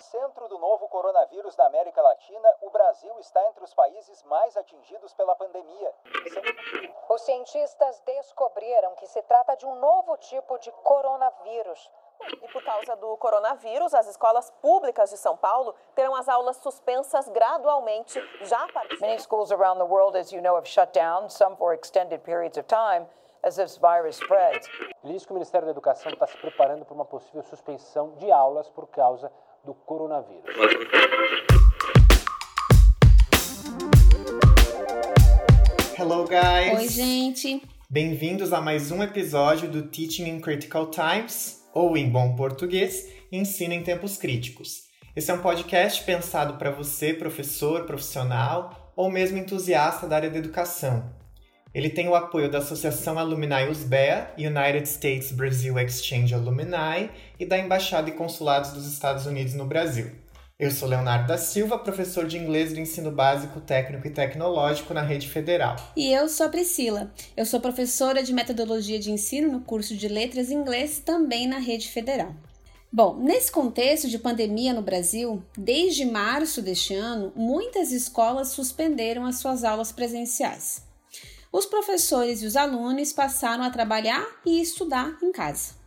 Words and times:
epicentro 0.00 0.48
do 0.48 0.58
novo 0.58 0.88
coronavírus 0.88 1.54
da 1.54 1.66
América 1.66 2.00
Latina, 2.00 2.48
o 2.62 2.70
Brasil 2.70 3.14
está 3.18 3.46
entre 3.48 3.62
os 3.62 3.74
países 3.74 4.22
mais 4.24 4.56
atingidos 4.56 5.12
pela 5.12 5.36
pandemia. 5.36 5.94
Os 7.06 7.20
cientistas 7.20 8.00
descobriram 8.00 8.94
que 8.94 9.06
se 9.06 9.20
trata 9.22 9.54
de 9.56 9.66
um 9.66 9.74
novo 9.74 10.16
tipo 10.16 10.58
de 10.58 10.72
coronavírus. 10.72 11.90
E 12.26 12.48
por 12.48 12.64
causa 12.64 12.96
do 12.96 13.14
coronavírus, 13.18 13.92
as 13.92 14.06
escolas 14.06 14.50
públicas 14.62 15.10
de 15.10 15.18
São 15.18 15.36
Paulo 15.36 15.74
terão 15.94 16.14
as 16.14 16.28
aulas 16.28 16.56
suspensas 16.56 17.28
gradualmente 17.28 18.18
já 18.42 18.64
a 18.64 18.72
partir. 18.72 19.00
Many 19.00 19.20
schools 19.20 19.52
around 19.52 19.78
the 19.78 19.86
world, 19.86 20.16
as 20.16 20.32
you 20.32 20.40
know, 20.40 20.56
have 20.56 20.68
shut 20.68 20.98
down, 20.98 21.28
some 21.28 21.56
for 21.56 21.74
extended 21.74 22.22
periods 22.22 22.56
of 22.58 22.66
time. 22.66 23.06
As 23.42 23.56
this 23.56 23.78
virus 23.78 24.16
spreads. 24.16 24.68
Ele 25.02 25.14
diz 25.14 25.24
que 25.24 25.32
o 25.32 25.34
Ministério 25.34 25.66
da 25.66 25.70
Educação 25.70 26.12
está 26.12 26.26
se 26.26 26.36
preparando 26.36 26.84
para 26.84 26.94
uma 26.94 27.06
possível 27.06 27.42
suspensão 27.42 28.10
de 28.16 28.30
aulas 28.30 28.68
por 28.68 28.86
causa 28.88 29.32
do 29.64 29.74
coronavírus. 29.74 30.44
Hello, 35.98 36.26
guys! 36.26 36.78
Oi, 36.78 36.88
gente! 36.88 37.62
Bem-vindos 37.90 38.52
a 38.52 38.60
mais 38.60 38.90
um 38.90 39.02
episódio 39.02 39.68
do 39.68 39.88
Teaching 39.88 40.28
in 40.28 40.40
Critical 40.40 40.90
Times, 40.90 41.68
ou 41.74 41.96
em 41.96 42.08
bom 42.08 42.34
português, 42.36 43.12
Ensino 43.30 43.74
em 43.74 43.82
Tempos 43.82 44.16
Críticos. 44.16 44.88
Esse 45.14 45.30
é 45.30 45.34
um 45.34 45.42
podcast 45.42 46.04
pensado 46.04 46.54
para 46.54 46.70
você, 46.70 47.12
professor, 47.12 47.84
profissional 47.84 48.92
ou 48.96 49.10
mesmo 49.10 49.36
entusiasta 49.36 50.06
da 50.06 50.16
área 50.16 50.30
da 50.30 50.38
educação. 50.38 51.19
Ele 51.72 51.88
tem 51.88 52.08
o 52.08 52.16
apoio 52.16 52.50
da 52.50 52.58
Associação 52.58 53.16
Alumni 53.16 53.68
USBEA, 53.70 54.32
United 54.36 54.88
States 54.88 55.30
Brazil 55.30 55.78
Exchange 55.78 56.34
Alumni, 56.34 57.08
e 57.38 57.46
da 57.46 57.56
Embaixada 57.56 58.10
e 58.10 58.12
Consulados 58.12 58.72
dos 58.72 58.92
Estados 58.92 59.24
Unidos 59.24 59.54
no 59.54 59.64
Brasil. 59.64 60.10
Eu 60.58 60.72
sou 60.72 60.88
Leonardo 60.88 61.28
da 61.28 61.38
Silva, 61.38 61.78
professor 61.78 62.26
de 62.26 62.36
inglês 62.36 62.72
do 62.72 62.80
ensino 62.80 63.12
básico, 63.12 63.60
técnico 63.60 64.04
e 64.04 64.10
tecnológico 64.10 64.92
na 64.92 65.02
rede 65.02 65.28
federal. 65.28 65.76
E 65.96 66.12
eu 66.12 66.28
sou 66.28 66.46
a 66.46 66.48
Priscila. 66.48 67.12
Eu 67.36 67.46
sou 67.46 67.60
professora 67.60 68.20
de 68.20 68.32
metodologia 68.32 68.98
de 68.98 69.12
ensino 69.12 69.50
no 69.50 69.60
curso 69.60 69.96
de 69.96 70.08
letras 70.08 70.50
em 70.50 70.56
inglês, 70.56 70.98
também 70.98 71.46
na 71.46 71.58
rede 71.58 71.88
federal. 71.88 72.34
Bom, 72.92 73.16
nesse 73.16 73.52
contexto 73.52 74.08
de 74.08 74.18
pandemia 74.18 74.74
no 74.74 74.82
Brasil, 74.82 75.40
desde 75.56 76.04
março 76.04 76.60
deste 76.60 76.94
ano, 76.94 77.32
muitas 77.36 77.92
escolas 77.92 78.48
suspenderam 78.48 79.24
as 79.24 79.36
suas 79.36 79.62
aulas 79.62 79.92
presenciais 79.92 80.89
os 81.52 81.66
professores 81.66 82.42
e 82.42 82.46
os 82.46 82.56
alunos 82.56 83.12
passaram 83.12 83.64
a 83.64 83.70
trabalhar 83.70 84.26
e 84.44 84.60
estudar 84.60 85.18
em 85.22 85.32
casa. 85.32 85.80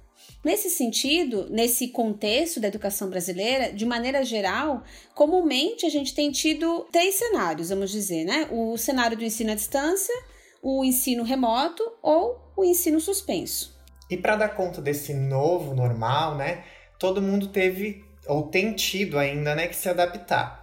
Nesse 0.43 0.69
sentido, 0.69 1.47
nesse 1.49 1.87
contexto 1.87 2.59
da 2.59 2.67
educação 2.67 3.09
brasileira, 3.09 3.71
de 3.71 3.85
maneira 3.85 4.25
geral, 4.25 4.83
comumente 5.15 5.85
a 5.85 5.89
gente 5.89 6.13
tem 6.13 6.31
tido 6.31 6.85
três 6.91 7.15
cenários, 7.15 7.69
vamos 7.69 7.91
dizer, 7.91 8.25
né? 8.25 8.47
O 8.51 8.77
cenário 8.77 9.17
do 9.17 9.23
ensino 9.23 9.51
à 9.51 9.55
distância, 9.55 10.13
o 10.61 10.83
ensino 10.83 11.23
remoto 11.23 11.83
ou 12.01 12.41
o 12.57 12.65
ensino 12.65 12.99
suspenso. 12.99 13.73
E 14.09 14.17
para 14.17 14.35
dar 14.35 14.49
conta 14.49 14.81
desse 14.81 15.13
novo 15.13 15.73
normal, 15.73 16.35
né? 16.35 16.63
Todo 16.99 17.21
mundo 17.21 17.47
teve 17.47 18.03
ou 18.27 18.43
tem 18.43 18.73
tido 18.73 19.17
ainda, 19.17 19.55
né, 19.55 19.67
que 19.67 19.75
se 19.75 19.89
adaptar. 19.89 20.62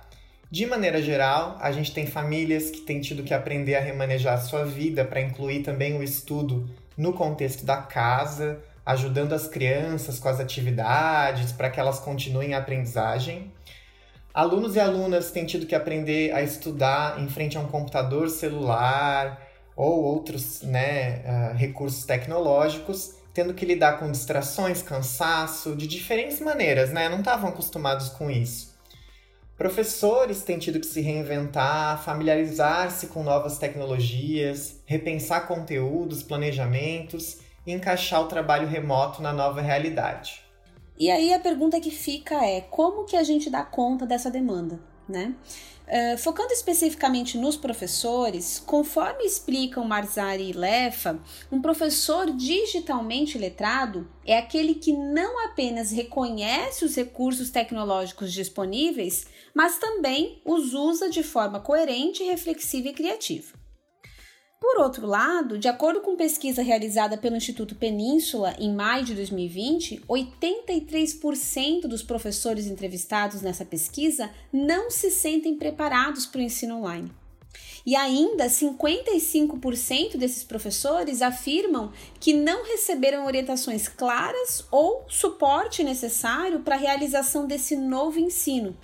De 0.51 0.67
maneira 0.67 1.01
geral, 1.01 1.56
a 1.61 1.70
gente 1.70 1.95
tem 1.95 2.09
famílias 2.09 2.70
que 2.70 2.81
têm 2.81 3.01
tido 3.01 3.23
que 3.23 3.33
aprender 3.33 3.77
a 3.77 3.81
remanejar 3.81 4.34
a 4.34 4.41
sua 4.41 4.65
vida 4.65 5.05
para 5.05 5.20
incluir 5.20 5.62
também 5.62 5.97
o 5.97 6.03
estudo 6.03 6.69
no 6.97 7.12
contexto 7.12 7.65
da 7.65 7.77
casa, 7.77 8.59
ajudando 8.84 9.33
as 9.33 9.47
crianças 9.47 10.19
com 10.19 10.28
as 10.28 10.41
atividades 10.41 11.53
para 11.53 11.71
que 11.71 11.78
elas 11.78 12.01
continuem 12.01 12.55
a 12.55 12.59
aprendizagem. 12.59 13.53
Alunos 14.34 14.75
e 14.75 14.81
alunas 14.81 15.31
têm 15.31 15.47
tido 15.47 15.67
que 15.67 15.75
aprender 15.75 16.33
a 16.33 16.43
estudar 16.43 17.21
em 17.21 17.28
frente 17.28 17.56
a 17.56 17.61
um 17.61 17.69
computador 17.69 18.28
celular 18.28 19.41
ou 19.77 20.03
outros 20.03 20.62
né, 20.62 21.22
uh, 21.25 21.56
recursos 21.56 22.05
tecnológicos, 22.05 23.15
tendo 23.32 23.55
que 23.55 23.65
lidar 23.65 24.00
com 24.00 24.11
distrações, 24.11 24.82
cansaço, 24.82 25.77
de 25.77 25.87
diferentes 25.87 26.41
maneiras, 26.41 26.91
né? 26.93 27.09
Não 27.09 27.21
estavam 27.21 27.50
acostumados 27.50 28.09
com 28.09 28.28
isso. 28.28 28.69
Professores 29.60 30.43
têm 30.43 30.59
tido 30.59 30.81
que 30.81 30.87
se 30.87 31.03
reinventar, 31.03 32.03
familiarizar-se 32.03 33.09
com 33.09 33.22
novas 33.22 33.59
tecnologias, 33.59 34.81
repensar 34.87 35.47
conteúdos, 35.47 36.22
planejamentos 36.22 37.41
e 37.66 37.72
encaixar 37.72 38.22
o 38.22 38.26
trabalho 38.26 38.66
remoto 38.66 39.20
na 39.20 39.34
nova 39.34 39.60
realidade. 39.60 40.43
E 40.99 41.10
aí 41.10 41.34
a 41.34 41.38
pergunta 41.38 41.78
que 41.78 41.91
fica 41.91 42.43
é: 42.43 42.62
como 42.62 43.04
que 43.04 43.15
a 43.15 43.22
gente 43.22 43.50
dá 43.50 43.62
conta 43.62 44.06
dessa 44.06 44.31
demanda, 44.31 44.81
né? 45.06 45.34
Uh, 45.91 46.17
focando 46.17 46.53
especificamente 46.53 47.37
nos 47.37 47.56
professores, 47.56 48.62
conforme 48.65 49.25
explicam 49.25 49.84
Marzari 49.84 50.51
e 50.51 50.53
Lefa, 50.53 51.21
um 51.51 51.61
professor 51.61 52.31
digitalmente 52.31 53.37
letrado 53.37 54.09
é 54.25 54.39
aquele 54.39 54.77
que 54.77 54.93
não 54.93 55.45
apenas 55.47 55.91
reconhece 55.91 56.84
os 56.84 56.95
recursos 56.95 57.50
tecnológicos 57.50 58.33
disponíveis, 58.33 59.27
mas 59.53 59.79
também 59.79 60.41
os 60.45 60.75
usa 60.75 61.11
de 61.11 61.25
forma 61.25 61.59
coerente, 61.59 62.23
reflexiva 62.23 62.87
e 62.87 62.93
criativa. 62.93 63.59
Por 64.60 64.78
outro 64.78 65.06
lado, 65.06 65.56
de 65.56 65.69
acordo 65.69 66.03
com 66.03 66.15
pesquisa 66.16 66.62
realizada 66.62 67.16
pelo 67.16 67.34
Instituto 67.34 67.75
Península 67.75 68.54
em 68.59 68.71
maio 68.71 69.06
de 69.06 69.15
2020, 69.15 70.03
83% 70.06 71.87
dos 71.87 72.03
professores 72.03 72.66
entrevistados 72.66 73.41
nessa 73.41 73.65
pesquisa 73.65 74.31
não 74.53 74.91
se 74.91 75.10
sentem 75.10 75.56
preparados 75.56 76.26
para 76.26 76.41
o 76.41 76.43
ensino 76.43 76.76
online. 76.76 77.10
E 77.87 77.97
ainda 77.97 78.49
55% 78.49 80.19
desses 80.19 80.44
professores 80.44 81.22
afirmam 81.22 81.91
que 82.20 82.34
não 82.34 82.62
receberam 82.66 83.25
orientações 83.25 83.88
claras 83.88 84.66
ou 84.70 85.06
suporte 85.09 85.82
necessário 85.82 86.60
para 86.60 86.75
a 86.75 86.78
realização 86.78 87.47
desse 87.47 87.75
novo 87.76 88.19
ensino, 88.19 88.76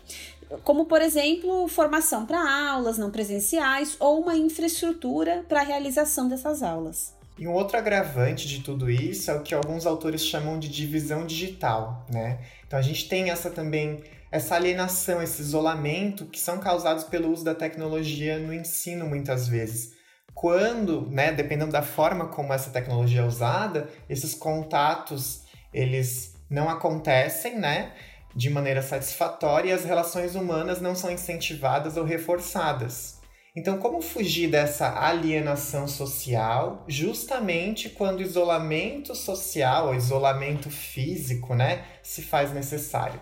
como 0.63 0.87
por 0.87 1.01
exemplo 1.01 1.67
formação 1.69 2.27
para 2.27 2.71
aulas 2.71 2.99
não 2.99 3.11
presenciais 3.11 3.97
ou 3.99 4.21
uma 4.21 4.37
infraestrutura 4.37 5.45
para 5.49 5.61
a 5.61 5.65
realização 5.65 6.29
dessas 6.29 6.63
aulas. 6.63 7.15
E 7.39 7.47
um 7.47 7.53
outro 7.53 7.77
agravante 7.77 8.49
de 8.49 8.61
tudo 8.61 8.91
isso 8.91 9.31
é 9.31 9.35
o 9.35 9.43
que 9.43 9.55
alguns 9.55 9.85
autores 9.85 10.25
chamam 10.25 10.59
de 10.59 10.69
divisão 10.69 11.27
digital, 11.27 12.07
né? 12.11 12.39
Então 12.67 12.79
a 12.79 12.83
gente 12.83 13.09
tem 13.09 13.31
essa 13.31 13.51
também 13.51 14.03
essa 14.31 14.57
alienação, 14.57 15.23
esse 15.23 15.41
isolamento 15.41 16.27
que 16.27 16.39
são 16.39 16.59
causados 16.59 17.05
pelo 17.05 17.31
uso 17.31 17.45
da 17.45 17.55
tecnologia 17.55 18.39
no 18.39 18.53
ensino 18.53 19.07
muitas 19.07 19.49
vezes. 19.49 19.95
Quando, 20.35 21.09
né, 21.11 21.33
dependendo 21.33 21.73
da 21.73 21.83
forma 21.83 22.29
como 22.29 22.53
essa 22.53 22.71
tecnologia 22.71 23.21
é 23.21 23.25
usada, 23.25 23.89
esses 24.09 24.35
contatos 24.35 25.45
eles 25.73 26.35
não 26.49 26.69
acontecem, 26.69 27.59
né? 27.59 27.93
De 28.37 28.51
maneira 28.51 28.83
satisfatória 28.83 29.71
e 29.71 29.73
as 29.73 29.85
relações 29.85 30.35
humanas 30.35 30.79
não 30.79 30.95
são 30.95 31.11
incentivadas 31.11 31.97
ou 31.97 32.05
reforçadas. 32.05 33.17
Então, 33.57 33.79
como 33.79 34.03
fugir 34.03 34.51
dessa 34.51 35.01
alienação 35.01 35.89
social 35.89 36.85
justamente 36.87 37.89
quando 37.89 38.21
isolamento 38.21 39.15
social, 39.15 39.87
ou 39.87 39.95
isolamento 39.95 40.69
físico, 40.69 41.55
né, 41.55 41.87
se 42.03 42.21
faz 42.21 42.53
necessário? 42.53 43.19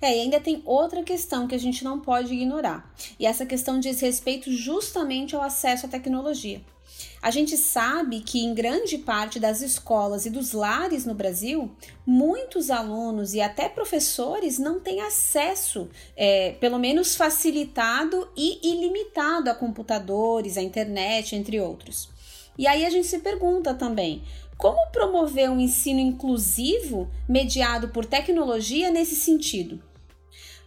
É, 0.00 0.16
e 0.16 0.20
ainda 0.22 0.40
tem 0.40 0.62
outra 0.64 1.02
questão 1.02 1.46
que 1.46 1.54
a 1.54 1.58
gente 1.58 1.84
não 1.84 2.00
pode 2.00 2.32
ignorar. 2.32 2.90
E 3.18 3.26
essa 3.26 3.44
questão 3.44 3.78
diz 3.78 4.00
respeito 4.00 4.50
justamente 4.50 5.36
ao 5.36 5.42
acesso 5.42 5.84
à 5.84 5.88
tecnologia. 5.88 6.62
A 7.20 7.30
gente 7.30 7.56
sabe 7.56 8.20
que 8.20 8.44
em 8.44 8.54
grande 8.54 8.98
parte 8.98 9.40
das 9.40 9.60
escolas 9.60 10.26
e 10.26 10.30
dos 10.30 10.52
lares 10.52 11.04
no 11.04 11.14
Brasil, 11.14 11.70
muitos 12.06 12.70
alunos 12.70 13.34
e 13.34 13.40
até 13.40 13.68
professores 13.68 14.58
não 14.58 14.78
têm 14.78 15.00
acesso, 15.00 15.88
é, 16.16 16.52
pelo 16.60 16.78
menos 16.78 17.16
facilitado 17.16 18.28
e 18.36 18.60
ilimitado 18.62 19.50
a 19.50 19.54
computadores, 19.54 20.56
a 20.56 20.62
internet, 20.62 21.34
entre 21.34 21.60
outros. 21.60 22.08
E 22.58 22.66
aí 22.66 22.86
a 22.86 22.90
gente 22.90 23.06
se 23.06 23.18
pergunta 23.18 23.74
também: 23.74 24.22
como 24.56 24.90
promover 24.90 25.50
um 25.50 25.60
ensino 25.60 26.00
inclusivo 26.00 27.10
mediado 27.28 27.88
por 27.88 28.06
tecnologia 28.06 28.90
nesse 28.90 29.14
sentido? 29.16 29.82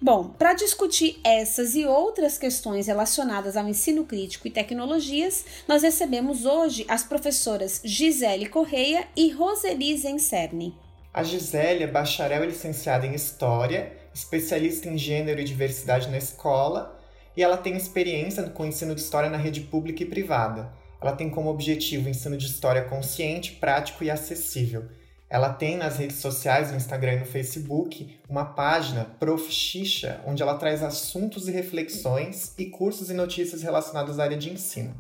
Bom, 0.01 0.30
para 0.30 0.54
discutir 0.54 1.19
essas 1.25 1.75
e 1.75 1.86
outras 1.86 2.38
questões 2.38 2.88
relacionadas 2.88 3.57
ao 3.57 3.68
ensino 3.68 4.06
crítico 4.06 4.48
e 4.48 4.51
tecnologias, 4.51 5.44
nós 5.68 5.84
recebemos 5.84 6.46
hoje 6.46 6.86
as 6.88 7.04
professoras 7.04 7.81
Gisele 7.84 8.48
Correia 8.48 9.06
e 9.13 9.30
Roseli 9.30 9.98
Zencerni. 9.98 10.74
A 11.13 11.22
Gisele 11.22 11.84
é 11.84 11.88
bacharel 11.88 12.46
e 12.46 12.48
licenciada 12.48 13.06
em 13.06 13.13
História, 13.13 13.92
especialista 14.13 14.88
em 14.88 14.98
Gênero 14.98 15.42
e 15.42 15.44
Diversidade 15.44 16.07
na 16.07 16.18
escola, 16.18 16.98
e 17.36 17.44
ela 17.44 17.57
tem 17.57 17.75
experiência 17.75 18.44
com 18.44 18.63
o 18.63 18.68
ensino 18.68 18.95
de 18.95 19.02
História 19.02 19.30
na 19.30 19.38
rede 19.38 19.60
pública 19.62 20.02
e 20.02 20.06
privada. 20.06 20.72
Ela 21.02 21.12
tem 21.12 21.30
como 21.30 21.50
objetivo 21.50 22.07
o 22.07 22.10
ensino 22.10 22.38
de 22.38 22.45
História 22.45 22.84
consciente, 22.84 23.52
prático 23.52 24.02
e 24.06 24.10
acessível. 24.10 24.86
Ela 25.30 25.54
tem 25.54 25.78
nas 25.78 25.98
redes 25.98 26.18
sociais, 26.18 26.72
no 26.72 26.78
Instagram 26.78 27.14
e 27.14 27.20
no 27.20 27.26
Facebook, 27.26 28.20
uma 28.28 28.46
página 28.46 29.06
Prof. 29.06 29.52
Xixa, 29.52 30.22
onde 30.26 30.42
ela 30.42 30.56
traz 30.56 30.81
assuntos 30.81 31.48
e 31.48 31.52
reflexões 31.52 32.56
e 32.58 32.66
cursos 32.66 33.12
e 33.12 33.14
notícias 33.14 33.62
relacionados 33.62 34.18
à 34.18 34.24
área 34.24 34.38
de 34.38 34.50
ensino. 34.50 34.96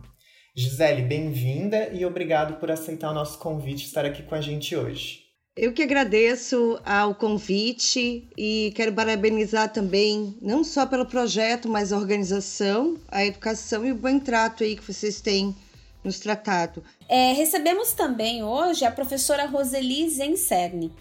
Gisele, 0.55 1.01
bem-vinda 1.01 1.89
e 1.89 2.05
obrigado 2.05 2.59
por 2.59 2.69
aceitar 2.69 3.09
o 3.09 3.13
nosso 3.13 3.39
convite 3.39 3.83
e 3.83 3.85
estar 3.87 4.05
aqui 4.05 4.21
com 4.21 4.35
a 4.35 4.41
gente 4.41 4.75
hoje. 4.75 5.29
Eu 5.57 5.73
que 5.73 5.81
agradeço 5.81 6.79
ao 6.85 7.15
convite 7.15 8.29
e 8.37 8.71
quero 8.75 8.93
parabenizar 8.93 9.73
também, 9.73 10.37
não 10.41 10.63
só 10.63 10.85
pelo 10.85 11.07
projeto, 11.07 11.67
mas 11.67 11.91
a 11.91 11.97
organização, 11.97 12.97
a 13.07 13.25
educação 13.25 13.83
e 13.83 13.91
o 13.91 13.95
bom 13.95 14.19
trato 14.19 14.63
aí 14.63 14.75
que 14.75 14.93
vocês 14.93 15.21
têm 15.21 15.55
nos 16.03 16.19
tratado. 16.19 16.83
É, 17.07 17.33
recebemos 17.33 17.93
também 17.93 18.43
hoje 18.43 18.85
a 18.85 18.91
professora 18.91 19.45
Roseli 19.45 20.09
Zencerni. 20.09 20.93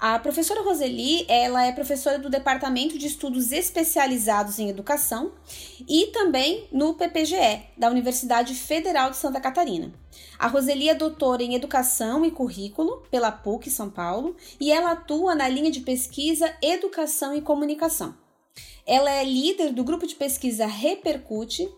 A 0.00 0.18
professora 0.18 0.62
Roseli, 0.62 1.26
ela 1.28 1.66
é 1.66 1.72
professora 1.72 2.18
do 2.18 2.30
Departamento 2.30 2.96
de 2.96 3.06
Estudos 3.06 3.52
Especializados 3.52 4.58
em 4.58 4.70
Educação 4.70 5.32
e 5.86 6.06
também 6.06 6.66
no 6.72 6.94
PPGE, 6.94 7.64
da 7.76 7.90
Universidade 7.90 8.54
Federal 8.54 9.10
de 9.10 9.18
Santa 9.18 9.38
Catarina. 9.38 9.92
A 10.38 10.46
Roseli 10.46 10.88
é 10.88 10.94
doutora 10.94 11.42
em 11.42 11.54
Educação 11.54 12.24
e 12.24 12.30
Currículo 12.30 13.02
pela 13.10 13.30
PUC 13.30 13.68
São 13.68 13.90
Paulo 13.90 14.34
e 14.58 14.72
ela 14.72 14.92
atua 14.92 15.34
na 15.34 15.46
linha 15.46 15.70
de 15.70 15.80
pesquisa 15.80 16.50
Educação 16.62 17.34
e 17.34 17.42
Comunicação. 17.42 18.14
Ela 18.86 19.10
é 19.10 19.22
líder 19.22 19.70
do 19.70 19.84
grupo 19.84 20.06
de 20.06 20.14
pesquisa 20.14 20.64
Repercute, 20.64 21.68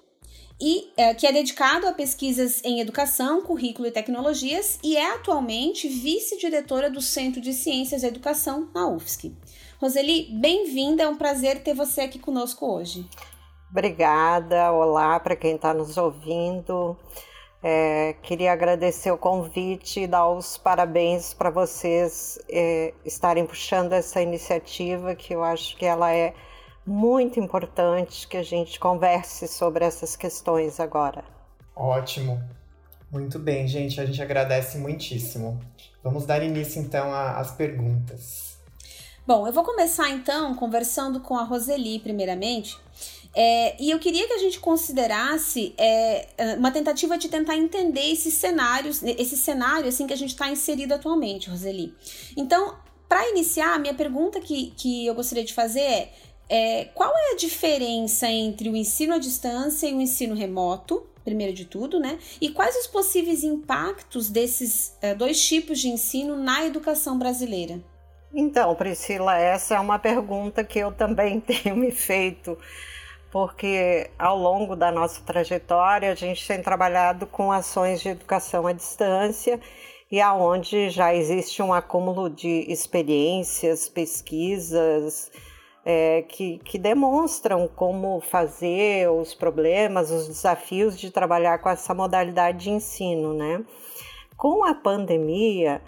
e 0.64 0.92
é, 0.96 1.12
que 1.12 1.26
é 1.26 1.32
dedicado 1.32 1.88
a 1.88 1.92
pesquisas 1.92 2.62
em 2.64 2.78
educação, 2.78 3.42
currículo 3.42 3.88
e 3.88 3.90
tecnologias 3.90 4.78
e 4.80 4.96
é 4.96 5.12
atualmente 5.12 5.88
vice-diretora 5.88 6.88
do 6.88 7.00
Centro 7.00 7.40
de 7.40 7.52
Ciências 7.52 8.04
e 8.04 8.06
Educação 8.06 8.70
na 8.72 8.86
UFSC. 8.86 9.32
Roseli, 9.80 10.28
bem-vinda, 10.30 11.02
é 11.02 11.08
um 11.08 11.16
prazer 11.16 11.64
ter 11.64 11.74
você 11.74 12.02
aqui 12.02 12.20
conosco 12.20 12.64
hoje. 12.64 13.04
Obrigada, 13.72 14.70
olá 14.70 15.18
para 15.18 15.34
quem 15.34 15.56
está 15.56 15.74
nos 15.74 15.96
ouvindo. 15.96 16.96
É, 17.60 18.14
queria 18.22 18.52
agradecer 18.52 19.10
o 19.10 19.18
convite 19.18 20.02
e 20.02 20.06
dar 20.06 20.28
os 20.28 20.56
parabéns 20.56 21.34
para 21.34 21.50
vocês 21.50 22.38
é, 22.48 22.94
estarem 23.04 23.44
puxando 23.44 23.94
essa 23.94 24.22
iniciativa, 24.22 25.16
que 25.16 25.34
eu 25.34 25.42
acho 25.42 25.76
que 25.76 25.84
ela 25.84 26.14
é 26.14 26.32
muito 26.86 27.38
importante 27.38 28.26
que 28.26 28.36
a 28.36 28.42
gente 28.42 28.78
converse 28.78 29.46
sobre 29.48 29.84
essas 29.84 30.16
questões 30.16 30.80
agora. 30.80 31.24
Ótimo. 31.74 32.42
Muito 33.10 33.38
bem, 33.38 33.68
gente. 33.68 34.00
A 34.00 34.06
gente 34.06 34.20
agradece 34.22 34.78
muitíssimo. 34.78 35.60
Vamos 36.02 36.24
dar 36.24 36.42
início 36.42 36.80
então 36.80 37.12
às 37.12 37.52
perguntas. 37.52 38.56
Bom, 39.26 39.46
eu 39.46 39.52
vou 39.52 39.62
começar 39.62 40.10
então 40.10 40.54
conversando 40.54 41.20
com 41.20 41.36
a 41.36 41.44
Roseli, 41.44 42.00
primeiramente. 42.00 42.76
É, 43.34 43.80
e 43.80 43.90
eu 43.90 43.98
queria 43.98 44.26
que 44.26 44.32
a 44.34 44.38
gente 44.38 44.58
considerasse 44.58 45.74
é, 45.78 46.26
uma 46.58 46.70
tentativa 46.70 47.16
de 47.16 47.28
tentar 47.28 47.56
entender 47.56 48.12
esses 48.12 48.34
cenários, 48.34 49.02
esse 49.02 49.36
cenário 49.36 49.88
assim 49.88 50.06
que 50.06 50.12
a 50.12 50.16
gente 50.16 50.30
está 50.30 50.50
inserido 50.50 50.92
atualmente, 50.92 51.48
Roseli. 51.48 51.94
Então, 52.36 52.76
para 53.08 53.28
iniciar, 53.28 53.74
a 53.74 53.78
minha 53.78 53.94
pergunta 53.94 54.40
que, 54.40 54.72
que 54.76 55.06
eu 55.06 55.14
gostaria 55.14 55.44
de 55.44 55.54
fazer 55.54 55.80
é 55.80 56.12
é, 56.52 56.84
qual 56.94 57.10
é 57.16 57.32
a 57.32 57.36
diferença 57.36 58.28
entre 58.28 58.68
o 58.68 58.76
ensino 58.76 59.14
à 59.14 59.18
distância 59.18 59.86
e 59.86 59.94
o 59.94 60.00
ensino 60.02 60.34
remoto, 60.34 61.06
primeiro 61.24 61.54
de 61.54 61.64
tudo, 61.64 61.98
né? 61.98 62.18
E 62.42 62.50
quais 62.50 62.76
os 62.76 62.86
possíveis 62.86 63.42
impactos 63.42 64.28
desses 64.28 64.94
é, 65.00 65.14
dois 65.14 65.42
tipos 65.42 65.80
de 65.80 65.88
ensino 65.88 66.36
na 66.36 66.66
educação 66.66 67.18
brasileira? 67.18 67.80
Então, 68.34 68.74
Priscila, 68.74 69.38
essa 69.38 69.76
é 69.76 69.80
uma 69.80 69.98
pergunta 69.98 70.62
que 70.62 70.78
eu 70.78 70.92
também 70.92 71.40
tenho 71.40 71.74
me 71.74 71.90
feito, 71.90 72.58
porque 73.30 74.10
ao 74.18 74.36
longo 74.36 74.76
da 74.76 74.92
nossa 74.92 75.22
trajetória 75.22 76.12
a 76.12 76.14
gente 76.14 76.46
tem 76.46 76.60
trabalhado 76.60 77.26
com 77.26 77.50
ações 77.50 78.02
de 78.02 78.10
educação 78.10 78.66
à 78.66 78.74
distância 78.74 79.58
e 80.10 80.20
aonde 80.20 80.90
já 80.90 81.14
existe 81.14 81.62
um 81.62 81.72
acúmulo 81.72 82.28
de 82.28 82.70
experiências, 82.70 83.88
pesquisas, 83.88 85.30
é, 85.84 86.22
que, 86.22 86.58
que 86.58 86.78
demonstram 86.78 87.68
como 87.68 88.20
fazer 88.20 89.10
os 89.10 89.34
problemas, 89.34 90.10
os 90.10 90.28
desafios 90.28 90.98
de 90.98 91.10
trabalhar 91.10 91.58
com 91.58 91.68
essa 91.68 91.92
modalidade 91.92 92.64
de 92.64 92.70
ensino, 92.70 93.34
né? 93.34 93.64
Com 94.36 94.64
a 94.64 94.74
pandemia, 94.74 95.82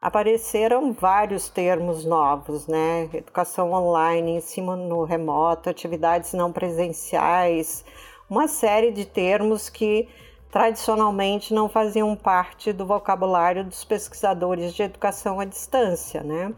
apareceram 0.00 0.92
vários 0.92 1.48
termos 1.48 2.04
novos, 2.04 2.66
né? 2.66 3.08
Educação 3.12 3.72
online, 3.72 4.36
ensino 4.36 5.04
remoto, 5.04 5.70
atividades 5.70 6.32
não 6.32 6.52
presenciais, 6.52 7.84
uma 8.28 8.46
série 8.48 8.90
de 8.90 9.04
termos 9.04 9.68
que 9.68 10.08
tradicionalmente 10.50 11.52
não 11.52 11.68
faziam 11.68 12.14
parte 12.16 12.72
do 12.72 12.86
vocabulário 12.86 13.64
dos 13.64 13.84
pesquisadores 13.84 14.72
de 14.74 14.82
educação 14.82 15.40
à 15.40 15.44
distância, 15.44 16.22
né? 16.22 16.54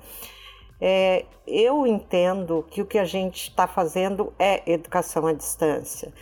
É, 0.81 1.27
eu 1.47 1.87
entendo 1.87 2.65
que 2.71 2.81
o 2.81 2.87
que 2.87 2.99
a 2.99 3.05
gente 3.05 3.49
está 3.49 3.67
fazendo 3.67 4.33
é 4.39 4.63
educação 4.71 5.27
à 5.27 5.33
distância. 5.33 6.13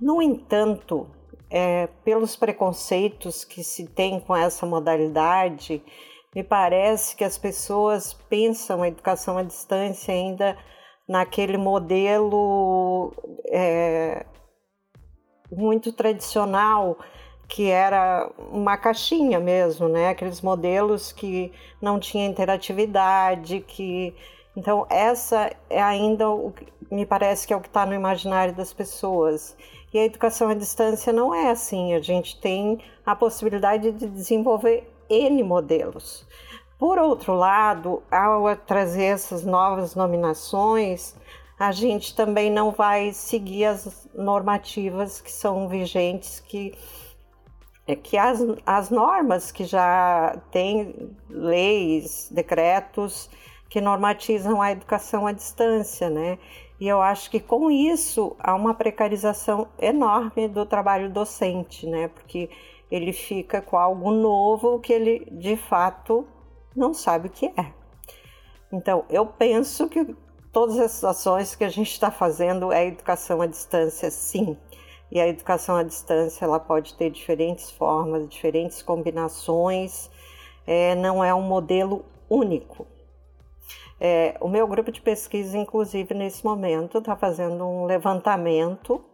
No 0.00 0.20
entanto, 0.20 1.08
é, 1.48 1.86
pelos 2.04 2.36
preconceitos 2.36 3.44
que 3.44 3.62
se 3.62 3.86
tem 3.86 4.20
com 4.20 4.34
essa 4.34 4.66
modalidade, 4.66 5.82
me 6.34 6.42
parece 6.42 7.14
que 7.14 7.24
as 7.24 7.38
pessoas 7.38 8.12
pensam 8.28 8.82
a 8.82 8.88
educação 8.88 9.38
à 9.38 9.42
distância 9.42 10.12
ainda 10.12 10.56
naquele 11.08 11.58
modelo 11.58 13.12
é, 13.50 14.24
muito 15.50 15.92
tradicional 15.92 16.96
que 17.52 17.70
era 17.70 18.30
uma 18.50 18.78
caixinha 18.78 19.38
mesmo, 19.38 19.86
né? 19.86 20.08
Aqueles 20.08 20.40
modelos 20.40 21.12
que 21.12 21.52
não 21.82 22.00
tinha 22.00 22.24
interatividade, 22.24 23.60
que 23.60 24.16
então 24.56 24.86
essa 24.88 25.54
é 25.68 25.82
ainda 25.82 26.30
o 26.30 26.50
que 26.52 26.66
me 26.90 27.04
parece 27.04 27.46
que 27.46 27.52
é 27.52 27.56
o 27.56 27.60
que 27.60 27.68
está 27.68 27.84
no 27.84 27.92
imaginário 27.92 28.54
das 28.54 28.72
pessoas. 28.72 29.54
E 29.92 29.98
a 29.98 30.04
educação 30.06 30.48
à 30.48 30.54
distância 30.54 31.12
não 31.12 31.34
é 31.34 31.50
assim. 31.50 31.92
A 31.92 32.00
gente 32.00 32.40
tem 32.40 32.80
a 33.04 33.14
possibilidade 33.14 33.92
de 33.92 34.08
desenvolver 34.08 34.90
n 35.10 35.42
modelos. 35.42 36.26
Por 36.78 36.98
outro 36.98 37.34
lado, 37.34 38.02
ao 38.10 38.56
trazer 38.56 39.04
essas 39.04 39.44
novas 39.44 39.94
nominações, 39.94 41.14
a 41.58 41.70
gente 41.70 42.16
também 42.16 42.50
não 42.50 42.70
vai 42.70 43.12
seguir 43.12 43.66
as 43.66 44.08
normativas 44.14 45.20
que 45.20 45.30
são 45.30 45.68
vigentes 45.68 46.40
que 46.40 46.72
é 47.86 47.96
que 47.96 48.16
as, 48.16 48.40
as 48.64 48.90
normas 48.90 49.50
que 49.50 49.64
já 49.64 50.40
têm 50.50 51.10
leis, 51.28 52.28
decretos 52.30 53.28
que 53.68 53.80
normatizam 53.80 54.60
a 54.60 54.70
educação 54.70 55.26
à 55.26 55.32
distância, 55.32 56.10
né? 56.10 56.38
E 56.78 56.86
eu 56.88 57.00
acho 57.00 57.30
que 57.30 57.40
com 57.40 57.70
isso 57.70 58.36
há 58.38 58.54
uma 58.54 58.74
precarização 58.74 59.68
enorme 59.78 60.48
do 60.48 60.66
trabalho 60.66 61.10
docente, 61.10 61.86
né? 61.86 62.08
Porque 62.08 62.50
ele 62.90 63.12
fica 63.12 63.62
com 63.62 63.76
algo 63.78 64.10
novo 64.10 64.78
que 64.78 64.92
ele 64.92 65.26
de 65.30 65.56
fato 65.56 66.26
não 66.76 66.92
sabe 66.92 67.28
o 67.28 67.30
que 67.30 67.46
é. 67.46 67.72
Então, 68.72 69.04
eu 69.08 69.26
penso 69.26 69.88
que 69.88 70.14
todas 70.52 70.78
essas 70.78 71.04
ações 71.04 71.54
que 71.54 71.64
a 71.64 71.68
gente 71.68 71.90
está 71.90 72.10
fazendo 72.10 72.72
é 72.72 72.86
educação 72.86 73.40
à 73.40 73.46
distância, 73.46 74.10
sim. 74.10 74.56
E 75.12 75.20
a 75.20 75.28
educação 75.28 75.76
à 75.76 75.82
distância 75.82 76.42
ela 76.42 76.58
pode 76.58 76.94
ter 76.94 77.10
diferentes 77.10 77.70
formas, 77.70 78.26
diferentes 78.26 78.80
combinações, 78.80 80.10
é, 80.66 80.94
não 80.94 81.22
é 81.22 81.34
um 81.34 81.42
modelo 81.42 82.02
único. 82.30 82.86
É, 84.00 84.38
o 84.40 84.48
meu 84.48 84.66
grupo 84.66 84.90
de 84.90 85.02
pesquisa, 85.02 85.58
inclusive, 85.58 86.14
nesse 86.14 86.42
momento, 86.42 86.96
está 86.96 87.14
fazendo 87.14 87.62
um 87.62 87.84
levantamento 87.84 89.04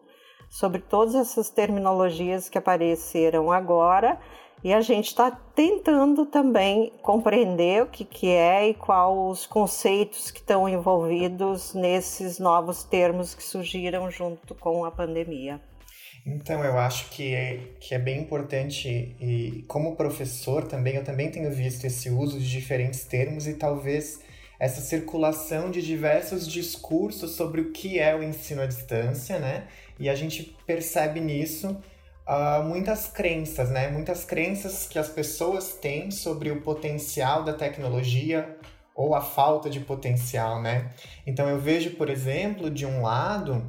sobre 0.48 0.80
todas 0.80 1.16
essas 1.16 1.50
terminologias 1.50 2.48
que 2.48 2.56
apareceram 2.56 3.50
agora 3.50 4.20
e 4.62 4.72
a 4.72 4.80
gente 4.80 5.08
está 5.08 5.32
tentando 5.32 6.24
também 6.26 6.92
compreender 7.02 7.82
o 7.82 7.86
que, 7.86 8.04
que 8.04 8.28
é 8.28 8.68
e 8.68 8.74
quais 8.74 9.40
os 9.40 9.46
conceitos 9.48 10.30
que 10.30 10.38
estão 10.38 10.68
envolvidos 10.68 11.74
nesses 11.74 12.38
novos 12.38 12.84
termos 12.84 13.34
que 13.34 13.42
surgiram 13.42 14.08
junto 14.12 14.54
com 14.54 14.84
a 14.84 14.92
pandemia. 14.92 15.60
Então, 16.26 16.62
eu 16.62 16.78
acho 16.78 17.10
que 17.10 17.34
é, 17.34 17.60
que 17.80 17.94
é 17.94 17.98
bem 17.98 18.20
importante, 18.20 19.16
e 19.20 19.64
como 19.66 19.96
professor 19.96 20.66
também, 20.66 20.96
eu 20.96 21.04
também 21.04 21.30
tenho 21.30 21.50
visto 21.50 21.84
esse 21.84 22.10
uso 22.10 22.38
de 22.38 22.48
diferentes 22.48 23.04
termos 23.04 23.46
e 23.46 23.54
talvez 23.54 24.20
essa 24.58 24.80
circulação 24.80 25.70
de 25.70 25.80
diversos 25.80 26.46
discursos 26.46 27.32
sobre 27.32 27.60
o 27.60 27.72
que 27.72 27.98
é 27.98 28.14
o 28.14 28.22
ensino 28.22 28.62
à 28.62 28.66
distância, 28.66 29.38
né? 29.38 29.68
E 29.98 30.08
a 30.08 30.14
gente 30.14 30.56
percebe 30.66 31.20
nisso 31.20 31.80
uh, 32.26 32.62
muitas 32.64 33.08
crenças, 33.08 33.70
né? 33.70 33.88
Muitas 33.88 34.24
crenças 34.24 34.86
que 34.88 34.98
as 34.98 35.08
pessoas 35.08 35.74
têm 35.74 36.10
sobre 36.10 36.50
o 36.50 36.60
potencial 36.60 37.44
da 37.44 37.52
tecnologia 37.52 38.56
ou 38.94 39.14
a 39.14 39.20
falta 39.20 39.70
de 39.70 39.78
potencial, 39.78 40.60
né? 40.60 40.90
Então 41.24 41.48
eu 41.48 41.60
vejo, 41.60 41.90
por 41.90 42.10
exemplo, 42.10 42.68
de 42.68 42.84
um 42.84 43.00
lado, 43.00 43.64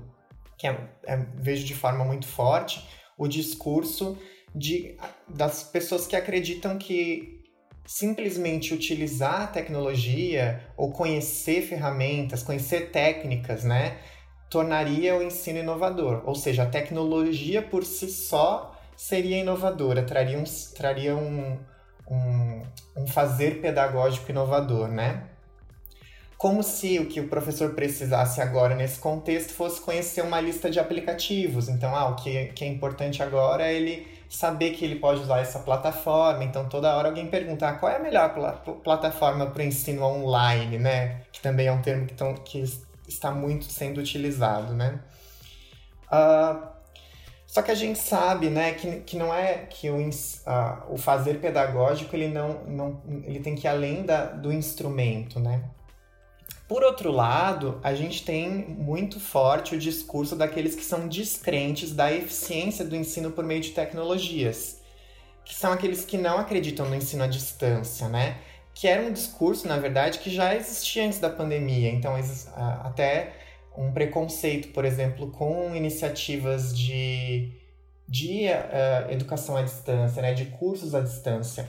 que 0.60 0.68
é, 0.68 0.78
é, 1.06 1.18
vejo 1.36 1.66
de 1.66 1.74
forma 1.74 2.04
muito 2.04 2.28
forte, 2.28 2.86
o 3.18 3.28
discurso 3.28 4.18
de, 4.54 4.98
das 5.28 5.64
pessoas 5.64 6.06
que 6.06 6.18
acreditam 6.18 6.78
que 6.78 7.40
simplesmente 7.86 8.74
utilizar 8.74 9.44
a 9.44 9.48
tecnologia 9.48 10.62
ou 10.78 10.92
conhecer 10.92 11.62
ferramentas, 11.62 12.44
conhecer 12.44 12.92
técnicas, 12.92 13.64
né, 13.64 13.98
tornaria 14.50 15.16
o 15.16 15.24
ensino 15.24 15.60
inovador. 15.60 16.24
Ou 16.26 16.36
seja, 16.36 16.64
a 16.64 16.70
tecnologia 16.70 17.62
por 17.62 17.86
si 17.86 18.10
só 18.10 18.76
seria 18.98 19.38
inovadora, 19.38 20.04
traria 20.04 20.38
um, 20.38 20.44
traria 20.76 21.16
um, 21.16 21.58
um, 22.06 22.64
um 22.98 23.08
fazer 23.08 23.62
pedagógico 23.62 24.30
inovador, 24.30 24.90
né? 24.90 25.29
Como 26.40 26.64
se 26.64 26.98
o 27.00 27.06
que 27.06 27.20
o 27.20 27.28
professor 27.28 27.74
precisasse 27.76 28.40
agora 28.40 28.74
nesse 28.74 28.98
contexto 28.98 29.52
fosse 29.52 29.82
conhecer 29.82 30.22
uma 30.22 30.40
lista 30.40 30.70
de 30.70 30.80
aplicativos. 30.80 31.68
Então, 31.68 31.94
ah, 31.94 32.08
o 32.08 32.16
que, 32.16 32.46
que 32.54 32.64
é 32.64 32.68
importante 32.70 33.22
agora 33.22 33.68
é 33.68 33.74
ele 33.74 34.08
saber 34.30 34.70
que 34.70 34.86
ele 34.86 34.96
pode 34.96 35.20
usar 35.20 35.42
essa 35.42 35.60
plataforma. 35.60 36.42
Então, 36.46 36.70
toda 36.70 36.96
hora 36.96 37.10
alguém 37.10 37.28
pergunta 37.28 37.68
ah, 37.68 37.74
qual 37.74 37.92
é 37.92 37.98
a 37.98 38.00
melhor 38.00 38.34
pl 38.34 38.74
plataforma 38.82 39.48
para 39.48 39.62
o 39.62 39.66
ensino 39.66 40.02
online, 40.02 40.78
né? 40.78 41.24
Que 41.30 41.42
também 41.42 41.68
é 41.68 41.74
um 41.74 41.82
termo 41.82 42.06
que, 42.06 42.14
tão, 42.14 42.34
que 42.36 42.64
está 43.06 43.32
muito 43.32 43.66
sendo 43.66 44.00
utilizado, 44.00 44.74
né? 44.74 44.98
Uh, 46.06 46.70
só 47.46 47.62
que 47.62 47.72
a 47.72 47.76
gente 47.76 48.00
sabe, 48.00 48.50
né, 48.50 48.72
que, 48.76 49.02
que 49.02 49.18
não 49.18 49.34
é 49.34 49.66
que 49.70 49.90
o, 49.90 49.98
uh, 49.98 50.94
o 50.94 50.98
fazer 50.98 51.42
pedagógico 51.42 52.16
ele 52.16 52.30
não, 52.30 52.64
não 52.64 53.02
ele 53.26 53.42
tem 53.42 53.56
que 53.56 53.68
ir 53.68 53.70
além 53.70 54.06
da, 54.06 54.24
do 54.28 54.54
instrumento, 54.54 55.38
né? 55.38 55.64
Por 56.70 56.84
outro 56.84 57.12
lado, 57.12 57.80
a 57.84 57.96
gente 57.96 58.24
tem 58.24 58.48
muito 58.48 59.20
forte 59.20 59.74
o 59.74 59.80
discurso 59.80 60.36
daqueles 60.36 60.76
que 60.76 60.84
são 60.84 61.08
descrentes 61.08 61.92
da 61.92 62.14
eficiência 62.14 62.86
do 62.86 62.96
ensino 62.96 63.32
por 63.32 63.44
meio 63.44 63.60
de 63.60 63.72
tecnologias, 63.72 64.80
que 65.44 65.56
são 65.56 65.74
aqueles 65.74 66.06
que 66.06 66.16
não 66.16 66.38
acreditam 66.38 66.88
no 66.88 66.96
ensino 66.96 67.24
à 67.24 67.28
distância, 67.28 68.08
né? 68.08 68.38
Que 68.72 68.88
era 68.88 69.02
um 69.02 69.12
discurso, 69.12 69.68
na 69.68 69.78
verdade, 69.78 70.20
que 70.20 70.30
já 70.30 70.54
existia 70.54 71.08
antes 71.08 71.18
da 71.18 71.32
pandemia. 71.32 71.90
Então, 71.90 72.14
até 72.84 73.34
um 73.76 73.92
preconceito, 73.92 74.68
por 74.68 74.86
exemplo, 74.86 75.32
com 75.32 75.76
iniciativas 75.76 76.78
de, 76.78 77.52
de 78.08 78.46
uh, 78.46 79.12
educação 79.12 79.58
à 79.58 79.64
distância, 79.64 80.22
né? 80.22 80.36
De 80.36 80.46
cursos 80.46 80.94
à 80.94 81.02
distância. 81.02 81.68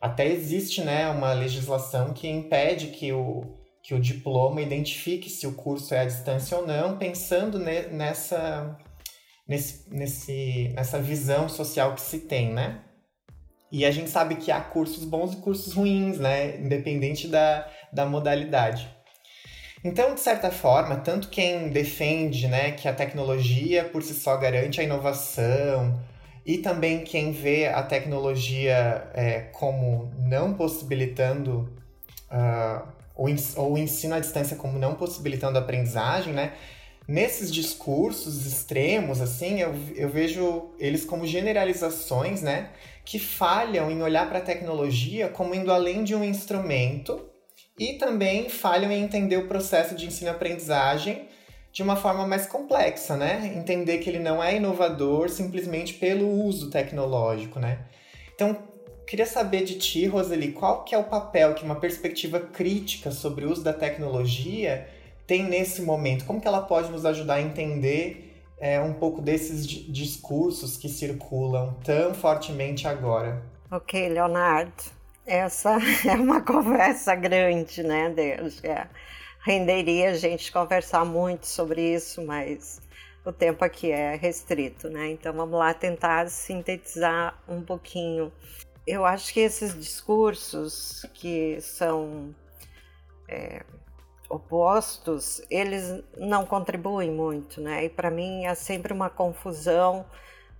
Até 0.00 0.26
existe, 0.26 0.82
né, 0.82 1.08
uma 1.08 1.32
legislação 1.32 2.12
que 2.12 2.28
impede 2.28 2.88
que 2.88 3.12
o 3.12 3.57
que 3.88 3.94
o 3.94 3.98
diploma 3.98 4.60
identifique 4.60 5.30
se 5.30 5.46
o 5.46 5.54
curso 5.54 5.94
é 5.94 6.00
à 6.00 6.04
distância 6.04 6.58
ou 6.58 6.66
não, 6.66 6.98
pensando 6.98 7.58
ne, 7.58 7.84
nessa, 7.86 8.76
nesse, 9.48 9.88
nesse, 9.88 10.70
nessa 10.74 11.00
visão 11.00 11.48
social 11.48 11.94
que 11.94 12.02
se 12.02 12.18
tem, 12.18 12.52
né? 12.52 12.82
E 13.72 13.86
a 13.86 13.90
gente 13.90 14.10
sabe 14.10 14.36
que 14.36 14.52
há 14.52 14.60
cursos 14.60 15.06
bons 15.06 15.32
e 15.32 15.36
cursos 15.38 15.72
ruins, 15.72 16.18
né? 16.18 16.58
Independente 16.58 17.28
da, 17.28 17.66
da 17.90 18.04
modalidade. 18.04 18.94
Então, 19.82 20.14
de 20.14 20.20
certa 20.20 20.50
forma, 20.50 20.96
tanto 20.96 21.30
quem 21.30 21.70
defende 21.70 22.46
né, 22.46 22.72
que 22.72 22.88
a 22.88 22.92
tecnologia 22.92 23.84
por 23.84 24.02
si 24.02 24.12
só 24.12 24.36
garante 24.36 24.82
a 24.82 24.84
inovação, 24.84 25.98
e 26.44 26.58
também 26.58 27.04
quem 27.04 27.32
vê 27.32 27.68
a 27.68 27.82
tecnologia 27.82 29.10
é, 29.14 29.40
como 29.52 30.12
não 30.18 30.52
possibilitando 30.52 31.72
uh, 32.30 32.97
ou 33.18 33.72
o 33.72 33.78
ensino 33.78 34.14
à 34.14 34.20
distância 34.20 34.56
como 34.56 34.78
não 34.78 34.94
possibilitando 34.94 35.58
a 35.58 35.60
aprendizagem, 35.60 36.32
né? 36.32 36.52
Nesses 37.06 37.50
discursos 37.50 38.46
extremos, 38.46 39.20
assim, 39.20 39.60
eu, 39.60 39.74
eu 39.96 40.08
vejo 40.08 40.70
eles 40.78 41.04
como 41.04 41.26
generalizações, 41.26 42.42
né? 42.42 42.70
Que 43.04 43.18
falham 43.18 43.90
em 43.90 44.02
olhar 44.02 44.28
para 44.28 44.38
a 44.38 44.42
tecnologia 44.42 45.28
como 45.28 45.54
indo 45.54 45.72
além 45.72 46.04
de 46.04 46.14
um 46.14 46.22
instrumento 46.22 47.28
e 47.78 47.94
também 47.94 48.48
falham 48.48 48.92
em 48.92 49.02
entender 49.02 49.36
o 49.36 49.48
processo 49.48 49.94
de 49.94 50.06
ensino-aprendizagem 50.06 51.28
de 51.72 51.82
uma 51.82 51.96
forma 51.96 52.26
mais 52.26 52.46
complexa, 52.46 53.16
né? 53.16 53.52
Entender 53.56 53.98
que 53.98 54.10
ele 54.10 54.18
não 54.18 54.42
é 54.42 54.56
inovador 54.56 55.30
simplesmente 55.30 55.94
pelo 55.94 56.28
uso 56.28 56.70
tecnológico, 56.70 57.58
né? 57.58 57.86
Então, 58.34 58.67
Queria 59.08 59.24
saber 59.24 59.64
de 59.64 59.78
ti, 59.78 60.04
Roseli, 60.06 60.52
qual 60.52 60.84
que 60.84 60.94
é 60.94 60.98
o 60.98 61.04
papel 61.04 61.54
que 61.54 61.64
uma 61.64 61.76
perspectiva 61.76 62.38
crítica 62.38 63.10
sobre 63.10 63.46
o 63.46 63.50
uso 63.50 63.64
da 63.64 63.72
tecnologia 63.72 64.86
tem 65.26 65.44
nesse 65.44 65.80
momento? 65.80 66.26
Como 66.26 66.38
que 66.38 66.46
ela 66.46 66.60
pode 66.60 66.90
nos 66.90 67.06
ajudar 67.06 67.36
a 67.36 67.40
entender 67.40 68.38
é, 68.60 68.78
um 68.78 68.92
pouco 68.92 69.22
desses 69.22 69.66
discursos 69.66 70.76
que 70.76 70.90
circulam 70.90 71.74
tão 71.82 72.12
fortemente 72.12 72.86
agora? 72.86 73.42
Ok, 73.70 74.10
Leonardo, 74.10 74.84
essa 75.26 75.78
é 76.06 76.12
uma 76.12 76.42
conversa 76.42 77.14
grande, 77.14 77.82
né, 77.82 78.10
Deus? 78.10 78.62
É, 78.62 78.88
renderia 79.40 80.10
a 80.10 80.16
gente 80.16 80.52
conversar 80.52 81.06
muito 81.06 81.46
sobre 81.46 81.94
isso, 81.94 82.22
mas 82.26 82.78
o 83.24 83.32
tempo 83.32 83.64
aqui 83.64 83.90
é 83.90 84.16
restrito, 84.16 84.90
né? 84.90 85.12
Então 85.12 85.32
vamos 85.32 85.58
lá 85.58 85.72
tentar 85.72 86.28
sintetizar 86.28 87.38
um 87.48 87.62
pouquinho 87.62 88.30
eu 88.88 89.04
acho 89.04 89.34
que 89.34 89.40
esses 89.40 89.78
discursos 89.78 91.04
que 91.12 91.60
são 91.60 92.34
é, 93.28 93.62
opostos, 94.30 95.42
eles 95.50 96.02
não 96.16 96.46
contribuem 96.46 97.10
muito, 97.10 97.60
né? 97.60 97.84
E 97.84 97.90
para 97.90 98.10
mim 98.10 98.46
é 98.46 98.54
sempre 98.54 98.92
uma 98.94 99.10
confusão 99.10 100.06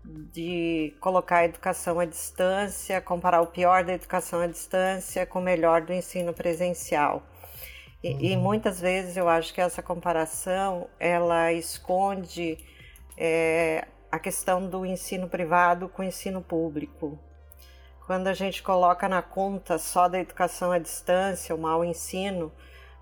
de 0.05 0.95
colocar 1.01 1.39
a 1.39 1.45
educação 1.47 1.99
à 1.99 2.05
distância, 2.05 3.01
comparar 3.01 3.41
o 3.41 3.47
pior 3.47 3.83
da 3.83 3.95
educação 3.95 4.41
à 4.41 4.47
distância 4.47 5.25
com 5.25 5.39
o 5.39 5.43
melhor 5.43 5.81
do 5.81 5.95
ensino 5.95 6.35
presencial. 6.35 7.23
E, 8.03 8.13
uhum. 8.13 8.21
e 8.21 8.37
muitas 8.37 8.79
vezes 8.79 9.17
eu 9.17 9.27
acho 9.27 9.55
que 9.55 9.61
essa 9.61 9.83
comparação 9.83 10.87
ela 11.01 11.51
esconde 11.51 12.59
é, 13.17 13.89
a 14.13 14.19
questão 14.19 14.69
do 14.69 14.85
ensino 14.85 15.29
privado 15.29 15.89
com 15.89 16.03
o 16.03 16.05
ensino 16.05 16.43
público 16.43 17.19
quando 18.09 18.27
a 18.27 18.33
gente 18.33 18.63
coloca 18.63 19.07
na 19.07 19.21
conta 19.21 19.77
só 19.77 20.09
da 20.09 20.19
educação 20.19 20.73
à 20.73 20.79
distância, 20.79 21.55
o 21.55 21.59
mau 21.59 21.85
ensino, 21.85 22.51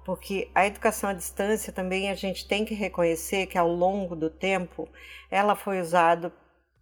porque 0.05 0.51
a 0.53 0.67
educação 0.67 1.09
à 1.09 1.13
distância 1.13 1.73
também 1.73 2.11
a 2.11 2.15
gente 2.17 2.49
tem 2.49 2.65
que 2.65 2.75
reconhecer 2.75 3.47
que 3.47 3.57
ao 3.57 3.69
longo 3.69 4.17
do 4.17 4.29
tempo 4.29 4.89
ela 5.31 5.55
foi 5.55 5.81
usada 5.81 6.33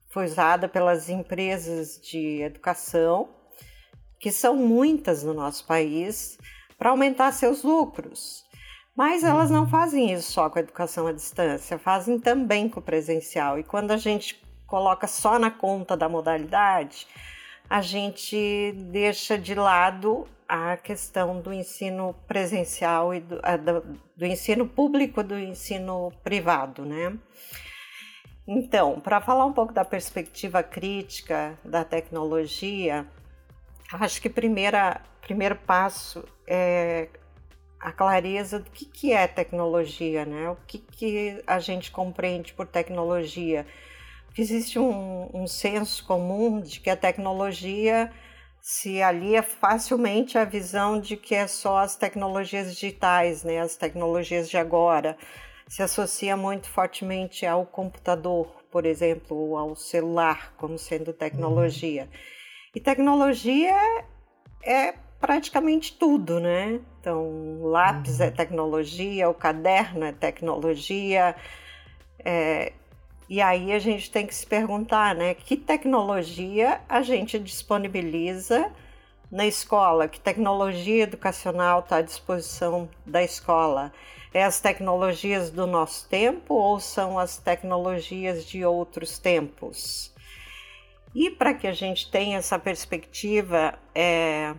foi 0.08 0.24
usada 0.24 0.66
pelas 0.66 1.10
empresas 1.10 2.00
de 2.00 2.40
educação, 2.40 3.28
que 4.18 4.32
são 4.32 4.56
muitas 4.56 5.22
no 5.22 5.34
nosso 5.34 5.66
país, 5.66 6.38
para 6.78 6.90
aumentar 6.90 7.30
seus 7.32 7.62
lucros. 7.62 8.42
Mas 8.96 9.22
elas 9.22 9.50
não 9.50 9.68
fazem 9.68 10.12
isso 10.14 10.32
só 10.32 10.48
com 10.48 10.58
a 10.58 10.62
educação 10.62 11.06
à 11.06 11.12
distância, 11.12 11.78
fazem 11.78 12.18
também 12.18 12.70
com 12.70 12.80
o 12.80 12.82
presencial. 12.82 13.58
E 13.58 13.64
quando 13.64 13.90
a 13.90 13.98
gente 13.98 14.42
coloca 14.66 15.06
só 15.06 15.38
na 15.38 15.50
conta 15.50 15.94
da 15.94 16.08
modalidade, 16.08 17.06
a 17.74 17.80
gente 17.80 18.70
deixa 18.92 19.36
de 19.36 19.52
lado 19.52 20.28
a 20.48 20.76
questão 20.76 21.40
do 21.40 21.52
ensino 21.52 22.14
presencial 22.24 23.12
e 23.12 23.18
do, 23.18 23.34
do, 23.34 23.98
do 24.16 24.24
ensino 24.24 24.64
público 24.64 25.24
do 25.24 25.36
ensino 25.36 26.12
privado, 26.22 26.84
né? 26.84 27.18
Então, 28.46 29.00
para 29.00 29.20
falar 29.20 29.44
um 29.44 29.52
pouco 29.52 29.72
da 29.72 29.84
perspectiva 29.84 30.62
crítica 30.62 31.58
da 31.64 31.82
tecnologia, 31.84 33.04
acho 33.92 34.22
que 34.22 34.30
primeira, 34.30 35.00
primeiro 35.20 35.56
passo 35.56 36.24
é 36.46 37.08
a 37.80 37.90
clareza 37.90 38.60
do 38.60 38.70
que, 38.70 38.84
que 38.84 39.12
é 39.12 39.26
tecnologia, 39.26 40.24
né? 40.24 40.48
O 40.48 40.56
que, 40.64 40.78
que 40.78 41.42
a 41.44 41.58
gente 41.58 41.90
compreende 41.90 42.52
por 42.52 42.68
tecnologia 42.68 43.66
existe 44.42 44.78
um, 44.78 45.30
um 45.32 45.46
senso 45.46 46.04
comum 46.04 46.60
de 46.60 46.80
que 46.80 46.90
a 46.90 46.96
tecnologia 46.96 48.10
se 48.60 49.02
alia 49.02 49.42
facilmente 49.42 50.38
à 50.38 50.44
visão 50.44 50.98
de 50.98 51.16
que 51.16 51.34
é 51.34 51.46
só 51.46 51.78
as 51.78 51.96
tecnologias 51.96 52.74
digitais, 52.74 53.44
né, 53.44 53.60
as 53.60 53.76
tecnologias 53.76 54.48
de 54.48 54.56
agora. 54.56 55.18
Se 55.68 55.82
associa 55.82 56.36
muito 56.36 56.68
fortemente 56.68 57.44
ao 57.44 57.66
computador, 57.66 58.64
por 58.70 58.86
exemplo, 58.86 59.36
ou 59.36 59.58
ao 59.58 59.76
celular 59.76 60.54
como 60.56 60.78
sendo 60.78 61.12
tecnologia. 61.12 62.08
E 62.74 62.80
tecnologia 62.80 63.70
é, 64.62 64.88
é 64.88 64.94
praticamente 65.20 65.96
tudo, 65.98 66.40
né? 66.40 66.80
Então, 67.00 67.62
lápis 67.62 68.18
é 68.20 68.28
uhum. 68.28 68.32
tecnologia, 68.32 69.28
o 69.28 69.34
caderno 69.34 70.04
é 70.04 70.12
tecnologia, 70.12 71.36
é, 72.24 72.72
E 73.28 73.40
aí 73.40 73.72
a 73.72 73.78
gente 73.78 74.10
tem 74.10 74.26
que 74.26 74.34
se 74.34 74.46
perguntar, 74.46 75.14
né, 75.14 75.34
que 75.34 75.56
tecnologia 75.56 76.80
a 76.88 77.02
gente 77.02 77.38
disponibiliza 77.38 78.70
na 79.30 79.46
escola, 79.46 80.06
que 80.06 80.20
tecnologia 80.20 81.04
educacional 81.04 81.80
está 81.80 81.96
à 81.96 82.02
disposição 82.02 82.88
da 83.06 83.22
escola? 83.22 83.92
É 84.32 84.44
as 84.44 84.60
tecnologias 84.60 85.50
do 85.50 85.66
nosso 85.66 86.08
tempo 86.08 86.54
ou 86.54 86.78
são 86.80 87.18
as 87.18 87.36
tecnologias 87.38 88.44
de 88.44 88.64
outros 88.64 89.18
tempos? 89.18 90.12
E 91.14 91.30
para 91.30 91.54
que 91.54 91.66
a 91.66 91.72
gente 91.72 92.10
tenha 92.10 92.38
essa 92.38 92.58
perspectiva 92.58 93.78
é, 93.94 94.54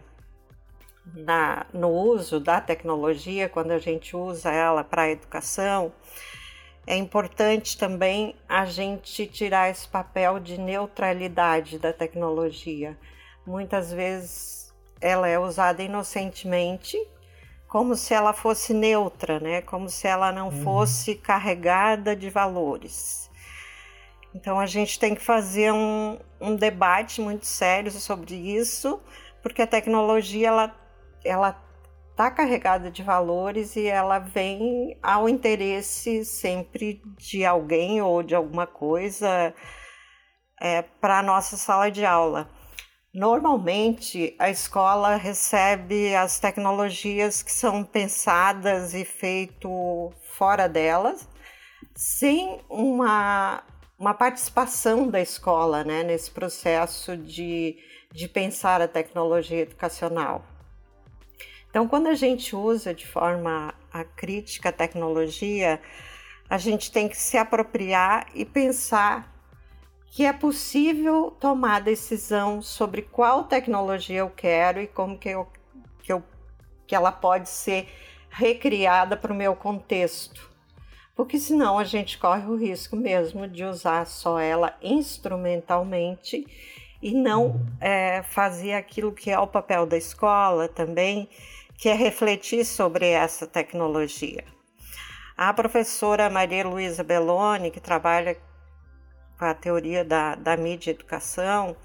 na, 1.13 1.65
no 1.73 1.89
uso 1.89 2.39
da 2.39 2.61
tecnologia, 2.61 3.49
quando 3.49 3.71
a 3.71 3.79
gente 3.79 4.15
usa 4.15 4.51
ela 4.51 4.83
para 4.83 5.03
a 5.03 5.11
educação, 5.11 5.91
é 6.87 6.95
importante 6.95 7.77
também 7.77 8.35
a 8.47 8.65
gente 8.65 9.25
tirar 9.25 9.69
esse 9.69 9.87
papel 9.87 10.39
de 10.39 10.57
neutralidade 10.59 11.79
da 11.79 11.91
tecnologia. 11.91 12.97
Muitas 13.45 13.91
vezes 13.91 14.73
ela 15.01 15.27
é 15.27 15.39
usada 15.39 15.81
inocentemente, 15.81 16.97
como 17.67 17.95
se 17.95 18.13
ela 18.13 18.33
fosse 18.33 18.73
neutra, 18.73 19.39
né? 19.39 19.61
Como 19.61 19.89
se 19.89 20.07
ela 20.07 20.31
não 20.31 20.49
uhum. 20.49 20.63
fosse 20.63 21.15
carregada 21.15 22.15
de 22.15 22.29
valores. 22.29 23.29
Então 24.33 24.59
a 24.59 24.65
gente 24.65 24.99
tem 24.99 25.15
que 25.15 25.21
fazer 25.21 25.73
um, 25.73 26.19
um 26.39 26.55
debate 26.55 27.19
muito 27.19 27.45
sério 27.45 27.89
sobre 27.91 28.35
isso, 28.35 29.01
porque 29.41 29.61
a 29.61 29.67
tecnologia 29.67 30.49
ela, 30.49 30.75
ela 31.23 31.64
está 32.15 32.31
carregada 32.31 32.89
de 32.89 33.03
valores 33.03 33.75
e 33.75 33.87
ela 33.87 34.19
vem 34.19 34.97
ao 35.03 35.27
interesse 35.27 36.23
sempre 36.23 37.01
de 37.17 37.43
alguém 37.43 38.01
ou 38.01 38.23
de 38.23 38.33
alguma 38.33 38.65
coisa 38.65 39.53
é, 40.61 40.81
para 40.81 41.19
a 41.19 41.23
nossa 41.23 41.57
sala 41.57 41.91
de 41.91 42.05
aula. 42.05 42.49
Normalmente, 43.13 44.33
a 44.39 44.49
escola 44.49 45.17
recebe 45.17 46.15
as 46.15 46.39
tecnologias 46.39 47.43
que 47.43 47.51
são 47.51 47.83
pensadas 47.83 48.93
e 48.93 49.03
feito 49.03 50.13
fora 50.37 50.69
delas, 50.69 51.27
sem 51.93 52.61
uma, 52.69 53.61
uma 53.99 54.13
participação 54.13 55.09
da 55.09 55.19
escola 55.19 55.83
né, 55.83 56.01
nesse 56.01 56.31
processo 56.31 57.17
de, 57.17 57.75
de 58.13 58.29
pensar 58.29 58.81
a 58.81 58.87
tecnologia 58.87 59.59
educacional. 59.59 60.54
Então, 61.75 61.89
quando 61.89 62.07
a 62.07 62.13
gente 62.13 62.55
usa 62.55 62.93
de 62.93 63.05
forma 63.05 63.73
a 63.91 64.05
crítica 64.05 64.69
a 64.69 64.71
tecnologia, 64.71 65.81
a 66.49 66.57
gente 66.57 66.89
tem 66.89 67.09
que 67.09 67.17
se 67.17 67.37
apropriar 67.37 68.27
e 68.33 68.45
pensar 68.45 69.29
que 70.05 70.25
é 70.25 70.31
possível 70.31 71.35
tomar 71.37 71.81
decisão 71.81 72.61
sobre 72.61 73.01
qual 73.01 73.43
tecnologia 73.43 74.19
eu 74.19 74.29
quero 74.29 74.79
e 74.79 74.87
como 74.87 75.19
que, 75.19 75.27
eu, 75.27 75.49
que, 76.01 76.13
eu, 76.13 76.23
que 76.87 76.95
ela 76.95 77.11
pode 77.11 77.49
ser 77.49 77.89
recriada 78.29 79.17
para 79.17 79.33
o 79.33 79.35
meu 79.35 79.53
contexto. 79.53 80.49
Porque 81.13 81.37
senão 81.37 81.77
a 81.77 81.83
gente 81.83 82.17
corre 82.17 82.45
o 82.45 82.55
risco 82.55 82.95
mesmo 82.95 83.49
de 83.49 83.65
usar 83.65 84.07
só 84.07 84.39
ela 84.39 84.77
instrumentalmente 84.81 86.47
e 87.01 87.13
não 87.13 87.59
é, 87.81 88.23
fazer 88.23 88.75
aquilo 88.75 89.11
que 89.11 89.29
é 89.29 89.37
o 89.37 89.45
papel 89.45 89.85
da 89.85 89.97
escola 89.97 90.69
também, 90.69 91.29
que 91.77 91.89
é 91.89 91.93
refletir 91.93 92.65
sobre 92.65 93.07
essa 93.07 93.45
tecnologia. 93.45 94.43
A 95.37 95.53
professora 95.53 96.29
Maria 96.29 96.65
Luísa 96.65 97.03
Belloni, 97.03 97.69
que 97.69 97.79
trabalha 97.79 98.37
com 99.37 99.45
a 99.45 99.53
teoria 99.53 100.03
da, 100.03 100.35
da 100.35 100.55
mídia 100.55 100.91
e 100.91 100.93
educação, 100.93 101.75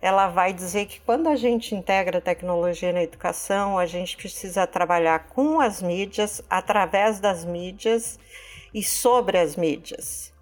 ela 0.00 0.28
vai 0.28 0.52
dizer 0.52 0.86
que 0.86 1.00
quando 1.00 1.28
a 1.28 1.36
gente 1.36 1.74
integra 1.74 2.20
tecnologia 2.20 2.92
na 2.92 3.02
educação, 3.02 3.78
a 3.78 3.86
gente 3.86 4.16
precisa 4.16 4.66
trabalhar 4.66 5.28
com 5.28 5.60
as 5.60 5.80
mídias, 5.80 6.42
através 6.50 7.20
das 7.20 7.44
mídias 7.44 8.18
e 8.74 8.82
sobre 8.82 9.38
as 9.38 9.56
mídias. 9.56 10.32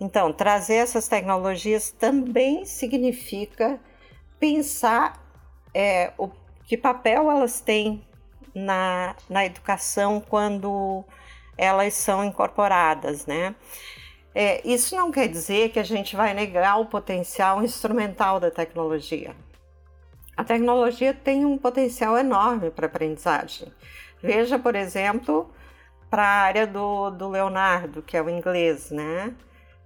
Então, 0.00 0.32
trazer 0.32 0.76
essas 0.76 1.06
tecnologias 1.08 1.90
também 1.90 2.64
significa 2.64 3.78
pensar 4.40 5.22
é, 5.74 6.12
o, 6.16 6.28
que 6.64 6.76
papel 6.76 7.30
elas 7.30 7.60
têm 7.60 8.04
na, 8.54 9.14
na 9.28 9.44
educação 9.46 10.20
quando 10.20 11.04
elas 11.56 11.94
são 11.94 12.24
incorporadas, 12.24 13.26
né? 13.26 13.54
É, 14.34 14.66
isso 14.66 14.96
não 14.96 15.10
quer 15.10 15.28
dizer 15.28 15.70
que 15.70 15.78
a 15.78 15.82
gente 15.84 16.16
vai 16.16 16.32
negar 16.32 16.80
o 16.80 16.86
potencial 16.86 17.62
instrumental 17.62 18.40
da 18.40 18.50
tecnologia. 18.50 19.34
A 20.36 20.42
tecnologia 20.42 21.12
tem 21.12 21.44
um 21.44 21.58
potencial 21.58 22.16
enorme 22.16 22.70
para 22.70 22.86
aprendizagem. 22.86 23.70
Veja, 24.22 24.58
por 24.58 24.74
exemplo, 24.74 25.50
para 26.08 26.22
a 26.22 26.42
área 26.42 26.66
do, 26.66 27.10
do 27.10 27.28
Leonardo, 27.28 28.02
que 28.02 28.16
é 28.16 28.22
o 28.22 28.30
inglês, 28.30 28.90
né? 28.90 29.34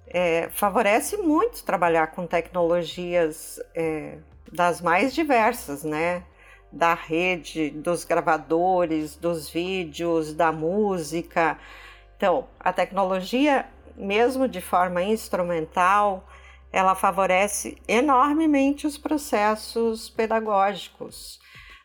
É, 0.07 0.48
favorece 0.50 1.16
muito 1.16 1.64
trabalhar 1.64 2.09
com 2.09 2.26
tecnologias 2.26 3.61
é, 3.74 4.18
das 4.52 4.81
mais 4.81 5.12
diversas, 5.12 5.83
né? 5.83 6.22
Da 6.72 6.94
rede, 6.94 7.70
dos 7.70 8.05
gravadores, 8.05 9.16
dos 9.16 9.48
vídeos, 9.48 10.33
da 10.35 10.52
música. 10.52 11.59
Então, 12.16 12.46
a 12.61 12.72
tecnologia, 12.72 13.66
mesmo 13.96 14.48
de 14.48 14.61
forma 14.61 15.02
instrumental, 15.02 16.29
ela 16.72 16.94
favorece 16.94 17.79
enormemente 17.88 18.87
os 18.87 18.98
processos 18.98 20.11
pedagógicos. 20.11 21.38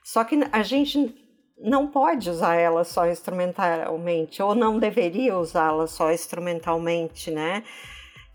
Só 0.04 0.24
que 0.24 0.40
a 0.52 0.64
gente 0.64 1.16
não 1.58 1.88
pode 1.88 2.30
usar 2.30 2.56
ela 2.56 2.84
só 2.84 3.08
instrumentalmente, 3.08 4.42
ou 4.42 4.56
não 4.56 4.80
deveria 4.80 5.38
usá-la 5.38 5.86
só 5.88 6.12
instrumentalmente, 6.12 7.30
né? 7.30 7.64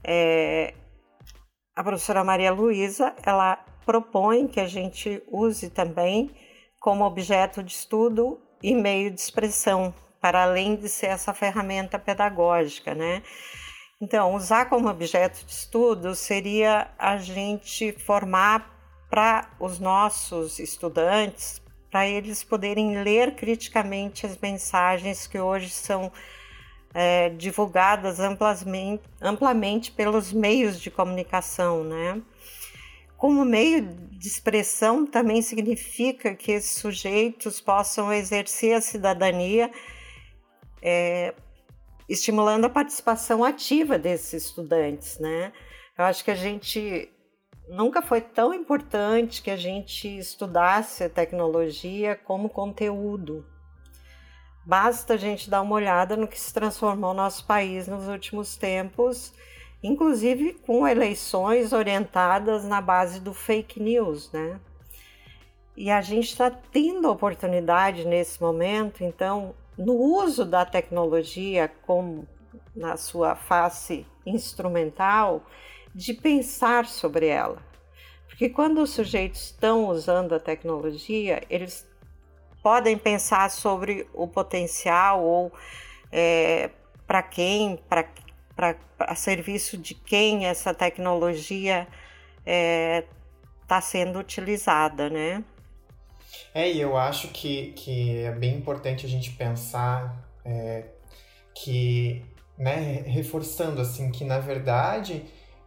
É, 0.02 0.72
a 1.74 1.82
professora 1.82 2.22
Maria 2.22 2.52
Luísa, 2.52 3.14
ela 3.24 3.58
propõe 3.86 4.48
que 4.48 4.60
a 4.60 4.66
gente 4.66 5.22
use 5.28 5.70
também 5.70 6.30
como 6.80 7.04
objeto 7.04 7.62
de 7.62 7.72
estudo 7.72 8.38
e 8.62 8.74
meio 8.74 9.10
de 9.10 9.20
expressão, 9.20 9.94
para 10.20 10.42
além 10.42 10.74
de 10.74 10.88
ser 10.88 11.06
essa 11.06 11.32
ferramenta 11.32 11.98
pedagógica, 11.98 12.94
né? 12.94 13.22
Então, 14.00 14.34
usar 14.34 14.68
como 14.68 14.90
objeto 14.90 15.44
de 15.46 15.52
estudo 15.52 16.14
seria 16.14 16.88
a 16.98 17.16
gente 17.16 17.92
formar 17.92 18.74
para 19.08 19.48
os 19.58 19.78
nossos 19.78 20.58
estudantes, 20.58 21.62
para 21.90 22.06
eles 22.06 22.42
poderem 22.42 23.02
ler 23.02 23.36
criticamente 23.36 24.26
as 24.26 24.36
mensagens 24.36 25.26
que 25.26 25.38
hoje 25.38 25.70
são 25.70 26.12
é, 26.92 27.30
divulgadas 27.30 28.20
amplamente, 28.20 29.02
amplamente 29.20 29.92
pelos 29.92 30.32
meios 30.32 30.80
de 30.80 30.90
comunicação, 30.90 31.84
né? 31.84 32.20
Como 33.16 33.44
meio 33.44 33.82
de 34.12 34.28
expressão 34.28 35.06
também 35.06 35.40
significa 35.40 36.34
que 36.34 36.52
esses 36.52 36.78
sujeitos 36.78 37.60
possam 37.60 38.12
exercer 38.12 38.74
a 38.74 38.80
cidadania, 38.80 39.70
é, 40.82 41.34
estimulando 42.08 42.66
a 42.66 42.70
participação 42.70 43.42
ativa 43.42 43.98
desses 43.98 44.44
estudantes, 44.44 45.18
né? 45.18 45.52
Eu 45.96 46.04
acho 46.04 46.22
que 46.22 46.30
a 46.30 46.34
gente 46.34 47.10
nunca 47.68 48.02
foi 48.02 48.20
tão 48.20 48.52
importante 48.52 49.42
que 49.42 49.50
a 49.50 49.56
gente 49.56 50.06
estudasse 50.18 51.04
a 51.04 51.08
tecnologia 51.08 52.14
como 52.14 52.50
conteúdo. 52.50 53.46
Basta 54.64 55.14
a 55.14 55.16
gente 55.16 55.48
dar 55.48 55.62
uma 55.62 55.74
olhada 55.74 56.16
no 56.16 56.28
que 56.28 56.38
se 56.38 56.52
transformou 56.52 57.12
o 57.12 57.14
nosso 57.14 57.46
país 57.46 57.88
nos 57.88 58.08
últimos 58.08 58.56
tempos 58.56 59.32
inclusive 59.82 60.54
com 60.54 60.86
eleições 60.86 61.72
orientadas 61.72 62.64
na 62.64 62.80
base 62.80 63.20
do 63.20 63.32
fake 63.32 63.80
news, 63.80 64.30
né? 64.32 64.60
E 65.76 65.90
a 65.90 66.00
gente 66.00 66.28
está 66.28 66.50
tendo 66.50 67.10
oportunidade 67.10 68.06
nesse 68.06 68.40
momento, 68.40 69.04
então, 69.04 69.54
no 69.76 69.94
uso 69.94 70.44
da 70.44 70.64
tecnologia 70.64 71.70
como 71.86 72.26
na 72.74 72.96
sua 72.96 73.34
face 73.34 74.06
instrumental, 74.24 75.44
de 75.94 76.12
pensar 76.14 76.86
sobre 76.86 77.26
ela. 77.26 77.62
Porque 78.26 78.48
quando 78.48 78.82
os 78.82 78.90
sujeitos 78.90 79.44
estão 79.46 79.88
usando 79.88 80.34
a 80.34 80.40
tecnologia, 80.40 81.42
eles 81.48 81.88
podem 82.62 82.98
pensar 82.98 83.50
sobre 83.50 84.06
o 84.12 84.26
potencial 84.26 85.24
ou 85.24 85.52
é, 86.12 86.70
para 87.06 87.22
quem, 87.22 87.76
para 87.88 88.02
para 88.56 89.14
serviço 89.14 89.76
de 89.76 89.94
quem 89.94 90.46
essa 90.46 90.72
tecnologia 90.72 91.86
está 92.38 92.46
é, 92.46 93.04
tá 93.68 93.80
sendo 93.80 94.18
utilizada, 94.18 95.10
né? 95.10 95.44
É, 96.54 96.70
e 96.70 96.80
eu 96.80 96.96
acho 96.96 97.28
que, 97.28 97.72
que 97.72 98.20
é 98.20 98.32
bem 98.32 98.56
importante 98.56 99.04
a 99.04 99.08
gente 99.08 99.30
pensar 99.32 100.26
é, 100.44 100.84
que, 101.54 102.24
né, 102.56 103.02
reforçando 103.06 103.80
assim, 103.80 104.10
que 104.10 104.24
na 104.24 104.38
verdade 104.38 105.24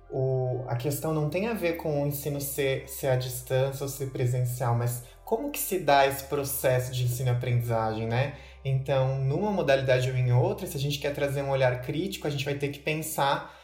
o, 0.10 0.64
a 0.68 0.76
questão 0.76 1.14
não 1.14 1.30
tem 1.30 1.48
a 1.48 1.54
ver 1.54 1.74
com 1.74 2.04
o 2.04 2.08
ensino 2.08 2.42
ser, 2.42 2.90
ser 2.90 3.08
à 3.08 3.16
distância 3.16 3.84
ou 3.84 3.90
ser 3.90 4.10
presencial, 4.10 4.76
mas 4.76 5.04
como 5.24 5.52
que 5.52 5.60
se 5.60 5.80
dá 5.80 6.08
esse 6.08 6.24
processo 6.24 6.92
de 6.92 7.04
ensino-aprendizagem, 7.04 8.08
né? 8.08 8.34
Então, 8.64 9.20
numa 9.20 9.52
modalidade 9.52 10.10
ou 10.10 10.16
em 10.16 10.32
outra, 10.32 10.68
se 10.68 10.76
a 10.76 10.80
gente 10.80 11.00
quer 11.00 11.14
trazer 11.14 11.42
um 11.42 11.50
olhar 11.50 11.82
crítico, 11.82 12.28
a 12.28 12.30
gente 12.30 12.46
vai 12.46 12.56
ter 12.56 12.70
que 12.70 12.80
pensar 12.80 13.58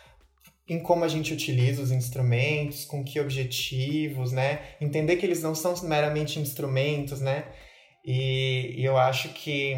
em 0.68 0.80
como 0.80 1.04
a 1.04 1.08
gente 1.08 1.34
utiliza 1.34 1.82
os 1.82 1.92
instrumentos, 1.92 2.86
com 2.86 3.04
que 3.04 3.20
objetivos, 3.20 4.32
né? 4.32 4.62
Entender 4.82 5.18
que 5.18 5.26
eles 5.26 5.44
não 5.44 5.54
são 5.54 5.76
meramente 5.84 6.40
instrumentos, 6.40 7.22
né? 7.22 7.46
E, 8.04 8.76
e 8.78 8.86
eu 8.86 8.98
acho 8.98 9.30
que, 9.30 9.76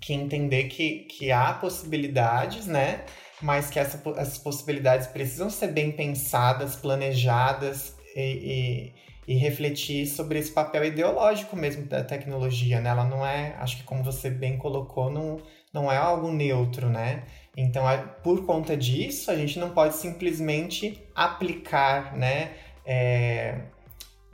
que 0.00 0.12
entender 0.12 0.64
que, 0.64 1.00
que 1.04 1.30
há 1.30 1.54
possibilidades, 1.54 2.66
né? 2.66 3.04
Mas 3.40 3.70
que 3.70 3.78
essa, 3.78 4.02
essas 4.16 4.38
possibilidades 4.38 5.06
precisam 5.06 5.48
ser 5.48 5.68
bem 5.68 5.92
pensadas, 5.92 6.76
planejadas 6.76 7.94
e, 8.14 8.20
e, 8.20 8.94
e 9.26 9.34
refletir 9.34 10.06
sobre 10.06 10.38
esse 10.38 10.52
papel 10.52 10.84
ideológico 10.84 11.56
mesmo 11.56 11.84
da 11.86 12.04
tecnologia, 12.04 12.80
né? 12.80 12.90
Ela 12.90 13.04
não 13.04 13.26
é, 13.26 13.56
acho 13.58 13.78
que 13.78 13.82
como 13.82 14.04
você 14.04 14.30
bem 14.30 14.56
colocou, 14.56 15.10
não, 15.10 15.38
não 15.72 15.90
é 15.90 15.96
algo 15.96 16.30
neutro, 16.30 16.88
né? 16.88 17.24
Então, 17.56 17.84
por 18.22 18.46
conta 18.46 18.76
disso, 18.76 19.30
a 19.30 19.34
gente 19.34 19.58
não 19.58 19.70
pode 19.70 19.94
simplesmente 19.96 21.02
aplicar, 21.14 22.16
né? 22.16 22.52
É, 22.84 23.62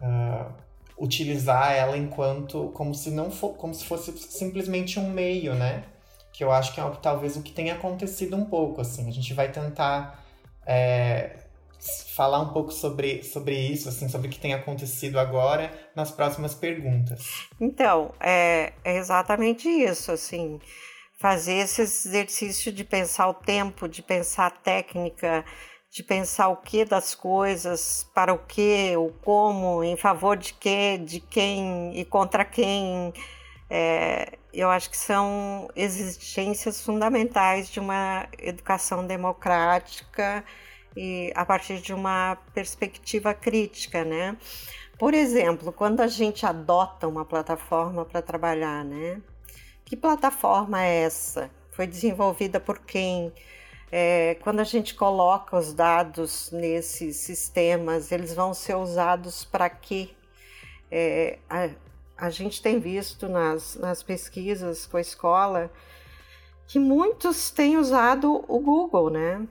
uh, 0.01 0.53
utilizar 0.99 1.73
ela 1.73 1.97
enquanto 1.97 2.69
como 2.75 2.95
se 2.95 3.11
não 3.11 3.31
for, 3.31 3.55
como 3.55 3.73
se 3.75 3.85
fosse 3.85 4.13
simplesmente 4.19 4.99
um 4.99 5.09
meio, 5.09 5.55
né? 5.55 5.85
Que 6.33 6.45
eu 6.45 6.53
acho 6.53 6.75
que 6.75 6.81
é 6.81 6.91
talvez 7.01 7.37
o 7.37 7.43
que 7.43 7.53
tenha 7.53 7.75
acontecido 7.75 8.37
um 8.37 8.45
pouco, 8.45 8.81
assim. 8.81 9.09
A 9.09 9.13
gente 9.13 9.33
vai 9.33 9.51
tentar 9.51 10.23
é, 10.67 11.37
falar 12.15 12.41
um 12.41 12.53
pouco 12.53 12.71
sobre, 12.73 13.23
sobre 13.23 13.59
isso, 13.59 13.89
assim, 13.89 14.09
sobre 14.09 14.29
o 14.29 14.31
que 14.31 14.39
tem 14.39 14.55
acontecido 14.55 15.19
agora 15.19 15.73
nas 15.95 16.11
próximas 16.11 16.55
perguntas. 16.55 17.49
Então, 17.61 18.13
é, 18.21 18.73
é 18.85 18.97
exatamente 18.97 19.69
isso, 19.69 20.13
assim 20.13 20.61
fazer 21.23 21.53
esse 21.53 21.83
exercício 21.83 22.73
de 22.73 22.83
pensar 22.83 23.29
o 23.29 23.35
tempo, 23.35 23.89
de 23.89 24.03
pensar 24.03 24.47
a 24.47 24.51
técnica, 24.51 25.45
de 25.89 26.03
pensar 26.03 26.49
o 26.49 26.57
que 26.57 26.85
das 26.85 27.15
coisas, 27.15 28.11
para 28.13 28.35
o 28.35 28.39
que, 28.39 28.97
o 28.97 29.13
como, 29.23 29.85
em 29.85 29.97
favor 29.97 30.37
de 30.37 30.53
que, 30.53 30.99
de 30.99 31.21
quem 31.21 31.97
e 31.97 32.05
contra 32.05 32.45
quem. 32.45 33.13
É, 33.71 34.37
eu 34.53 34.69
acho 34.69 34.91
que 34.91 34.97
são 34.97 35.71
exigências 35.77 36.83
fundamentais 36.83 37.71
de 37.71 37.79
uma 37.79 38.27
educação 38.39 39.07
democrática 39.07 40.45
e 40.97 41.33
a 41.35 41.45
partir 41.45 41.81
de 41.81 41.93
uma 41.93 42.37
perspectiva 42.55 43.35
crítica, 43.35 44.05
né? 44.05 44.37
Por 44.99 45.15
exemplo, 45.15 45.73
quando 45.73 46.01
a 46.01 46.07
gente 46.07 46.47
adota 46.47 47.09
uma 47.09 47.25
plataforma 47.25 48.05
para 48.05 48.23
trabalhar, 48.23 48.85
né? 48.85 49.21
Que 49.85 49.97
plataforma 49.97 50.83
é 50.83 51.03
essa? 51.03 51.51
Foi 51.71 51.87
desenvolvida 51.87 52.61
por 52.61 52.79
quem? 52.79 53.33
É, 53.91 54.37
quando 54.43 54.61
a 54.61 54.65
gente 54.65 54.95
coloca 54.95 55.59
os 55.59 55.75
dados 55.75 56.51
nesses 56.51 57.17
sistemas, 57.17 58.11
eles 58.11 58.35
vão 58.35 58.55
ser 58.55 58.77
usados 58.77 59.45
para 59.45 59.69
quê? 59.69 60.11
É, 60.91 61.39
a, 61.49 61.69
a, 62.17 62.31
gente 62.31 62.63
tem 62.63 62.79
visto 62.79 63.29
nas, 63.29 63.77
nas 63.77 64.03
pesquisas 64.03 64.87
com 64.87 64.97
a 64.97 65.01
escola 65.01 65.71
que 66.67 66.79
muitos 66.79 67.51
têm 67.51 67.77
usado 67.77 68.45
o 68.49 68.61
Google, 68.61 69.11
né? 69.11 69.47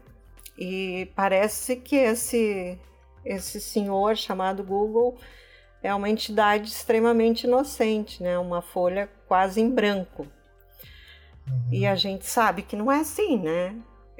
E 0.63 1.11
parece 1.15 1.75
que 1.75 1.95
esse, 1.95 2.77
esse 3.25 3.59
senhor 3.59 4.15
chamado 4.15 4.63
Google 4.63 5.17
é 5.81 5.91
uma 5.91 6.07
entidade 6.07 6.69
extremamente 6.69 7.45
inocente, 7.45 8.21
né? 8.21 8.37
Uma 8.37 8.61
folha 8.61 9.09
quase 9.27 9.59
em 9.59 9.71
branco. 9.71 10.27
Uhum. 11.47 11.67
E 11.71 11.87
a 11.87 11.95
gente 11.95 12.27
sabe 12.27 12.61
que 12.61 12.75
não 12.75 12.91
é 12.91 12.99
assim, 12.99 13.39
né? 13.39 13.75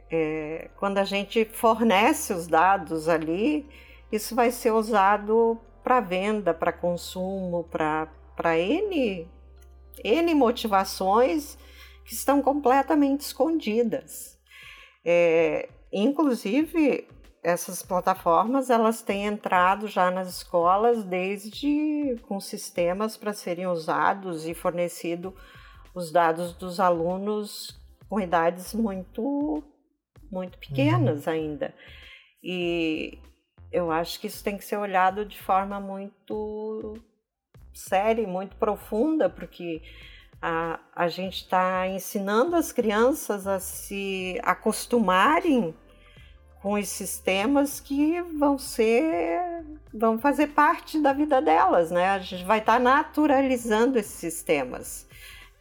É, 0.10 0.72
quando 0.78 0.98
a 0.98 1.04
gente 1.04 1.46
fornece 1.46 2.34
os 2.34 2.48
dados 2.48 3.08
ali, 3.08 3.70
isso 4.12 4.34
vai 4.34 4.50
ser 4.50 4.72
usado 4.72 5.62
para 5.84 6.00
venda, 6.00 6.56
para 6.56 6.74
consumo, 6.74 7.66
para 7.66 8.58
N, 8.58 9.30
N 10.04 10.34
motivações 10.34 11.56
que 12.04 12.16
estão 12.16 12.42
completamente 12.42 13.22
escondidas. 13.22 14.40
É, 15.06 15.70
inclusive, 15.92 17.08
essas 17.44 17.82
plataformas 17.82 18.70
elas 18.70 19.02
têm 19.02 19.26
entrado 19.26 19.88
já 19.88 20.12
nas 20.12 20.30
escolas 20.30 21.04
desde 21.04 22.16
com 22.28 22.40
sistemas 22.40 23.18
para 23.18 23.34
serem 23.34 23.68
usados 23.68 24.48
e 24.48 24.54
fornecido 24.54 25.36
os 25.94 26.12
dados 26.12 26.54
dos 26.54 26.80
alunos 26.80 27.80
com 28.08 28.20
idades 28.20 28.74
muito 28.74 29.64
muito 30.32 30.58
pequenas 30.60 31.26
uhum. 31.26 31.34
ainda 31.34 31.74
e 32.44 33.18
eu 33.72 33.90
acho 33.90 34.20
que 34.20 34.28
isso 34.28 34.44
tem 34.44 34.58
que 34.58 34.66
ser 34.66 34.78
olhado 34.78 35.26
de 35.26 35.42
forma 35.42 35.80
muito 35.80 36.94
séria 37.74 38.22
e 38.22 38.28
muito 38.28 38.56
profunda 38.56 39.30
porque 39.30 39.82
a, 40.40 40.80
a 40.96 41.08
gente 41.08 41.38
está 41.38 41.88
ensinando 41.88 42.56
as 42.56 42.72
crianças 42.72 43.48
a 43.48 43.60
se 43.60 44.40
acostumarem 44.44 45.74
com 46.62 46.74
os 46.74 46.88
sistemas 46.88 47.80
que 47.80 48.22
vão 48.22 48.58
ser, 48.58 49.66
vão 49.94 50.20
fazer 50.20 50.48
parte 50.48 51.00
da 51.00 51.12
vida 51.12 51.42
delas, 51.42 51.90
né? 51.90 52.10
A 52.10 52.20
gente 52.20 52.44
vai 52.44 52.60
estar 52.60 52.74
tá 52.74 52.80
naturalizando 52.80 53.98
esses 53.98 54.14
sistemas, 54.14 55.08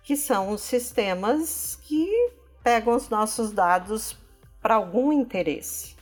que 0.02 0.14
são 0.14 0.50
os 0.50 0.60
sistemas 0.60 1.76
que 1.82 2.06
pegam 2.62 2.94
os 2.94 3.08
nossos 3.08 3.50
dados 3.50 4.16
para 4.60 4.74
algum 4.74 5.10
interesse. 5.10 5.96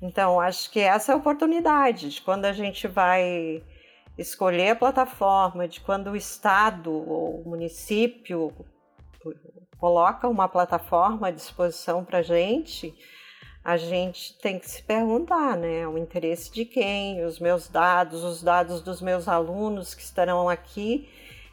Então, 0.00 0.40
acho 0.40 0.70
que 0.70 0.80
essa 0.80 1.12
é 1.12 1.14
a 1.14 1.18
oportunidade 1.18 2.10
de 2.10 2.22
quando 2.22 2.44
a 2.44 2.52
gente 2.52 2.86
vai 2.86 3.62
escolher 4.16 4.70
a 4.70 4.76
plataforma, 4.76 5.66
de 5.66 5.80
quando 5.80 6.10
o 6.10 6.16
Estado 6.16 6.90
ou 6.92 7.40
o 7.40 7.48
município 7.48 8.52
coloca 9.78 10.28
uma 10.28 10.48
plataforma 10.48 11.28
à 11.28 11.30
disposição 11.30 12.04
para 12.04 12.18
a 12.18 12.22
gente, 12.22 12.94
a 13.64 13.76
gente 13.76 14.36
tem 14.38 14.58
que 14.58 14.68
se 14.68 14.82
perguntar, 14.82 15.56
né? 15.56 15.86
O 15.86 15.98
interesse 15.98 16.50
de 16.50 16.64
quem? 16.64 17.24
Os 17.24 17.38
meus 17.38 17.68
dados, 17.68 18.24
os 18.24 18.42
dados 18.42 18.80
dos 18.80 19.00
meus 19.00 19.28
alunos 19.28 19.94
que 19.94 20.02
estarão 20.02 20.48
aqui, 20.48 21.08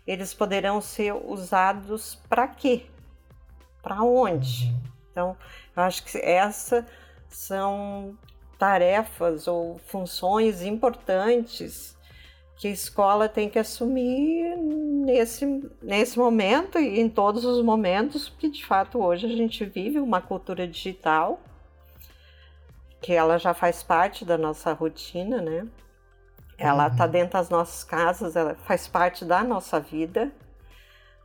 eles 0.06 0.34
poderão 0.34 0.80
ser 0.80 1.14
usados 1.14 2.16
para 2.30 2.48
quê? 2.48 2.86
Para 3.82 4.02
onde? 4.04 4.68
Uhum. 4.68 4.82
Então, 5.12 5.38
eu 5.76 5.84
acho 5.84 6.04
que 6.06 6.18
essas 6.18 6.86
são 7.28 8.18
tarefas 8.58 9.48
ou 9.48 9.78
funções 9.80 10.62
importantes 10.62 11.98
que 12.56 12.68
a 12.68 12.72
escola 12.72 13.30
tem 13.30 13.50
que 13.50 13.60
assumir 13.60 14.56
nesse, 14.58 15.46
nesse 15.82 16.18
momento 16.18 16.80
e 16.80 17.00
em 17.00 17.08
todos 17.08 17.46
os 17.46 17.64
momentos, 17.64 18.30
porque 18.30 18.50
de 18.50 18.66
fato 18.66 19.00
hoje 19.00 19.28
a 19.28 19.36
gente 19.36 19.64
vive 19.66 20.00
uma 20.00 20.22
cultura 20.22 20.68
digital 20.68 21.40
que 23.02 23.14
ela 23.14 23.38
já 23.38 23.54
faz 23.54 23.84
parte 23.84 24.26
da 24.26 24.38
nossa 24.38 24.74
rotina, 24.74 25.42
né? 25.42 25.68
Ela 26.58 26.88
está 26.88 27.06
uhum. 27.06 27.12
dentro 27.12 27.34
das 27.34 27.50
nossas 27.50 27.84
casas, 27.84 28.36
ela 28.36 28.56
faz 28.56 28.88
parte 28.88 29.24
da 29.24 29.44
nossa 29.44 29.80
vida. 29.80 30.32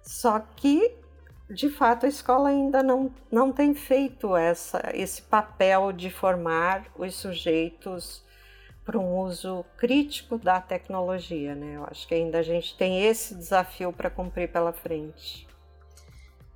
Só 0.02 0.38
que, 0.40 0.94
de 1.48 1.70
fato, 1.70 2.04
a 2.04 2.08
escola 2.08 2.50
ainda 2.50 2.82
não, 2.82 3.10
não 3.30 3.50
tem 3.50 3.74
feito 3.74 4.36
essa, 4.36 4.90
esse 4.92 5.22
papel 5.22 5.92
de 5.92 6.10
formar 6.10 6.84
os 6.96 7.14
sujeitos 7.14 8.22
para 8.84 8.98
um 8.98 9.16
uso 9.18 9.64
crítico 9.76 10.36
da 10.36 10.60
tecnologia, 10.60 11.54
né? 11.54 11.76
Eu 11.76 11.84
acho 11.90 12.06
que 12.06 12.14
ainda 12.14 12.38
a 12.38 12.42
gente 12.42 12.76
tem 12.76 13.04
esse 13.04 13.34
desafio 13.34 13.92
para 13.92 14.10
cumprir 14.10 14.50
pela 14.50 14.72
frente. 14.72 15.46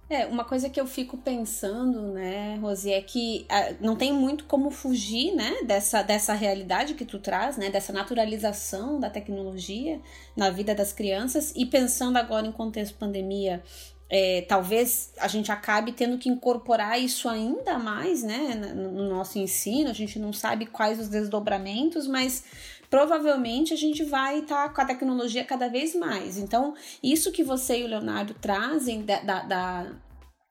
É, 0.09 0.25
uma 0.25 0.45
coisa 0.45 0.71
que 0.71 0.81
eu 0.81 0.87
fico 0.87 1.17
pensando, 1.17 2.01
né, 2.13 2.57
Rosi, 2.61 2.93
é 2.93 3.01
que 3.03 3.45
ah, 3.49 3.75
não 3.81 3.97
tem 3.97 4.13
muito 4.13 4.45
como 4.45 4.71
fugir, 4.71 5.35
né, 5.35 5.63
dessa, 5.65 6.01
dessa 6.01 6.33
realidade 6.33 6.95
que 6.95 7.05
tu 7.05 7.19
traz, 7.19 7.57
né, 7.57 7.71
dessa 7.71 7.93
naturalização 7.93 9.01
da 9.01 9.11
tecnologia 9.11 10.01
na 10.37 10.49
vida 10.49 10.77
das 10.77 10.93
crianças. 10.93 11.53
E 11.57 11.67
pensando 11.67 12.19
agora 12.19 12.47
em 12.47 12.53
contexto 12.53 12.97
pandemia, 12.97 13.65
é, 14.09 14.43
talvez 14.43 15.13
a 15.19 15.27
gente 15.27 15.51
acabe 15.51 15.91
tendo 15.91 16.19
que 16.19 16.29
incorporar 16.29 17.01
isso 17.01 17.29
ainda 17.29 17.77
mais, 17.77 18.23
né, 18.23 18.55
no 18.55 19.09
nosso 19.09 19.41
ensino, 19.41 19.91
a 19.91 19.93
gente 19.93 20.21
não 20.21 20.33
sabe 20.33 20.67
quais 20.67 21.01
os 21.01 21.09
desdobramentos, 21.09 22.07
mas 22.07 22.45
provavelmente 22.91 23.73
a 23.73 23.77
gente 23.77 24.05
vai 24.05 24.41
estar 24.41 24.69
tá 24.69 24.75
com 24.75 24.81
a 24.81 24.85
tecnologia 24.85 25.45
cada 25.45 25.69
vez 25.69 25.95
mais. 25.95 26.37
Então, 26.37 26.75
isso 27.03 27.33
que 27.33 27.43
você 27.43 27.81
e 27.81 27.85
o 27.85 27.89
Leonardo 27.89 28.35
trazem 28.35 29.05
da, 29.05 29.21
da, 29.21 29.43
da 29.43 29.93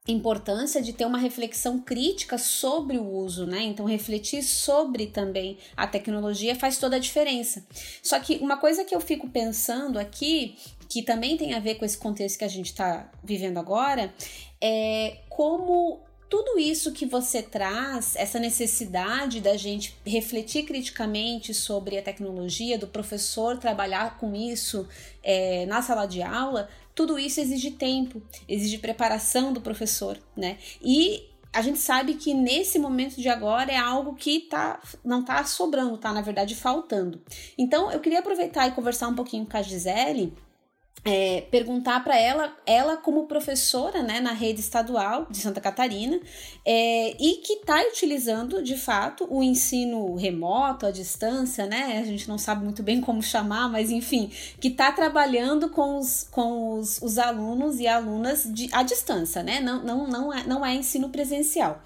importância 0.08 0.82
de 0.82 0.94
ter 0.94 1.06
uma 1.06 1.18
reflexão 1.18 1.80
crítica 1.80 2.38
sobre 2.38 2.98
o 2.98 3.08
uso, 3.08 3.46
né? 3.46 3.64
Então, 3.64 3.86
refletir 3.86 4.44
sobre 4.44 5.08
também 5.08 5.58
a 5.76 5.88
tecnologia 5.88 6.56
faz 6.56 6.78
toda 6.78 6.98
a 6.98 7.00
diferença. 7.00 7.66
Só 8.04 8.20
que 8.20 8.38
uma 8.38 8.58
coisa 8.58 8.86
que 8.86 8.96
eu 8.96 9.02
fico 9.02 9.30
pensando 9.30 9.98
aqui, 9.98 10.58
que 10.88 11.02
também 11.02 11.38
tem 11.38 11.54
a 11.54 11.60
ver 11.60 11.76
com 11.76 11.86
esse 11.86 11.98
contexto 11.98 12.38
que 12.38 12.46
a 12.46 12.50
gente 12.50 12.68
está 12.68 13.12
vivendo 13.24 13.58
agora, 13.58 14.14
é 14.62 15.22
como 15.30 16.04
tudo 16.30 16.60
isso 16.60 16.92
que 16.92 17.06
você 17.06 17.42
traz, 17.42 18.16
essa 18.16 18.40
necessidade 18.40 19.40
da 19.40 19.56
gente 19.56 19.96
refletir 20.06 20.64
criticamente 20.64 21.54
sobre 21.54 21.98
a 21.98 22.02
tecnologia, 22.02 22.78
do 22.78 22.88
professor 22.88 23.58
trabalhar 23.58 24.18
com 24.18 24.36
isso 24.36 24.88
é, 25.24 25.66
na 25.66 25.82
sala 25.82 26.06
de 26.06 26.22
aula, 26.22 26.68
tudo 26.96 27.20
isso 27.20 27.40
exige 27.40 27.72
tempo, 27.72 28.22
exige 28.48 28.78
preparação 28.78 29.54
do 29.54 29.62
professor, 29.62 30.18
né? 30.36 30.58
E 30.82 31.30
a 31.54 31.62
gente 31.62 31.80
sabe 31.80 32.16
que 32.16 32.34
nesse 32.34 32.78
momento 32.78 33.16
de 33.16 33.30
agora 33.30 33.72
é 33.72 33.78
algo 33.78 34.14
que 34.16 34.42
tá, 34.42 34.82
não 35.04 35.22
está 35.22 35.44
sobrando, 35.46 35.98
tá 35.98 36.12
na 36.12 36.22
verdade 36.22 36.54
faltando. 36.54 37.22
Então 37.58 37.92
eu 37.92 38.00
queria 38.00 38.20
aproveitar 38.20 38.68
e 38.68 38.72
conversar 38.72 39.08
um 39.08 39.16
pouquinho 39.16 39.46
com 39.46 39.56
a 39.56 39.62
Gisele 39.62 40.34
é, 41.04 41.42
perguntar 41.52 42.04
para 42.04 42.18
ela, 42.18 42.58
ela 42.66 42.98
como 42.98 43.28
professora 43.28 44.02
né, 44.02 44.20
na 44.20 44.32
rede 44.32 44.60
estadual 44.60 45.28
de 45.30 45.38
Santa 45.38 45.62
Catarina, 45.62 46.20
é, 46.66 47.16
e 47.20 47.42
que 47.44 47.54
está 47.54 47.80
utilizando 47.82 48.64
de 48.64 48.76
fato 48.76 49.28
o 49.30 49.44
ensino 49.44 50.16
remoto, 50.16 50.86
à 50.86 50.92
distância, 50.92 51.68
né? 51.68 52.00
A 52.00 52.06
gente 52.06 52.28
não 52.28 52.40
sabe 52.40 52.64
muito 52.64 52.82
bem 52.82 53.00
como 53.00 53.22
chamar, 53.22 53.70
mas 53.70 53.92
enfim, 53.92 54.32
que 54.60 54.70
está 54.70 54.92
trabalhando 54.92 55.70
com, 55.70 56.00
os, 56.00 56.28
com 56.32 56.80
os, 56.80 57.00
os 57.02 57.20
alunos 57.20 57.80
e 57.80 57.88
alunas 57.88 58.44
de, 58.52 58.68
à 58.72 58.82
distância, 58.82 59.44
né? 59.44 59.60
Não, 59.60 59.84
não, 59.84 60.08
não, 60.08 60.34
é, 60.34 60.44
não 60.48 60.66
é 60.66 60.74
ensino 60.74 61.10
presencial 61.10 61.84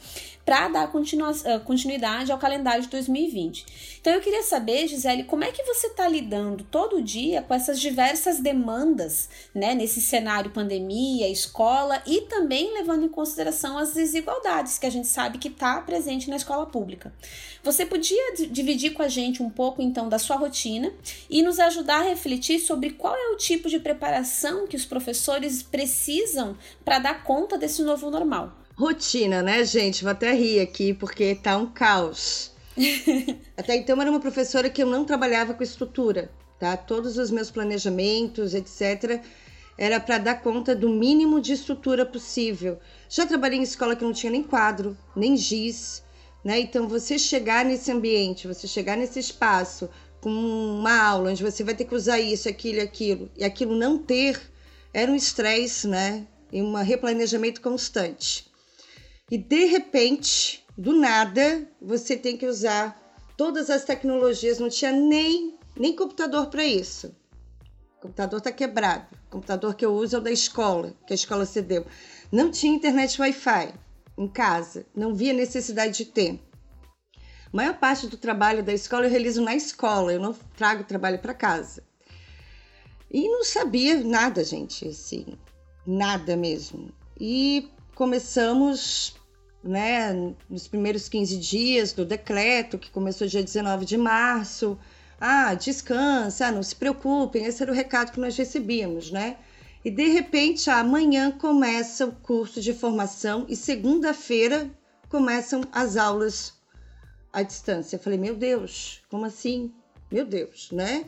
para 0.49 0.67
dar 0.67 0.85
ah, 0.85 1.59
continuidade 1.59 2.31
ao 2.31 2.39
calendário 2.39 2.81
de 2.81 2.89
2020. 2.89 3.99
Então 4.01 4.11
eu 4.11 4.19
queria 4.19 4.41
saber, 4.41 4.87
Gisele, 4.87 5.25
como 5.25 5.43
é 5.43 5.51
que 5.51 5.61
você 5.61 5.85
está 5.85 6.07
lidando 6.07 6.63
todo 6.63 7.03
dia 7.03 7.43
com 7.43 7.53
essas 7.53 7.79
diversas 7.79 8.39
demandas, 8.39 9.29
né, 9.53 9.75
nesse 9.75 10.01
cenário 10.01 10.49
pandemia, 10.49 11.29
escola 11.29 12.01
e 12.03 12.21
também 12.21 12.73
levando 12.73 13.05
em 13.05 13.09
consideração 13.09 13.77
as 13.77 13.93
desigualdades 13.93 14.79
que 14.79 14.87
a 14.87 14.89
gente 14.89 15.07
sabe 15.07 15.37
que 15.37 15.49
está 15.49 15.79
presente 15.81 16.31
na 16.31 16.37
escola 16.37 16.65
pública. 16.65 17.13
Você 17.63 17.85
podia 17.85 18.33
dividir 18.49 18.93
com 18.93 19.03
a 19.03 19.07
gente 19.07 19.43
um 19.43 19.51
pouco 19.51 19.83
então 19.83 20.09
da 20.09 20.17
sua 20.17 20.37
rotina 20.37 20.91
e 21.29 21.43
nos 21.43 21.59
ajudar 21.59 21.99
a 21.99 22.09
refletir 22.09 22.57
sobre 22.57 22.89
qual 22.89 23.15
é 23.15 23.29
o 23.35 23.37
tipo 23.37 23.69
de 23.69 23.79
preparação 23.79 24.65
que 24.65 24.75
os 24.75 24.85
professores 24.85 25.61
precisam 25.61 26.57
para 26.83 26.97
dar 26.97 27.23
conta 27.23 27.55
desse 27.55 27.83
novo 27.83 28.09
normal? 28.09 28.57
Rotina, 28.79 29.41
né, 29.43 29.61
gente? 29.65 30.03
Vou 30.03 30.11
até 30.11 30.31
rir 30.33 30.61
aqui 30.61 30.93
porque 30.93 31.35
tá 31.35 31.57
um 31.57 31.65
caos. 31.65 32.53
até 33.57 33.75
então 33.75 33.99
era 33.99 34.09
uma 34.09 34.21
professora 34.21 34.69
que 34.69 34.81
eu 34.81 34.87
não 34.87 35.03
trabalhava 35.03 35.53
com 35.53 35.61
estrutura, 35.61 36.31
tá? 36.57 36.77
Todos 36.77 37.17
os 37.17 37.29
meus 37.29 37.51
planejamentos, 37.51 38.53
etc, 38.53 39.21
era 39.77 39.99
para 39.99 40.17
dar 40.17 40.41
conta 40.41 40.73
do 40.73 40.87
mínimo 40.87 41.41
de 41.41 41.51
estrutura 41.51 42.05
possível. 42.05 42.79
Já 43.09 43.25
trabalhei 43.25 43.59
em 43.59 43.63
escola 43.63 43.97
que 43.97 44.05
não 44.05 44.13
tinha 44.13 44.31
nem 44.31 44.41
quadro, 44.41 44.97
nem 45.13 45.35
giz, 45.35 46.01
né? 46.41 46.61
Então 46.61 46.87
você 46.87 47.19
chegar 47.19 47.65
nesse 47.65 47.91
ambiente, 47.91 48.47
você 48.47 48.65
chegar 48.65 48.95
nesse 48.95 49.19
espaço 49.19 49.89
com 50.21 50.29
uma 50.29 50.97
aula 51.03 51.31
onde 51.31 51.43
você 51.43 51.65
vai 51.65 51.75
ter 51.75 51.83
que 51.83 51.95
usar 51.95 52.21
isso, 52.21 52.47
aquilo 52.47 52.77
e 52.77 52.81
aquilo, 52.81 53.29
e 53.35 53.43
aquilo 53.43 53.75
não 53.75 53.97
ter, 53.97 54.39
era 54.93 55.11
um 55.11 55.15
estresse, 55.15 55.85
né? 55.85 56.25
E 56.49 56.61
um 56.61 56.73
replanejamento 56.75 57.59
constante. 57.59 58.48
E 59.31 59.37
de 59.37 59.65
repente, 59.65 60.65
do 60.77 60.93
nada, 60.93 61.67
você 61.81 62.17
tem 62.17 62.35
que 62.35 62.47
usar 62.47 62.99
todas 63.37 63.69
as 63.69 63.83
tecnologias, 63.83 64.59
não 64.59 64.69
tinha 64.69 64.91
nem, 64.91 65.55
nem 65.77 65.95
computador 65.95 66.47
para 66.47 66.63
isso. 66.63 67.15
O 67.97 68.01
computador 68.01 68.39
está 68.39 68.51
quebrado. 68.51 69.07
O 69.27 69.31
computador 69.31 69.75
que 69.75 69.85
eu 69.85 69.93
uso 69.93 70.15
é 70.15 70.19
o 70.19 70.21
da 70.21 70.31
escola, 70.31 70.93
que 71.05 71.13
a 71.13 71.15
escola 71.15 71.45
cedeu. 71.45 71.85
Não 72.31 72.49
tinha 72.49 72.73
internet 72.73 73.19
Wi-Fi 73.21 73.73
em 74.17 74.27
casa, 74.27 74.85
não 74.95 75.13
via 75.13 75.33
necessidade 75.33 75.97
de 75.97 76.05
ter. 76.05 76.39
A 77.51 77.55
maior 77.55 77.77
parte 77.77 78.07
do 78.07 78.17
trabalho 78.17 78.63
da 78.63 78.73
escola 78.73 79.05
eu 79.05 79.09
realizo 79.09 79.41
na 79.41 79.55
escola, 79.55 80.13
eu 80.13 80.19
não 80.19 80.33
trago 80.55 80.83
trabalho 80.83 81.19
para 81.19 81.33
casa. 81.33 81.83
E 83.11 83.27
não 83.27 83.43
sabia 83.43 84.03
nada, 84.03 84.43
gente, 84.43 84.87
assim, 84.87 85.25
nada 85.85 86.35
mesmo. 86.35 86.91
E 87.19 87.69
começamos 87.95 89.18
né, 89.63 90.33
nos 90.49 90.67
primeiros 90.67 91.09
15 91.09 91.37
dias 91.37 91.93
do 91.93 92.05
decreto, 92.05 92.77
que 92.77 92.89
começou 92.89 93.27
dia 93.27 93.43
19 93.43 93.85
de 93.85 93.97
março. 93.97 94.77
Ah, 95.19 95.53
descansa, 95.53 96.51
não 96.51 96.63
se 96.63 96.75
preocupem, 96.75 97.45
esse 97.45 97.61
era 97.61 97.71
o 97.71 97.75
recado 97.75 98.11
que 98.11 98.19
nós 98.19 98.37
recebíamos, 98.37 99.11
né? 99.11 99.37
E 99.83 99.91
de 99.91 100.07
repente, 100.07 100.69
amanhã 100.69 101.31
começa 101.31 102.05
o 102.05 102.11
curso 102.11 102.61
de 102.61 102.73
formação 102.73 103.45
e 103.47 103.55
segunda-feira 103.55 104.69
começam 105.09 105.61
as 105.71 105.97
aulas 105.97 106.53
à 107.31 107.41
distância. 107.41 107.95
Eu 107.95 107.99
falei, 107.99 108.19
meu 108.19 108.35
Deus, 108.35 109.01
como 109.09 109.25
assim? 109.25 109.73
Meu 110.11 110.25
Deus, 110.25 110.69
né? 110.71 111.05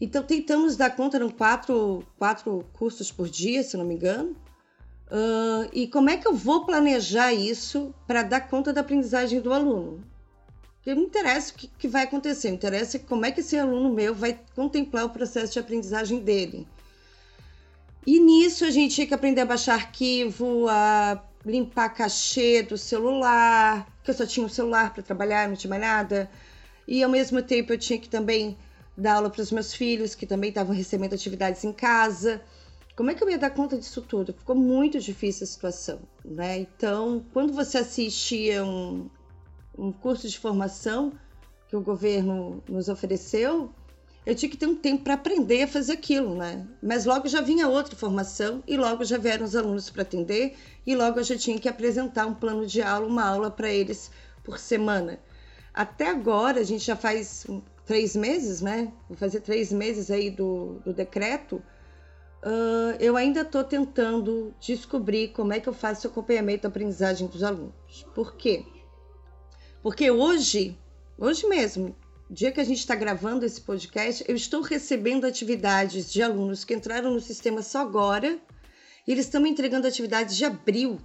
Então 0.00 0.22
tentamos 0.22 0.76
dar 0.76 0.96
conta, 0.96 1.18
eram 1.18 1.28
quatro, 1.28 2.06
quatro 2.18 2.64
cursos 2.72 3.12
por 3.12 3.28
dia, 3.28 3.62
se 3.62 3.76
não 3.76 3.84
me 3.84 3.94
engano. 3.94 4.34
Uh, 5.10 5.68
e 5.72 5.88
como 5.88 6.08
é 6.08 6.16
que 6.16 6.28
eu 6.28 6.34
vou 6.34 6.64
planejar 6.64 7.32
isso 7.32 7.92
para 8.06 8.22
dar 8.22 8.42
conta 8.42 8.72
da 8.72 8.80
aprendizagem 8.80 9.40
do 9.40 9.52
aluno? 9.52 10.04
Porque 10.76 10.94
não 10.94 11.02
interessa 11.02 11.52
o 11.52 11.56
que, 11.56 11.66
que 11.66 11.88
vai 11.88 12.04
acontecer, 12.04 12.48
interessa 12.48 12.98
como 12.98 13.26
é 13.26 13.32
que 13.32 13.40
esse 13.40 13.58
aluno 13.58 13.92
meu 13.92 14.14
vai 14.14 14.38
contemplar 14.54 15.04
o 15.04 15.10
processo 15.10 15.52
de 15.52 15.58
aprendizagem 15.58 16.20
dele. 16.20 16.66
E 18.06 18.18
nisso 18.18 18.64
a 18.64 18.70
gente 18.70 18.94
tinha 18.94 19.06
que 19.06 19.12
aprender 19.12 19.42
a 19.42 19.46
baixar 19.46 19.74
arquivo, 19.74 20.68
a 20.68 21.22
limpar 21.44 21.90
cachê 21.90 22.62
do 22.62 22.78
celular, 22.78 23.86
que 24.02 24.10
eu 24.10 24.14
só 24.14 24.24
tinha 24.24 24.46
um 24.46 24.48
celular 24.48 24.94
para 24.94 25.02
trabalhar, 25.02 25.48
não 25.48 25.56
tinha 25.56 25.68
mais 25.68 25.82
nada. 25.82 26.30
E 26.86 27.02
ao 27.02 27.10
mesmo 27.10 27.42
tempo 27.42 27.72
eu 27.72 27.78
tinha 27.78 27.98
que 27.98 28.08
também 28.08 28.56
dar 28.96 29.14
aula 29.14 29.28
para 29.28 29.42
os 29.42 29.50
meus 29.50 29.74
filhos, 29.74 30.14
que 30.14 30.26
também 30.26 30.50
estavam 30.50 30.74
recebendo 30.74 31.14
atividades 31.14 31.62
em 31.64 31.72
casa. 31.72 32.40
Como 33.00 33.10
é 33.10 33.14
que 33.14 33.24
eu 33.24 33.30
ia 33.30 33.38
dar 33.38 33.48
conta 33.48 33.78
disso 33.78 34.02
tudo? 34.02 34.34
Ficou 34.34 34.54
muito 34.54 35.00
difícil 35.00 35.44
a 35.44 35.46
situação, 35.46 36.00
né? 36.22 36.58
Então, 36.58 37.24
quando 37.32 37.50
você 37.50 37.78
assistia 37.78 38.62
um, 38.62 39.08
um 39.78 39.90
curso 39.90 40.28
de 40.28 40.38
formação 40.38 41.10
que 41.66 41.74
o 41.74 41.80
governo 41.80 42.62
nos 42.68 42.90
ofereceu, 42.90 43.72
eu 44.26 44.34
tinha 44.34 44.50
que 44.50 44.56
ter 44.58 44.66
um 44.66 44.76
tempo 44.76 45.02
para 45.02 45.14
aprender 45.14 45.62
a 45.62 45.66
fazer 45.66 45.94
aquilo, 45.94 46.34
né? 46.34 46.68
Mas 46.82 47.06
logo 47.06 47.26
já 47.26 47.40
vinha 47.40 47.68
outra 47.68 47.96
formação 47.96 48.62
e 48.68 48.76
logo 48.76 49.02
já 49.02 49.16
vieram 49.16 49.46
os 49.46 49.56
alunos 49.56 49.88
para 49.88 50.02
atender 50.02 50.54
e 50.86 50.94
logo 50.94 51.20
eu 51.20 51.24
já 51.24 51.38
tinha 51.38 51.58
que 51.58 51.70
apresentar 51.70 52.26
um 52.26 52.34
plano 52.34 52.66
de 52.66 52.82
aula, 52.82 53.06
uma 53.06 53.24
aula 53.24 53.50
para 53.50 53.70
eles 53.70 54.10
por 54.44 54.58
semana. 54.58 55.18
Até 55.72 56.10
agora, 56.10 56.60
a 56.60 56.64
gente 56.64 56.84
já 56.84 56.96
faz 56.96 57.46
três 57.86 58.14
meses, 58.14 58.60
né? 58.60 58.92
Vou 59.08 59.16
fazer 59.16 59.40
três 59.40 59.72
meses 59.72 60.10
aí 60.10 60.28
do, 60.28 60.82
do 60.84 60.92
decreto 60.92 61.62
uh, 62.44 62.96
eu 62.98 63.16
ainda 63.16 63.42
estou 63.42 63.64
tentando 63.64 64.54
descobrir 64.60 65.28
como 65.28 65.52
é 65.52 65.60
que 65.60 65.68
eu 65.68 65.72
faço 65.72 66.06
o 66.06 66.10
acompanhamento 66.10 66.62
da 66.62 66.68
aprendizagem 66.68 67.26
dos 67.26 67.42
alunos. 67.42 68.04
Por 68.14 68.36
quê? 68.36 68.64
Porque 69.82 70.10
hoje, 70.10 70.78
hoje 71.18 71.46
mesmo, 71.46 71.96
dia 72.30 72.52
que 72.52 72.60
a 72.60 72.64
gente 72.64 72.78
está 72.78 72.94
gravando 72.94 73.44
esse 73.44 73.60
podcast, 73.60 74.24
eu 74.28 74.36
estou 74.36 74.60
recebendo 74.60 75.24
atividades 75.24 76.12
de 76.12 76.22
alunos 76.22 76.64
que 76.64 76.74
entraram 76.74 77.12
no 77.12 77.20
sistema 77.20 77.62
só 77.62 77.80
agora 77.80 78.38
e 79.06 79.12
eles 79.12 79.26
estão 79.26 79.40
me 79.40 79.50
entregando 79.50 79.86
atividades 79.86 80.36
de 80.36 80.44
abril 80.44 80.98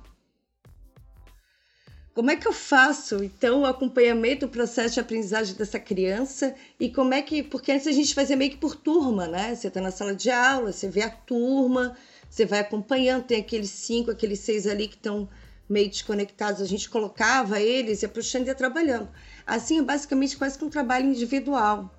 como 2.15 2.31
é 2.31 2.37
que 2.37 2.47
eu 2.47 2.53
faço, 2.53 3.21
então, 3.21 3.63
o 3.63 3.65
acompanhamento 3.65 4.45
do 4.45 4.49
processo 4.49 4.93
de 4.93 5.01
aprendizagem 5.01 5.53
dessa 5.53 5.77
criança? 5.77 6.55
E 6.79 6.89
como 6.89 7.13
é 7.13 7.21
que. 7.21 7.43
Porque 7.43 7.73
antes 7.73 7.87
a 7.87 7.91
gente 7.91 8.15
fazia 8.15 8.37
meio 8.37 8.51
que 8.51 8.57
por 8.57 8.73
turma, 8.73 9.27
né? 9.27 9.53
Você 9.53 9.67
está 9.67 9.81
na 9.81 9.91
sala 9.91 10.15
de 10.15 10.31
aula, 10.31 10.71
você 10.71 10.87
vê 10.87 11.01
a 11.01 11.09
turma, 11.09 11.97
você 12.29 12.45
vai 12.45 12.59
acompanhando, 12.59 13.25
tem 13.25 13.41
aqueles 13.41 13.69
cinco, 13.69 14.11
aqueles 14.11 14.39
seis 14.39 14.65
ali 14.65 14.87
que 14.87 14.95
estão 14.95 15.27
meio 15.67 15.89
desconectados, 15.89 16.61
a 16.61 16.65
gente 16.65 16.89
colocava 16.89 17.59
eles 17.59 18.01
e 18.01 18.07
puxando 18.07 18.45
e 18.45 18.47
ia 18.47 18.55
trabalhando. 18.55 19.09
Assim, 19.45 19.79
é 19.79 19.81
basicamente 19.81 20.37
quase 20.37 20.57
que 20.57 20.63
um 20.63 20.69
trabalho 20.69 21.07
individual. 21.07 21.93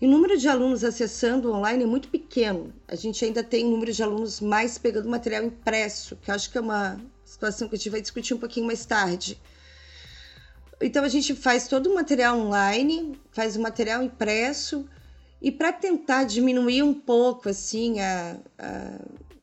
E 0.00 0.06
o 0.06 0.10
número 0.10 0.38
de 0.38 0.48
alunos 0.48 0.82
acessando 0.82 1.52
online 1.52 1.84
é 1.84 1.86
muito 1.86 2.08
pequeno. 2.08 2.72
A 2.88 2.96
gente 2.96 3.22
ainda 3.22 3.44
tem 3.44 3.66
número 3.66 3.92
de 3.92 4.02
alunos 4.02 4.40
mais 4.40 4.78
pegando 4.78 5.10
material 5.10 5.44
impresso, 5.44 6.16
que 6.16 6.30
acho 6.30 6.50
que 6.50 6.56
é 6.56 6.60
uma 6.60 6.98
situação 7.42 7.68
que 7.68 7.74
a 7.74 7.78
gente 7.78 7.90
vai 7.90 8.00
discutir 8.00 8.34
um 8.34 8.38
pouquinho 8.38 8.66
mais 8.66 8.84
tarde. 8.86 9.40
Então 10.80 11.04
a 11.04 11.08
gente 11.08 11.34
faz 11.34 11.66
todo 11.66 11.90
o 11.90 11.94
material 11.94 12.38
online, 12.38 13.18
faz 13.32 13.56
o 13.56 13.60
material 13.60 14.02
impresso 14.02 14.88
e 15.40 15.50
para 15.50 15.72
tentar 15.72 16.24
diminuir 16.24 16.82
um 16.82 16.94
pouco 16.94 17.48
assim 17.48 18.00
a, 18.00 18.36
a, 18.58 18.98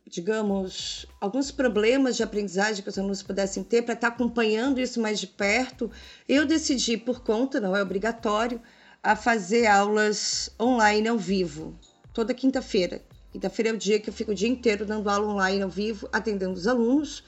digamos, 0.05 1.05
alguns 1.19 1.51
problemas 1.51 2.15
de 2.15 2.23
aprendizagem 2.23 2.81
que 2.81 2.89
os 2.89 2.97
alunos 2.97 3.21
pudessem 3.21 3.63
ter 3.63 3.81
para 3.81 3.93
estar 3.93 4.09
tá 4.09 4.15
acompanhando 4.15 4.79
isso 4.79 5.01
mais 5.01 5.19
de 5.19 5.27
perto, 5.27 5.91
eu 6.27 6.45
decidi 6.45 6.97
por 6.97 7.21
conta, 7.21 7.59
não 7.59 7.75
é 7.75 7.81
obrigatório, 7.81 8.61
a 9.01 9.15
fazer 9.15 9.65
aulas 9.67 10.49
online 10.59 11.07
ao 11.07 11.17
vivo, 11.17 11.77
toda 12.13 12.33
quinta-feira. 12.33 13.01
Quinta-feira 13.31 13.69
é 13.69 13.73
o 13.73 13.77
dia 13.77 13.99
que 13.99 14.09
eu 14.09 14.13
fico 14.13 14.31
o 14.31 14.35
dia 14.35 14.49
inteiro 14.49 14.85
dando 14.85 15.09
aula 15.09 15.27
online 15.27 15.61
ao 15.61 15.69
vivo, 15.69 16.09
atendendo 16.11 16.53
os 16.53 16.67
alunos. 16.67 17.23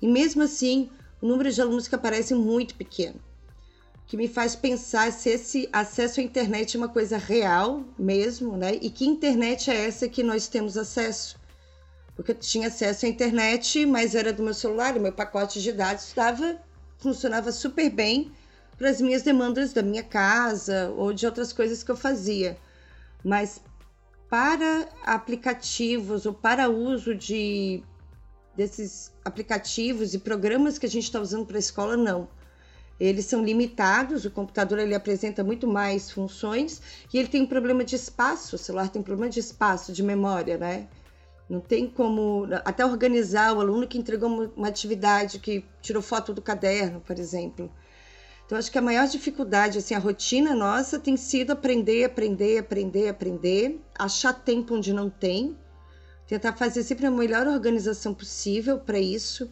E 0.00 0.06
mesmo 0.06 0.42
assim, 0.42 0.90
o 1.20 1.26
número 1.26 1.50
de 1.50 1.60
alunos 1.60 1.88
que 1.88 1.94
aparecem 1.94 2.36
é 2.36 2.40
muito 2.40 2.74
pequeno. 2.74 3.20
Que 4.06 4.16
me 4.16 4.28
faz 4.28 4.54
pensar 4.54 5.10
se 5.12 5.30
esse 5.30 5.68
acesso 5.72 6.20
à 6.20 6.22
internet 6.22 6.76
é 6.76 6.78
uma 6.78 6.88
coisa 6.88 7.16
real 7.16 7.82
mesmo, 7.98 8.56
né? 8.56 8.74
E 8.80 8.90
que 8.90 9.06
internet 9.06 9.70
é 9.70 9.86
essa 9.86 10.08
que 10.08 10.22
nós 10.22 10.46
temos 10.46 10.76
acesso? 10.76 11.38
Porque 12.14 12.32
eu 12.32 12.36
tinha 12.36 12.68
acesso 12.68 13.06
à 13.06 13.08
internet, 13.08 13.86
mas 13.86 14.14
era 14.14 14.32
do 14.32 14.42
meu 14.42 14.54
celular, 14.54 14.96
o 14.96 15.00
meu 15.00 15.12
pacote 15.12 15.60
de 15.62 15.72
dados 15.72 16.04
estava, 16.04 16.58
funcionava 16.98 17.50
super 17.50 17.90
bem 17.90 18.30
para 18.76 18.90
as 18.90 19.00
minhas 19.00 19.22
demandas 19.22 19.72
da 19.72 19.82
minha 19.82 20.02
casa 20.02 20.92
ou 20.96 21.12
de 21.12 21.26
outras 21.26 21.52
coisas 21.52 21.82
que 21.82 21.90
eu 21.90 21.96
fazia. 21.96 22.56
Mas 23.24 23.60
para 24.28 24.88
aplicativos 25.04 26.26
ou 26.26 26.34
para 26.34 26.68
uso 26.68 27.14
de 27.14 27.82
desses 28.56 29.12
aplicativos 29.24 30.14
e 30.14 30.18
programas 30.18 30.78
que 30.78 30.86
a 30.86 30.88
gente 30.88 31.04
está 31.04 31.20
usando 31.20 31.46
para 31.46 31.56
a 31.56 31.60
escola, 31.60 31.96
não. 31.96 32.28
Eles 32.98 33.24
são 33.26 33.44
limitados, 33.44 34.24
o 34.24 34.30
computador 34.30 34.78
ele 34.78 34.94
apresenta 34.94 35.42
muito 35.42 35.66
mais 35.66 36.10
funções 36.10 36.80
e 37.12 37.18
ele 37.18 37.28
tem 37.28 37.42
um 37.42 37.46
problema 37.46 37.82
de 37.84 37.96
espaço, 37.96 38.54
o 38.54 38.58
celular 38.58 38.88
tem 38.88 39.00
um 39.00 39.04
problema 39.04 39.30
de 39.30 39.40
espaço, 39.40 39.92
de 39.92 40.02
memória, 40.02 40.56
né? 40.56 40.86
Não 41.48 41.60
tem 41.60 41.88
como 41.88 42.46
até 42.64 42.86
organizar 42.86 43.52
o 43.52 43.60
aluno 43.60 43.86
que 43.86 43.98
entregou 43.98 44.52
uma 44.56 44.68
atividade, 44.68 45.40
que 45.40 45.64
tirou 45.82 46.00
foto 46.00 46.32
do 46.32 46.40
caderno, 46.40 47.00
por 47.00 47.18
exemplo. 47.18 47.70
Então, 48.46 48.56
acho 48.56 48.70
que 48.70 48.78
a 48.78 48.82
maior 48.82 49.06
dificuldade, 49.08 49.78
assim, 49.78 49.94
a 49.94 49.98
rotina 49.98 50.54
nossa 50.54 50.98
tem 50.98 51.16
sido 51.16 51.50
aprender, 51.50 52.04
aprender, 52.04 52.58
aprender, 52.58 53.08
aprender, 53.08 53.80
achar 53.98 54.32
tempo 54.32 54.74
onde 54.74 54.92
não 54.92 55.10
tem, 55.10 55.56
tentar 56.26 56.54
fazer 56.54 56.82
sempre 56.82 57.06
a 57.06 57.10
melhor 57.10 57.46
organização 57.46 58.14
possível 58.14 58.78
para 58.78 58.98
isso 58.98 59.50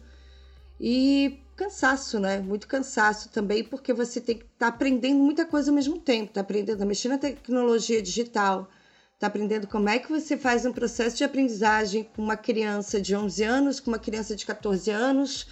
e 0.79 1.39
cansaço, 1.55 2.19
né? 2.19 2.39
Muito 2.39 2.67
cansaço 2.67 3.29
também, 3.29 3.63
porque 3.63 3.93
você 3.93 4.19
tem 4.19 4.37
que 4.37 4.43
estar 4.43 4.67
tá 4.71 4.75
aprendendo 4.75 5.19
muita 5.19 5.45
coisa 5.45 5.71
ao 5.71 5.75
mesmo 5.75 5.99
tempo, 5.99 6.33
tá 6.33 6.41
aprendendo 6.41 6.81
a 6.81 6.85
mexer 6.85 7.09
na 7.09 7.17
tecnologia 7.17 8.01
digital, 8.01 8.69
está 9.13 9.27
aprendendo 9.27 9.67
como 9.67 9.87
é 9.87 9.99
que 9.99 10.09
você 10.09 10.35
faz 10.35 10.65
um 10.65 10.73
processo 10.73 11.17
de 11.17 11.23
aprendizagem 11.23 12.03
com 12.15 12.21
uma 12.21 12.35
criança 12.35 12.99
de 12.99 13.15
11 13.15 13.43
anos, 13.43 13.79
com 13.79 13.91
uma 13.91 13.99
criança 13.99 14.35
de 14.35 14.45
14 14.45 14.89
anos, 14.89 15.47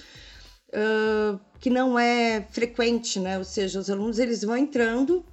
uh, 0.70 1.40
que 1.60 1.70
não 1.70 1.98
é 1.98 2.42
frequente, 2.50 3.20
né? 3.20 3.38
Ou 3.38 3.46
seja, 3.46 3.80
os 3.80 3.90
alunos 3.90 4.20
eles 4.20 4.42
vão 4.42 4.58
entrando, 4.58 5.24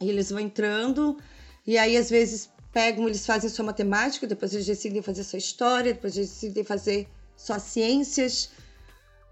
eles 0.00 0.30
vão 0.30 0.40
entrando, 0.40 1.18
e 1.66 1.76
aí 1.76 1.96
às 1.96 2.08
vezes 2.08 2.48
pegam, 2.76 3.08
eles 3.08 3.24
fazem 3.24 3.48
sua 3.48 3.64
matemática, 3.64 4.26
depois 4.26 4.52
eles 4.52 4.66
decidem 4.66 5.00
fazer 5.00 5.24
sua 5.24 5.38
história, 5.38 5.94
depois 5.94 6.14
eles 6.14 6.28
decidem 6.28 6.62
fazer 6.62 7.08
só 7.34 7.58
ciências. 7.58 8.50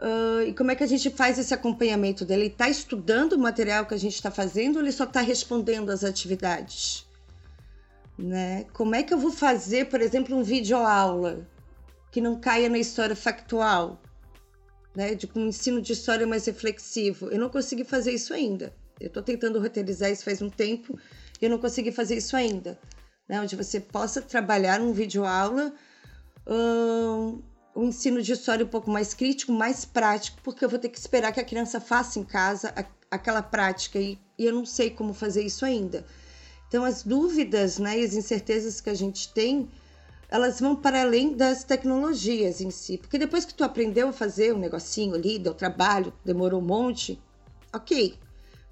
Uh, 0.01 0.49
e 0.49 0.55
como 0.55 0.71
é 0.71 0.75
que 0.75 0.83
a 0.83 0.87
gente 0.87 1.11
faz 1.11 1.39
esse 1.39 1.53
acompanhamento 1.53 2.25
dele? 2.25 2.45
Ele 2.45 2.53
está 2.53 2.71
estudando 2.71 3.35
o 3.35 3.39
material 3.39 3.85
que 3.85 3.93
a 3.93 3.99
gente 3.99 4.15
está 4.15 4.31
fazendo 4.31 4.77
ou 4.77 4.83
ele 4.83 4.93
só 4.93 5.05
está 5.05 5.21
respondendo 5.21 5.91
às 5.91 6.03
atividades? 6.03 7.07
Né? 8.17 8.65
Como 8.73 8.95
é 8.95 9.03
que 9.03 9.13
eu 9.13 9.19
vou 9.19 9.31
fazer, 9.31 9.91
por 9.91 10.01
exemplo, 10.01 10.35
um 10.35 10.43
vídeo 10.43 10.79
aula 10.79 11.47
que 12.11 12.23
não 12.23 12.41
caia 12.41 12.71
na 12.71 12.79
história 12.79 13.15
factual, 13.15 14.01
né? 14.97 15.15
De 15.15 15.29
um 15.37 15.49
ensino 15.49 15.83
de 15.83 15.93
história 15.93 16.27
mais 16.27 16.47
reflexivo. 16.47 17.29
Eu 17.29 17.39
não 17.39 17.51
consegui 17.51 17.85
fazer 17.85 18.13
isso 18.13 18.33
ainda. 18.33 18.73
Eu 18.99 19.09
estou 19.09 19.23
tentando 19.23 19.61
roteirizar 19.61 20.11
isso 20.11 20.25
faz 20.25 20.41
um 20.41 20.49
tempo 20.49 20.99
e 21.39 21.45
eu 21.45 21.51
não 21.51 21.59
consegui 21.59 21.93
fazer 21.93 22.17
isso 22.17 22.35
ainda. 22.35 22.79
Né? 23.29 23.41
Onde 23.41 23.57
você 23.57 23.81
possa 23.81 24.21
trabalhar 24.21 24.81
um 24.81 24.93
vídeo 24.93 25.25
aula, 25.25 25.73
um, 26.47 27.43
um 27.75 27.89
ensino 27.89 28.23
de 28.23 28.33
história 28.33 28.65
um 28.65 28.69
pouco 28.69 28.91
mais 28.91 29.15
crítico, 29.15 29.53
mais 29.53 29.85
prático, 29.85 30.41
porque 30.43 30.65
eu 30.65 30.69
vou 30.69 30.79
ter 30.79 30.89
que 30.89 30.99
esperar 30.99 31.33
que 31.33 31.41
a 31.41 31.45
criança 31.45 31.81
faça 31.81 32.19
em 32.19 32.25
casa 32.25 32.73
a, 32.77 32.85
aquela 33.11 33.43
prática 33.43 33.99
e, 33.99 34.19
e 34.39 34.47
eu 34.47 34.53
não 34.53 34.67
sei 34.67 34.91
como 34.91 35.15
fazer 35.15 35.43
isso 35.43 35.65
ainda. 35.65 36.05
Então, 36.69 36.85
as 36.85 37.03
dúvidas 37.03 37.79
né, 37.79 38.01
e 38.01 38.05
as 38.05 38.15
incertezas 38.15 38.81
que 38.81 38.91
a 38.91 38.95
gente 38.95 39.33
tem, 39.33 39.69
elas 40.29 40.59
vão 40.59 40.75
para 40.75 41.03
além 41.03 41.37
das 41.37 41.63
tecnologias 41.63 42.61
em 42.61 42.71
si. 42.71 42.99
Porque 42.99 43.19
depois 43.19 43.45
que 43.45 43.55
tu 43.55 43.63
aprendeu 43.63 44.09
a 44.09 44.13
fazer 44.13 44.53
um 44.53 44.59
negocinho 44.59 45.15
ali, 45.15 45.39
deu 45.39 45.55
trabalho, 45.55 46.13
demorou 46.25 46.61
um 46.61 46.65
monte, 46.65 47.21
ok. 47.73 48.19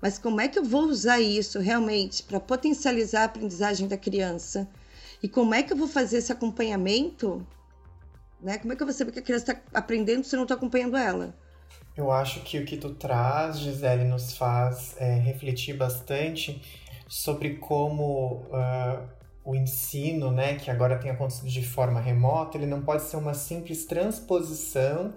Mas 0.02 0.18
como 0.18 0.40
é 0.40 0.48
que 0.48 0.58
eu 0.58 0.64
vou 0.64 0.82
usar 0.82 1.20
isso 1.20 1.60
realmente 1.60 2.24
para 2.24 2.40
potencializar 2.40 3.22
a 3.22 3.24
aprendizagem 3.26 3.86
da 3.86 3.96
criança? 3.96 4.68
E 5.22 5.28
como 5.28 5.54
é 5.54 5.62
que 5.62 5.72
eu 5.72 5.76
vou 5.76 5.86
fazer 5.86 6.18
esse 6.18 6.32
acompanhamento? 6.32 7.46
Né? 8.40 8.58
Como 8.58 8.72
é 8.72 8.76
que 8.76 8.82
eu 8.82 8.86
vou 8.86 8.92
saber 8.92 9.12
que 9.12 9.20
a 9.20 9.22
criança 9.22 9.52
está 9.52 9.62
aprendendo 9.72 10.24
se 10.24 10.34
eu 10.34 10.38
não 10.38 10.44
estou 10.44 10.56
acompanhando 10.56 10.96
ela? 10.96 11.32
Eu 11.96 12.10
acho 12.10 12.40
que 12.40 12.58
o 12.58 12.64
que 12.64 12.76
tu 12.76 12.94
traz, 12.94 13.60
Gisele, 13.60 14.02
nos 14.02 14.36
faz 14.36 14.96
é, 14.98 15.14
refletir 15.14 15.76
bastante 15.76 16.60
sobre 17.06 17.58
como 17.58 18.46
uh, 18.48 19.08
o 19.44 19.54
ensino, 19.54 20.32
né, 20.32 20.56
que 20.56 20.70
agora 20.70 20.98
tem 20.98 21.10
acontecido 21.10 21.48
de 21.48 21.64
forma 21.64 22.00
remota, 22.00 22.56
ele 22.56 22.66
não 22.66 22.82
pode 22.82 23.02
ser 23.02 23.16
uma 23.16 23.34
simples 23.34 23.84
transposição 23.84 25.12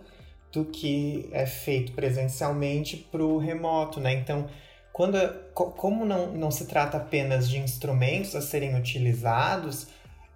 do 0.51 0.65
que 0.65 1.27
é 1.31 1.45
feito 1.45 1.93
presencialmente 1.93 2.97
para 3.11 3.23
o 3.23 3.37
remoto, 3.37 3.99
né? 3.99 4.13
Então, 4.13 4.47
quando, 4.95 5.17
como 5.53 6.05
não, 6.05 6.27
não 6.27 6.49
se 6.49 6.67
trata 6.67 6.95
apenas 6.95 7.49
de 7.49 7.57
instrumentos 7.57 8.33
a 8.33 8.39
serem 8.39 8.77
utilizados, 8.77 9.87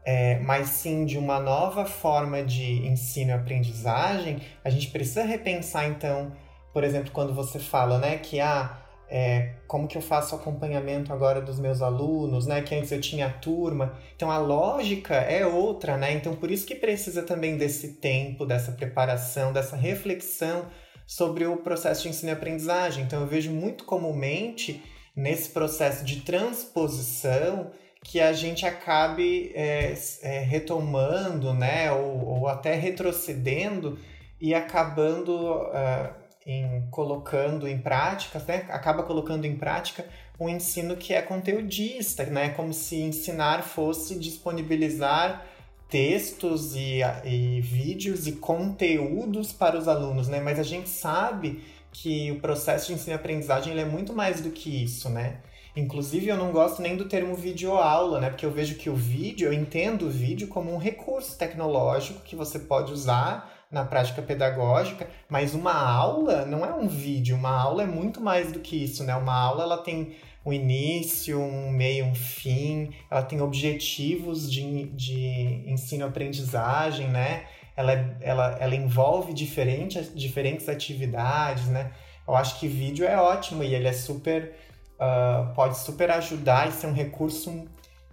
é, 0.04 0.38
mas 0.40 0.68
sim 0.68 1.06
de 1.06 1.18
uma 1.18 1.40
nova 1.40 1.86
forma 1.86 2.44
de 2.44 2.86
ensino 2.86 3.30
e 3.32 3.34
aprendizagem, 3.34 4.42
a 4.62 4.70
gente 4.70 4.90
precisa 4.90 5.24
repensar, 5.24 5.88
então, 5.88 6.34
por 6.74 6.84
exemplo, 6.84 7.10
quando 7.14 7.34
você 7.34 7.58
fala, 7.58 8.00
né, 8.00 8.18
que 8.18 8.42
ah, 8.42 8.78
é, 9.08 9.54
como 9.66 9.88
que 9.88 9.98
eu 9.98 10.02
faço 10.02 10.36
acompanhamento 10.36 11.14
agora 11.14 11.40
dos 11.40 11.58
meus 11.58 11.82
alunos, 11.82 12.46
né? 12.46 12.62
Que 12.62 12.76
antes 12.76 12.92
eu 12.92 13.02
tinha 13.02 13.28
a 13.28 13.30
turma. 13.32 13.98
Então 14.16 14.30
a 14.30 14.38
lógica 14.38 15.16
é 15.16 15.48
outra, 15.48 15.98
né? 15.98 16.12
Então 16.12 16.36
por 16.36 16.52
isso 16.52 16.64
que 16.64 16.76
precisa 16.76 17.24
também 17.24 17.58
desse 17.58 17.94
tempo, 17.94 18.46
dessa 18.46 18.72
preparação, 18.72 19.52
dessa 19.52 19.76
reflexão 19.76 20.68
sobre 21.10 21.48
o 21.48 21.58
processo 21.58 22.04
de 22.04 22.10
ensino 22.10 22.30
e 22.30 22.34
aprendizagem. 22.34 23.04
Então 23.04 23.22
eu 23.22 23.26
vejo 23.26 23.50
muito 23.50 23.84
comumente 23.84 24.80
nesse 25.16 25.50
processo 25.50 26.06
de 26.06 26.22
transposição 26.22 27.72
que 28.04 28.22
a 28.22 28.32
gente 28.32 28.64
acabe 28.64 29.52
é, 29.56 29.92
é, 30.22 30.40
retomando, 30.42 31.52
né? 31.52 31.92
Ou, 31.92 32.28
ou, 32.28 32.48
até 32.48 32.76
retrocedendo 32.76 33.98
e 34.40 34.54
acabando 34.54 35.32
uh, 35.34 36.14
em 36.46 36.88
colocando 36.92 37.68
em 37.68 37.80
prática, 37.80 38.38
né, 38.48 38.68
acaba 38.70 39.02
colocando 39.02 39.46
em 39.46 39.56
prática 39.56 40.06
um 40.40 40.48
ensino 40.48 40.96
que 40.96 41.12
é 41.14 41.24
conteudista, 41.24 42.24
né, 42.26 42.50
como 42.50 42.72
se 42.72 43.02
ensinar 43.02 43.64
fosse 43.64 44.18
disponibilizar 44.18 45.44
textos 45.90 46.76
e, 46.76 47.02
e 47.26 47.62
vídeos 47.62 48.28
e 48.28 48.34
conteúdos 48.34 49.52
para 49.52 49.78
os 49.78 49.88
alunos, 49.88 50.28
né, 50.28 50.40
mas 50.40 50.60
a 50.60 50.64
gente 50.64 50.90
sabe 50.90 51.64
que 51.92 52.32
o 52.32 52.40
processo 52.40 52.88
de 52.88 52.94
ensino 52.94 53.14
e 53.14 53.16
aprendizagem 53.16 53.78
é 53.78 53.86
muito 53.86 54.14
mais 54.14 54.42
do 54.42 54.52
que 54.52 54.84
isso, 54.84 55.10
né? 55.10 55.38
Inclusive, 55.76 56.28
eu 56.28 56.38
não 56.38 56.52
gosto 56.52 56.82
nem 56.82 56.96
do 56.96 57.06
termo 57.06 57.36
videoaula, 57.36 58.20
né? 58.20 58.30
Porque 58.30 58.46
eu 58.46 58.52
vejo 58.52 58.76
que 58.76 58.90
o 58.90 58.96
vídeo, 58.96 59.48
eu 59.48 59.54
entendo 59.54 60.08
o 60.08 60.10
vídeo 60.10 60.48
como 60.48 60.74
um 60.74 60.78
recurso 60.78 61.38
tecnológico 61.38 62.22
que 62.22 62.36
você 62.36 62.60
pode 62.60 62.92
usar 62.92 63.52
na 63.72 63.86
prática 63.86 64.22
pedagógica, 64.22 65.08
mas 65.30 65.54
uma 65.54 65.74
aula 65.74 66.46
não 66.46 66.66
é 66.66 66.74
um 66.74 66.88
vídeo, 66.88 67.36
uma 67.36 67.52
aula 67.52 67.84
é 67.84 67.86
muito 67.86 68.20
mais 68.20 68.52
do 68.52 68.60
que 68.60 68.84
isso, 68.84 69.04
né? 69.04 69.16
Uma 69.16 69.36
aula 69.36 69.64
ela 69.64 69.78
tem 69.78 70.16
um 70.50 70.54
início, 70.54 71.40
um 71.40 71.70
meio, 71.70 72.06
um 72.06 72.16
fim, 72.16 72.92
ela 73.10 73.22
tem 73.22 73.40
objetivos 73.40 74.52
de, 74.52 74.86
de 74.88 75.64
ensino-aprendizagem, 75.68 77.08
né? 77.08 77.46
Ela, 77.76 77.94
é, 77.94 78.16
ela, 78.22 78.58
ela 78.60 78.76
envolve 78.76 79.34
diferentes, 79.34 80.14
diferentes 80.14 80.68
atividades, 80.68 81.68
né? 81.68 81.92
Eu 82.28 82.36
acho 82.36 82.60
que 82.60 82.68
vídeo 82.68 83.06
é 83.06 83.18
ótimo 83.18 83.64
e 83.64 83.74
ele 83.74 83.88
é 83.88 83.94
super. 83.94 84.56
Uh, 85.00 85.54
pode 85.54 85.78
super 85.78 86.12
ajudar 86.12 86.68
e 86.68 86.74
ser 86.74 86.88
um 86.88 86.94
recurso 86.94 87.66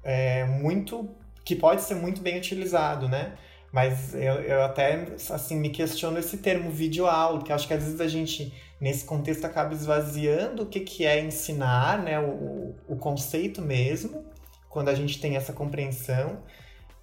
é, 0.04 0.44
muito. 0.44 1.08
que 1.44 1.56
pode 1.56 1.82
ser 1.82 1.96
muito 1.96 2.20
bem 2.20 2.38
utilizado, 2.38 3.08
né? 3.08 3.32
Mas 3.72 4.14
eu, 4.14 4.34
eu 4.42 4.62
até 4.62 5.06
assim 5.30 5.58
me 5.58 5.70
questiono 5.70 6.18
esse 6.18 6.38
termo 6.38 6.70
videoaula, 6.70 7.38
porque 7.38 7.52
acho 7.52 7.66
que 7.66 7.74
às 7.74 7.82
vezes 7.82 8.00
a 8.00 8.08
gente, 8.08 8.52
nesse 8.80 9.04
contexto, 9.04 9.44
acaba 9.44 9.74
esvaziando 9.74 10.62
o 10.62 10.66
que, 10.66 10.80
que 10.80 11.06
é 11.06 11.20
ensinar, 11.20 12.02
né? 12.02 12.18
O, 12.20 12.74
o 12.86 12.96
conceito 12.96 13.62
mesmo, 13.62 14.24
quando 14.68 14.88
a 14.88 14.94
gente 14.94 15.20
tem 15.20 15.36
essa 15.36 15.52
compreensão. 15.52 16.42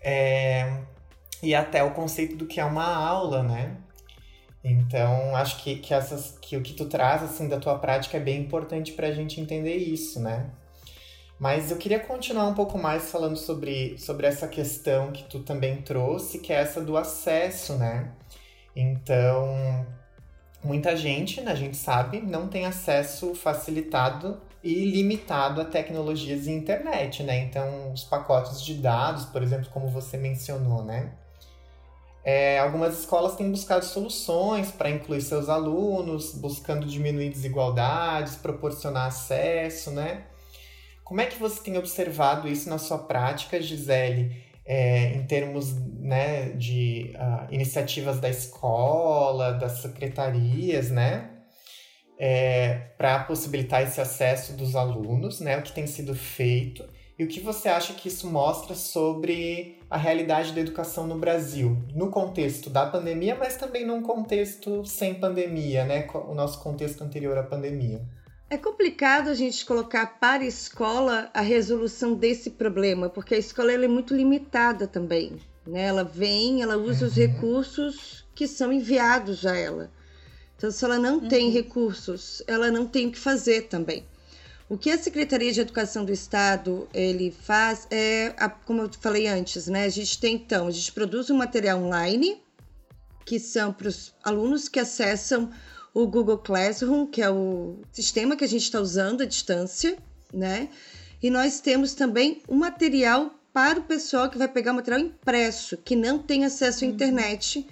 É... 0.01 0.81
e 1.41 1.55
até 1.55 1.81
o 1.83 1.91
conceito 1.91 2.35
do 2.35 2.45
que 2.45 2.59
é 2.59 2.65
uma 2.65 2.85
aula, 2.85 3.41
né? 3.43 3.77
Então, 4.63 5.35
acho 5.35 5.61
que, 5.61 5.75
que, 5.77 5.93
essas, 5.93 6.37
que 6.41 6.55
o 6.55 6.61
que 6.61 6.73
tu 6.73 6.85
traz 6.85 7.21
assim, 7.21 7.49
da 7.49 7.59
tua 7.59 7.77
prática 7.77 8.17
é 8.17 8.19
bem 8.19 8.41
importante 8.41 8.93
para 8.93 9.07
a 9.07 9.11
gente 9.11 9.41
entender 9.41 9.75
isso, 9.75 10.21
né? 10.21 10.49
Mas 11.37 11.71
eu 11.71 11.77
queria 11.77 11.99
continuar 11.99 12.45
um 12.47 12.53
pouco 12.53 12.77
mais 12.77 13.11
falando 13.11 13.35
sobre, 13.35 13.97
sobre 13.97 14.25
essa 14.27 14.47
questão 14.47 15.11
que 15.11 15.23
tu 15.25 15.39
também 15.39 15.81
trouxe, 15.81 16.39
que 16.39 16.53
é 16.53 16.57
essa 16.57 16.79
do 16.79 16.95
acesso, 16.95 17.77
né? 17.77 18.13
Então, 18.73 19.85
muita 20.63 20.95
gente, 20.95 21.41
né, 21.41 21.51
a 21.51 21.55
gente 21.55 21.77
sabe, 21.77 22.21
não 22.21 22.47
tem 22.47 22.65
acesso 22.65 23.35
facilitado 23.35 24.41
e 24.63 24.85
limitado 24.85 25.59
a 25.59 25.65
tecnologias 25.65 26.47
e 26.47 26.51
internet, 26.51 27.21
né? 27.21 27.39
Então, 27.39 27.91
os 27.91 28.05
pacotes 28.05 28.61
de 28.61 28.75
dados, 28.75 29.25
por 29.25 29.43
exemplo, 29.43 29.69
como 29.71 29.89
você 29.89 30.15
mencionou, 30.15 30.83
né? 30.83 31.11
É, 32.23 32.59
algumas 32.59 32.97
escolas 32.99 33.35
têm 33.35 33.51
buscado 33.51 33.83
soluções 33.83 34.71
para 34.71 34.89
incluir 34.89 35.21
seus 35.21 35.49
alunos, 35.49 36.33
buscando 36.35 36.87
diminuir 36.87 37.29
desigualdades, 37.29 38.35
proporcionar 38.37 39.07
acesso, 39.07 39.91
né? 39.91 40.23
Como 41.03 41.19
é 41.19 41.25
que 41.25 41.37
você 41.37 41.61
tem 41.61 41.77
observado 41.77 42.47
isso 42.47 42.69
na 42.69 42.77
sua 42.77 42.99
prática, 42.99 43.61
Gisele, 43.61 44.41
é, 44.65 45.13
em 45.13 45.25
termos 45.25 45.73
né, 45.99 46.49
de 46.51 47.13
uh, 47.15 47.53
iniciativas 47.53 48.19
da 48.19 48.29
escola, 48.29 49.53
das 49.53 49.81
secretarias, 49.81 50.89
né? 50.89 51.29
É, 52.19 52.91
para 52.97 53.23
possibilitar 53.23 53.81
esse 53.81 53.99
acesso 53.99 54.53
dos 54.53 54.75
alunos, 54.75 55.39
né? 55.39 55.57
O 55.57 55.61
que 55.61 55.73
tem 55.73 55.87
sido 55.87 56.15
feito 56.15 56.83
e 57.17 57.23
o 57.23 57.27
que 57.27 57.39
você 57.39 57.69
acha 57.69 57.93
que 57.93 58.07
isso 58.07 58.29
mostra 58.29 58.75
sobre 58.75 59.79
a 59.89 59.97
realidade 59.97 60.51
da 60.51 60.61
educação 60.61 61.05
no 61.05 61.19
Brasil, 61.19 61.77
no 61.93 62.09
contexto 62.09 62.69
da 62.69 62.87
pandemia, 62.87 63.35
mas 63.35 63.55
também 63.55 63.85
num 63.85 64.01
contexto 64.01 64.83
sem 64.83 65.13
pandemia, 65.15 65.85
né? 65.85 66.07
O 66.27 66.33
nosso 66.33 66.61
contexto 66.61 67.03
anterior 67.03 67.37
à 67.37 67.43
pandemia. 67.43 68.01
É 68.53 68.57
complicado 68.57 69.29
a 69.29 69.33
gente 69.33 69.65
colocar 69.65 70.05
para 70.19 70.43
a 70.43 70.45
escola 70.45 71.27
a 71.33 71.41
resolução 71.41 72.13
desse 72.13 72.51
problema, 72.51 73.09
porque 73.09 73.33
a 73.33 73.37
escola 73.39 73.71
é 73.71 73.87
muito 73.87 74.15
limitada 74.15 74.85
também. 74.85 75.41
Né? 75.65 75.85
Ela 75.85 76.03
vem, 76.03 76.61
ela 76.61 76.77
usa 76.77 77.05
uhum. 77.05 77.09
os 77.09 77.17
recursos 77.17 78.23
que 78.35 78.47
são 78.47 78.71
enviados 78.71 79.43
a 79.43 79.57
ela. 79.57 79.89
Então, 80.55 80.69
se 80.69 80.85
ela 80.85 80.99
não 80.99 81.15
uhum. 81.15 81.27
tem 81.27 81.49
recursos, 81.49 82.43
ela 82.45 82.69
não 82.69 82.85
tem 82.85 83.07
o 83.07 83.11
que 83.11 83.17
fazer 83.17 83.63
também. 83.63 84.05
O 84.69 84.77
que 84.77 84.91
a 84.91 84.99
Secretaria 84.99 85.51
de 85.51 85.61
Educação 85.61 86.05
do 86.05 86.13
Estado 86.13 86.87
ele 86.93 87.31
faz 87.31 87.87
é, 87.89 88.35
como 88.67 88.83
eu 88.83 88.91
falei 89.01 89.25
antes, 89.25 89.65
né? 89.65 89.85
A 89.85 89.89
gente 89.89 90.19
tem 90.19 90.35
então, 90.35 90.67
a 90.67 90.71
gente 90.71 90.91
produz 90.91 91.31
um 91.31 91.37
material 91.37 91.79
online 91.79 92.39
que 93.25 93.39
são 93.39 93.73
para 93.73 93.87
os 93.87 94.13
alunos 94.23 94.69
que 94.69 94.79
acessam 94.79 95.49
o 95.93 96.07
Google 96.07 96.39
Classroom, 96.39 97.05
que 97.05 97.21
é 97.21 97.29
o 97.29 97.77
sistema 97.91 98.35
que 98.35 98.43
a 98.43 98.47
gente 98.47 98.63
está 98.63 98.79
usando 98.79 99.21
à 99.21 99.25
distância, 99.25 99.97
né? 100.33 100.69
E 101.21 101.29
nós 101.29 101.59
temos 101.59 101.93
também 101.93 102.41
um 102.49 102.55
material 102.55 103.33
para 103.53 103.79
o 103.79 103.83
pessoal 103.83 104.29
que 104.29 104.37
vai 104.37 104.47
pegar 104.47 104.71
o 104.71 104.75
material 104.75 104.99
impresso, 104.99 105.77
que 105.77 105.95
não 105.95 106.17
tem 106.17 106.43
acesso 106.43 106.83
à 106.83 106.87
uhum. 106.87 106.93
internet 106.93 107.67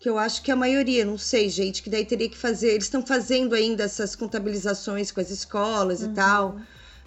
que 0.00 0.08
eu 0.08 0.18
acho 0.18 0.42
que 0.42 0.50
a 0.50 0.56
maioria, 0.56 1.04
não 1.04 1.18
sei, 1.18 1.50
gente, 1.50 1.82
que 1.82 1.90
daí 1.90 2.06
teria 2.06 2.28
que 2.28 2.36
fazer. 2.36 2.70
Eles 2.70 2.84
estão 2.84 3.04
fazendo 3.06 3.54
ainda 3.54 3.84
essas 3.84 4.16
contabilizações 4.16 5.12
com 5.12 5.20
as 5.20 5.28
escolas 5.28 6.00
uhum. 6.00 6.10
e 6.10 6.14
tal, 6.14 6.60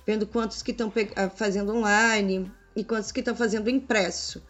vendo 0.06 0.28
quantos 0.28 0.62
que 0.62 0.70
estão 0.70 0.93
ah, 1.16 1.28
fazendo 1.28 1.76
online 1.76 2.51
e 2.76 2.84
quantos 2.84 3.12
que 3.12 3.20
estão 3.20 3.36
fazendo 3.36 3.68
impresso. 3.68 4.43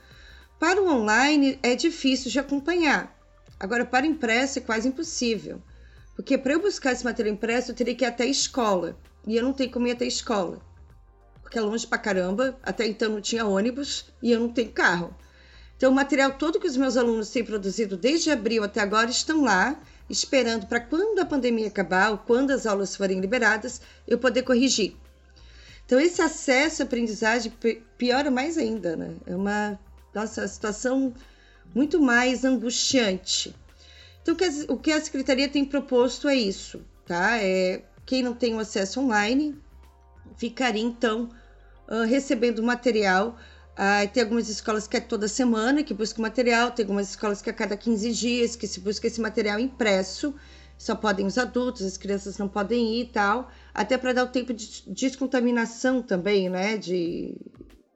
Para 0.60 0.82
o 0.82 0.89
online 0.89 1.58
é 1.64 1.74
difícil 1.74 2.30
de 2.30 2.38
acompanhar. 2.38 3.18
Agora, 3.58 3.86
para 3.86 4.06
impresso 4.06 4.60
é 4.60 4.62
quase 4.62 4.89
impossível. 4.89 5.62
Porque 6.16 6.38
para 6.38 6.53
eu 6.53 6.61
buscar 6.61 6.91
esse 6.91 7.03
material 7.03 7.34
impresso, 7.34 7.72
eu 7.72 7.76
teria 7.76 7.95
que 7.95 8.03
ir 8.03 8.07
até 8.07 8.24
a 8.24 8.28
escola. 8.28 8.97
E 9.26 9.36
eu 9.36 9.43
não 9.43 9.53
tenho 9.53 9.72
como 9.72 9.88
ir 9.88 9.91
até 9.91 10.05
a 10.05 10.07
escola. 10.07 10.61
Porque 11.41 11.57
é 11.57 11.61
longe 11.61 11.88
pra 11.88 11.97
caramba. 11.97 12.57
Até 12.61 12.86
então 12.88 13.11
não 13.11 13.22
tinha 13.22 13.45
ônibus 13.45 14.05
e 14.22 14.32
eu 14.32 14.39
não 14.39 14.49
tenho 14.49 14.72
carro. 14.72 15.16
Então, 15.76 15.91
o 15.91 15.95
material 15.95 16.34
todo 16.34 16.59
que 16.59 16.68
os 16.68 16.78
meus 16.78 16.95
alunos 16.95 17.30
têm 17.30 17.43
produzido 17.43 17.97
desde 17.97 18.32
abril 18.32 18.64
até 18.64 18.80
agora 18.80 19.09
estão 19.09 19.43
lá, 19.43 19.78
esperando 20.09 20.66
para 20.66 20.80
quando 20.80 21.20
a 21.20 21.26
pandemia 21.26 21.68
acabar 21.68 22.11
ou 22.11 22.18
quando 22.18 22.51
as 22.51 22.66
aulas 22.66 22.95
forem 22.95 23.20
liberadas, 23.20 23.82
eu 24.07 24.18
poder 24.18 24.43
corrigir. 24.43 24.95
Então, 25.86 25.99
esse 25.99 26.22
acesso 26.22 26.82
à 26.82 26.86
aprendizagem 26.86 27.51
piora 27.97 28.32
mais 28.32 28.57
ainda, 28.57 28.95
né? 28.95 29.16
É 29.26 29.36
uma 29.36 29.78
nossa 30.14 30.47
situação 30.47 31.14
muito 31.76 32.01
mais 32.01 32.45
angustiante. 32.45 33.53
Então, 34.24 34.36
o 34.69 34.78
que 34.78 34.91
a 34.91 34.99
Secretaria 34.99 35.47
tem 35.47 35.63
proposto 35.63 36.28
é 36.28 36.36
isso, 36.36 36.82
tá? 37.05 37.38
É, 37.38 37.84
quem 38.05 38.24
não 38.24 38.34
tem 38.34 38.55
o 38.55 38.59
acesso 38.59 38.99
online 38.99 39.55
ficaria, 40.38 40.82
então, 40.82 41.30
uh, 41.88 42.05
recebendo 42.07 42.63
material 42.63 43.38
ah, 43.76 44.05
tem 44.05 44.21
algumas 44.21 44.49
escolas 44.49 44.88
que 44.88 44.97
é 44.97 44.99
toda 44.99 45.28
semana 45.28 45.84
que 45.84 45.93
busca 45.93 46.21
material, 46.21 46.71
tem 46.71 46.84
algumas 46.84 47.09
escolas 47.09 47.41
que 47.41 47.49
é 47.49 47.53
a 47.53 47.55
cada 47.55 47.76
15 47.76 48.11
dias 48.13 48.55
que 48.55 48.67
se 48.67 48.80
busca 48.80 49.07
esse 49.07 49.19
material 49.19 49.59
impresso. 49.59 50.36
Só 50.78 50.95
podem 50.95 51.26
os 51.26 51.38
adultos, 51.38 51.82
as 51.82 51.97
crianças 51.97 52.38
não 52.38 52.47
podem 52.47 52.95
ir 52.95 53.01
e 53.03 53.05
tal, 53.05 53.49
até 53.74 53.97
para 53.97 54.13
dar 54.13 54.24
o 54.26 54.28
tempo 54.28 54.53
de 54.53 54.84
descontaminação 54.88 56.01
também, 56.01 56.49
né? 56.49 56.78
De, 56.78 57.36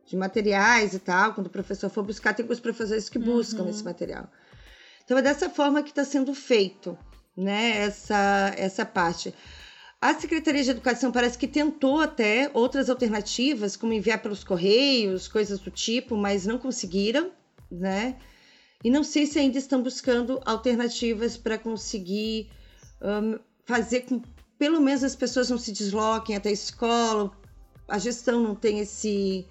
de 0.06 0.16
materiais 0.16 0.94
e 0.94 1.00
tal. 1.00 1.34
Quando 1.34 1.48
o 1.48 1.50
professor 1.50 1.90
for 1.90 2.04
buscar, 2.04 2.34
tem 2.34 2.44
alguns 2.44 2.60
professores 2.60 3.10
que 3.10 3.20
buscam 3.20 3.64
uhum. 3.64 3.70
esse 3.70 3.84
material. 3.84 4.32
Então 5.08 5.18
é 5.18 5.22
dessa 5.22 5.50
forma 5.50 5.82
que 5.82 5.92
está 5.92 6.04
sendo 6.04 6.34
feito, 6.34 6.98
né? 7.36 7.78
Essa, 7.78 8.54
essa 8.58 8.86
parte. 8.86 9.34
A 10.02 10.14
Secretaria 10.14 10.62
de 10.62 10.70
Educação 10.70 11.14
parece 11.14 11.38
que 11.38 11.48
tentou 11.48 12.02
até 12.02 12.52
outras 12.54 12.90
alternativas, 12.90 13.78
como 13.78 13.94
enviar 13.94 14.22
pelos 14.22 14.44
correios, 14.44 15.30
coisas 15.30 15.62
do 15.62 15.72
tipo, 15.72 16.18
mas 16.18 16.46
não 16.46 16.58
conseguiram, 16.58 17.32
né? 17.72 18.18
E 18.84 18.92
não 18.92 19.02
sei 19.02 19.26
se 19.26 19.40
ainda 19.40 19.58
estão 19.58 19.82
buscando 19.82 20.42
alternativas 20.44 21.38
para 21.38 21.58
conseguir 21.58 22.52
um, 23.02 23.40
fazer 23.64 24.02
com 24.02 24.22
pelo 24.60 24.82
menos 24.82 25.06
as 25.06 25.16
pessoas 25.16 25.50
não 25.50 25.58
se 25.58 25.72
desloquem 25.72 26.36
até 26.36 26.50
a 26.50 26.52
escola, 26.52 27.32
a 27.88 27.98
gestão 27.98 28.44
não 28.44 28.56
tem 28.56 28.80
esse 28.80 29.48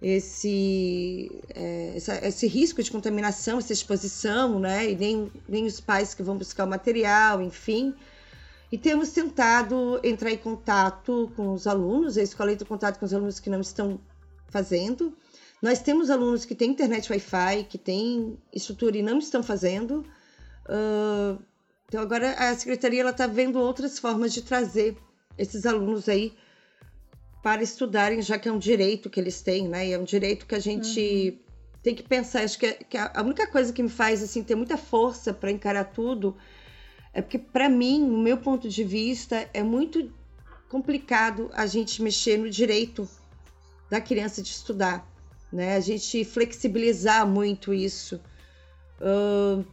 esse, 0.00 1.30
é, 1.54 1.96
esse 2.22 2.46
risco 2.46 2.82
de 2.82 2.90
contaminação, 2.90 3.58
essa 3.58 3.72
exposição, 3.72 4.58
né? 4.60 4.90
E 4.90 4.96
nem, 4.96 5.32
nem 5.48 5.66
os 5.66 5.80
pais 5.80 6.14
que 6.14 6.22
vão 6.22 6.36
buscar 6.36 6.64
o 6.64 6.68
material, 6.68 7.42
enfim. 7.42 7.94
E 8.70 8.78
temos 8.78 9.10
tentado 9.10 9.98
entrar 10.04 10.30
em 10.30 10.36
contato 10.36 11.32
com 11.34 11.52
os 11.52 11.66
alunos, 11.66 12.16
a 12.16 12.22
escola 12.22 12.52
entra 12.52 12.64
em 12.64 12.68
contato 12.68 12.98
com 12.98 13.06
os 13.06 13.14
alunos 13.14 13.40
que 13.40 13.50
não 13.50 13.60
estão 13.60 13.98
fazendo. 14.48 15.16
Nós 15.60 15.80
temos 15.80 16.10
alunos 16.10 16.44
que 16.44 16.54
têm 16.54 16.70
internet 16.70 17.10
Wi-Fi, 17.10 17.64
que 17.64 17.78
têm 17.78 18.38
estrutura 18.52 18.96
e 18.96 19.02
não 19.02 19.18
estão 19.18 19.42
fazendo. 19.42 20.04
Uh, 20.68 21.42
então, 21.88 22.00
agora 22.00 22.32
a 22.34 22.54
secretaria 22.54 23.08
está 23.08 23.26
vendo 23.26 23.58
outras 23.58 23.98
formas 23.98 24.32
de 24.32 24.42
trazer 24.42 24.96
esses 25.36 25.66
alunos 25.66 26.08
aí 26.08 26.36
para 27.42 27.62
estudarem, 27.62 28.20
já 28.20 28.38
que 28.38 28.48
é 28.48 28.52
um 28.52 28.58
direito 28.58 29.08
que 29.08 29.20
eles 29.20 29.40
têm, 29.40 29.68
né? 29.68 29.88
E 29.88 29.92
é 29.92 29.98
um 29.98 30.04
direito 30.04 30.46
que 30.46 30.54
a 30.54 30.60
gente 30.60 31.30
uhum. 31.30 31.38
tem 31.82 31.94
que 31.94 32.02
pensar. 32.02 32.42
Acho 32.42 32.58
que, 32.58 32.66
é, 32.66 32.72
que 32.72 32.96
a 32.96 33.22
única 33.22 33.46
coisa 33.46 33.72
que 33.72 33.82
me 33.82 33.88
faz 33.88 34.22
assim 34.22 34.42
ter 34.42 34.54
muita 34.54 34.76
força 34.76 35.32
para 35.32 35.50
encarar 35.50 35.84
tudo 35.84 36.36
é 37.12 37.22
porque, 37.22 37.38
para 37.38 37.68
mim, 37.68 38.00
no 38.00 38.18
meu 38.18 38.38
ponto 38.38 38.68
de 38.68 38.84
vista, 38.84 39.48
é 39.54 39.62
muito 39.62 40.12
complicado 40.68 41.50
a 41.54 41.66
gente 41.66 42.02
mexer 42.02 42.36
no 42.36 42.50
direito 42.50 43.08
da 43.88 44.00
criança 44.00 44.42
de 44.42 44.50
estudar, 44.50 45.08
né? 45.52 45.76
A 45.76 45.80
gente 45.80 46.24
flexibilizar 46.24 47.26
muito 47.26 47.72
isso, 47.72 48.20
uh, 49.00 49.64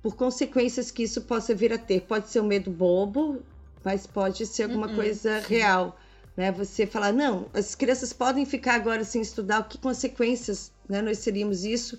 por 0.00 0.14
consequências 0.14 0.90
que 0.90 1.02
isso 1.02 1.22
possa 1.22 1.54
vir 1.54 1.72
a 1.72 1.78
ter. 1.78 2.02
Pode 2.02 2.28
ser 2.28 2.40
um 2.40 2.46
medo 2.46 2.70
bobo, 2.70 3.42
mas 3.82 4.06
pode 4.06 4.46
ser 4.46 4.64
alguma 4.64 4.86
uh 4.86 4.90
-uh, 4.90 4.94
coisa 4.94 5.40
real, 5.40 5.98
né? 6.36 6.50
Você 6.52 6.86
falar, 6.86 7.12
não, 7.12 7.46
as 7.54 7.74
crianças 7.74 8.12
podem 8.12 8.44
ficar 8.44 8.74
agora 8.74 9.04
sem 9.04 9.22
estudar, 9.22 9.68
que 9.68 9.78
consequências 9.78 10.72
né, 10.88 11.00
nós 11.00 11.18
seríamos 11.18 11.64
isso 11.64 11.98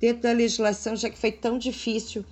dentro 0.00 0.22
da 0.22 0.32
legislação, 0.32 0.96
já 0.96 1.08
que 1.08 1.18
foi 1.18 1.32
tão 1.32 1.58
difícil 1.58 2.24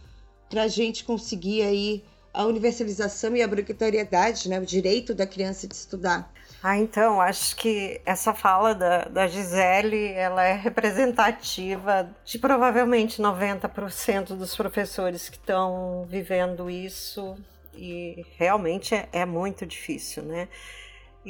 para 0.48 0.62
a 0.62 0.68
gente 0.68 1.04
conseguir 1.04 1.62
aí 1.62 2.04
a 2.32 2.44
universalização 2.44 3.36
e 3.36 3.42
a 3.42 3.46
obrigatoriedade, 3.46 4.48
né, 4.48 4.58
o 4.58 4.66
direito 4.66 5.14
da 5.14 5.26
criança 5.26 5.66
de 5.66 5.74
estudar. 5.74 6.32
Ah, 6.62 6.76
então, 6.76 7.20
acho 7.20 7.56
que 7.56 8.00
essa 8.04 8.34
fala 8.34 8.74
da, 8.74 9.04
da 9.04 9.26
Gisele, 9.26 10.12
ela 10.12 10.44
é 10.44 10.52
representativa 10.52 12.08
de 12.24 12.38
provavelmente 12.38 13.20
90% 13.20 14.36
dos 14.36 14.54
professores 14.54 15.28
que 15.28 15.38
estão 15.38 16.06
vivendo 16.08 16.68
isso 16.68 17.36
e 17.74 18.26
realmente 18.36 18.94
é, 18.94 19.08
é 19.10 19.24
muito 19.24 19.64
difícil, 19.64 20.22
né? 20.22 20.48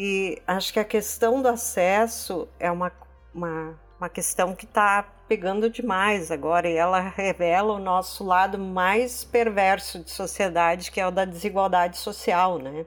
E 0.02 0.40
acho 0.46 0.72
que 0.72 0.80
a 0.80 0.84
questão 0.84 1.42
do 1.42 1.48
acesso 1.48 2.48
é 2.58 2.70
uma, 2.70 2.90
uma 3.34 3.78
uma 4.00 4.08
questão 4.08 4.56
que 4.56 4.64
está 4.64 5.02
pegando 5.28 5.68
demais 5.68 6.30
agora 6.30 6.66
e 6.68 6.74
ela 6.74 7.00
revela 7.00 7.74
o 7.74 7.78
nosso 7.78 8.24
lado 8.24 8.58
mais 8.58 9.22
perverso 9.22 10.02
de 10.02 10.10
sociedade, 10.10 10.90
que 10.90 10.98
é 10.98 11.06
o 11.06 11.10
da 11.10 11.26
desigualdade 11.26 11.98
social, 11.98 12.58
né? 12.58 12.86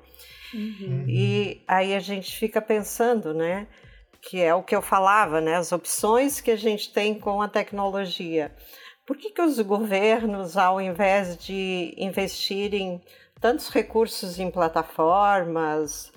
Uhum. 0.51 1.05
E 1.07 1.63
aí 1.67 1.93
a 1.93 1.99
gente 1.99 2.35
fica 2.35 2.59
pensando, 2.59 3.31
né? 3.31 3.67
Que 4.23 4.41
é 4.41 4.55
o 4.55 4.63
que 4.63 4.75
eu 4.75 4.81
falava, 4.81 5.39
né? 5.39 5.55
As 5.55 5.71
opções 5.71 6.41
que 6.41 6.49
a 6.49 6.55
gente 6.55 6.91
tem 6.91 7.13
com 7.13 7.43
a 7.43 7.47
tecnologia. 7.47 8.51
Por 9.05 9.15
que, 9.15 9.29
que 9.29 9.41
os 9.41 9.59
governos, 9.59 10.57
ao 10.57 10.81
invés 10.81 11.37
de 11.37 11.93
investirem 11.95 12.99
tantos 13.39 13.69
recursos 13.69 14.39
em 14.39 14.49
plataformas 14.49 16.11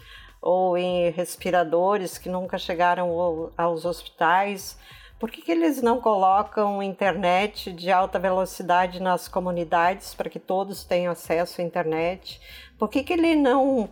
ou 0.47 0.79
em 0.79 1.11
respiradores 1.11 2.19
que 2.19 2.29
nunca 2.29 2.57
chegaram 2.57 3.51
aos 3.57 3.85
hospitais, 3.85 4.79
por 5.19 5.29
que, 5.29 5.43
que 5.43 5.51
eles 5.51 5.83
não 5.83 6.01
colocam 6.01 6.81
internet 6.81 7.73
de 7.73 7.91
alta 7.91 8.17
velocidade 8.17 9.03
nas 9.03 9.27
comunidades 9.27 10.15
para 10.15 10.31
que 10.31 10.39
todos 10.39 10.85
tenham 10.85 11.11
acesso 11.11 11.61
à 11.61 11.65
internet? 11.65 12.41
Por 12.79 12.89
que, 12.89 13.03
que 13.03 13.15
ele 13.15 13.35
não, 13.35 13.89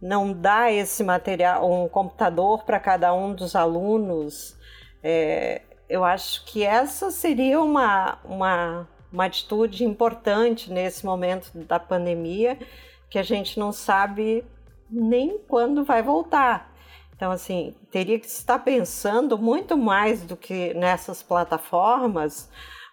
não 0.00 0.32
dá 0.32 0.70
esse 0.70 1.02
material, 1.02 1.68
um 1.68 1.88
computador 1.88 2.62
para 2.62 2.78
cada 2.78 3.12
um 3.12 3.34
dos 3.34 3.56
alunos? 3.56 4.56
É, 5.02 5.62
eu 5.88 6.04
acho 6.04 6.44
que 6.44 6.62
essa 6.62 7.10
seria 7.10 7.60
uma, 7.60 8.16
uma, 8.24 8.88
uma 9.12 9.24
atitude 9.24 9.84
importante 9.84 10.72
nesse 10.72 11.04
momento 11.04 11.50
da 11.52 11.80
pandemia, 11.80 12.56
que 13.08 13.18
a 13.18 13.24
gente 13.24 13.58
não 13.58 13.72
sabe 13.72 14.44
nem 14.90 15.38
quando 15.38 15.84
vai 15.84 16.02
voltar. 16.02 16.72
Então, 17.14 17.30
assim, 17.30 17.74
teria 17.90 18.18
que 18.18 18.26
estar 18.26 18.58
pensando 18.60 19.36
muito 19.36 19.76
mais 19.76 20.22
do 20.22 20.36
que 20.36 20.72
nessas 20.74 21.22
plataformas, 21.22 22.48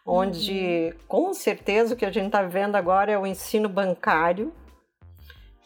onde 0.06 0.94
uhum. 0.94 1.00
com 1.08 1.34
certeza 1.34 1.94
o 1.94 1.98
que 1.98 2.06
a 2.06 2.12
gente 2.12 2.28
está 2.28 2.44
vendo 2.44 2.76
agora 2.76 3.12
é 3.12 3.18
o 3.18 3.26
ensino 3.26 3.70
bancário, 3.70 4.54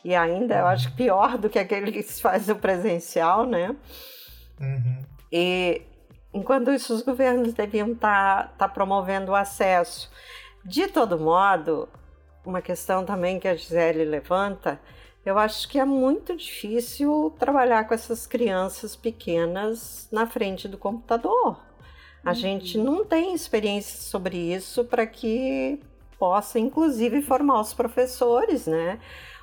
e 0.03 0.15
ainda 0.15 0.57
eu 0.59 0.67
acho 0.67 0.95
pior 0.95 1.37
do 1.37 1.49
que 1.49 1.59
aquele 1.59 1.91
que 1.91 2.01
se 2.01 2.21
faz 2.21 2.49
o 2.49 2.55
presencial, 2.55 3.45
né? 3.45 3.75
Uhum. 4.59 5.05
E 5.31 5.81
Enquanto 6.33 6.71
isso, 6.71 6.93
os 6.93 7.01
governos 7.01 7.53
deviam 7.53 7.91
estar 7.91 8.43
tá, 8.43 8.53
tá 8.59 8.67
promovendo 8.67 9.31
o 9.31 9.35
acesso. 9.35 10.09
De 10.63 10.87
todo 10.87 11.19
modo, 11.19 11.89
uma 12.45 12.61
questão 12.61 13.03
também 13.03 13.39
que 13.39 13.47
a 13.47 13.55
Gisele 13.55 14.05
levanta, 14.05 14.79
eu 15.25 15.37
acho 15.37 15.67
que 15.67 15.79
é 15.79 15.85
muito 15.85 16.35
difícil 16.35 17.33
trabalhar 17.37 17.87
com 17.87 17.93
essas 17.93 18.25
crianças 18.25 18.95
pequenas 18.95 20.07
na 20.11 20.25
frente 20.25 20.67
do 20.67 20.77
computador. 20.77 21.59
A 22.23 22.29
uhum. 22.29 22.35
gente 22.35 22.77
não 22.77 23.05
tem 23.05 23.33
experiência 23.33 23.99
sobre 23.99 24.37
isso 24.37 24.85
para 24.85 25.05
que 25.05 25.79
possa, 26.19 26.59
inclusive, 26.59 27.21
formar 27.21 27.61
os 27.61 27.73
professores, 27.73 28.67
né? 28.67 28.99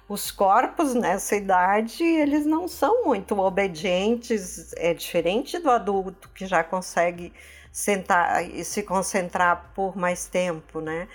os 0.09 0.31
corpos 0.31 0.95
nessa 0.95 1.37
idade 1.37 2.03
eles 2.03 2.47
não 2.47 2.66
são 2.66 3.05
muito 3.05 3.39
obedientes, 3.39 4.72
é 4.76 4.95
diferente 4.95 5.59
do 5.59 5.70
adulto 5.70 6.31
que 6.31 6.47
já 6.47 6.64
consegue 6.64 7.33
sentar 7.70 8.43
e 8.49 8.64
se 8.64 8.83
concentrar 8.83 9.70
por 9.74 9.97
mais 9.97 10.26
tempo, 10.26 10.81
né? 10.81 11.07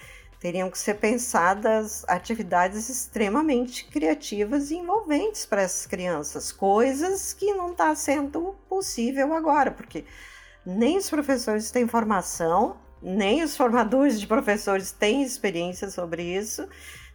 Teriam 0.43 0.69
que 0.69 0.77
ser 0.77 0.95
pensadas 0.95 2.03
atividades 2.05 2.89
extremamente 2.89 3.85
criativas 3.85 4.71
e 4.71 4.75
envolventes 4.75 5.45
para 5.45 5.61
essas 5.61 5.87
crianças, 5.87 6.51
coisas 6.51 7.31
que 7.31 7.53
não 7.53 7.71
está 7.71 7.95
sendo 7.95 8.53
possível 8.67 9.33
agora, 9.33 9.71
porque 9.71 10.03
nem 10.65 10.97
os 10.97 11.09
professores 11.09 11.71
têm 11.71 11.87
formação, 11.87 12.75
nem 13.01 13.41
os 13.41 13.55
formadores 13.55 14.19
de 14.19 14.27
professores 14.27 14.91
têm 14.91 15.23
experiência 15.23 15.89
sobre 15.89 16.23
isso. 16.23 16.67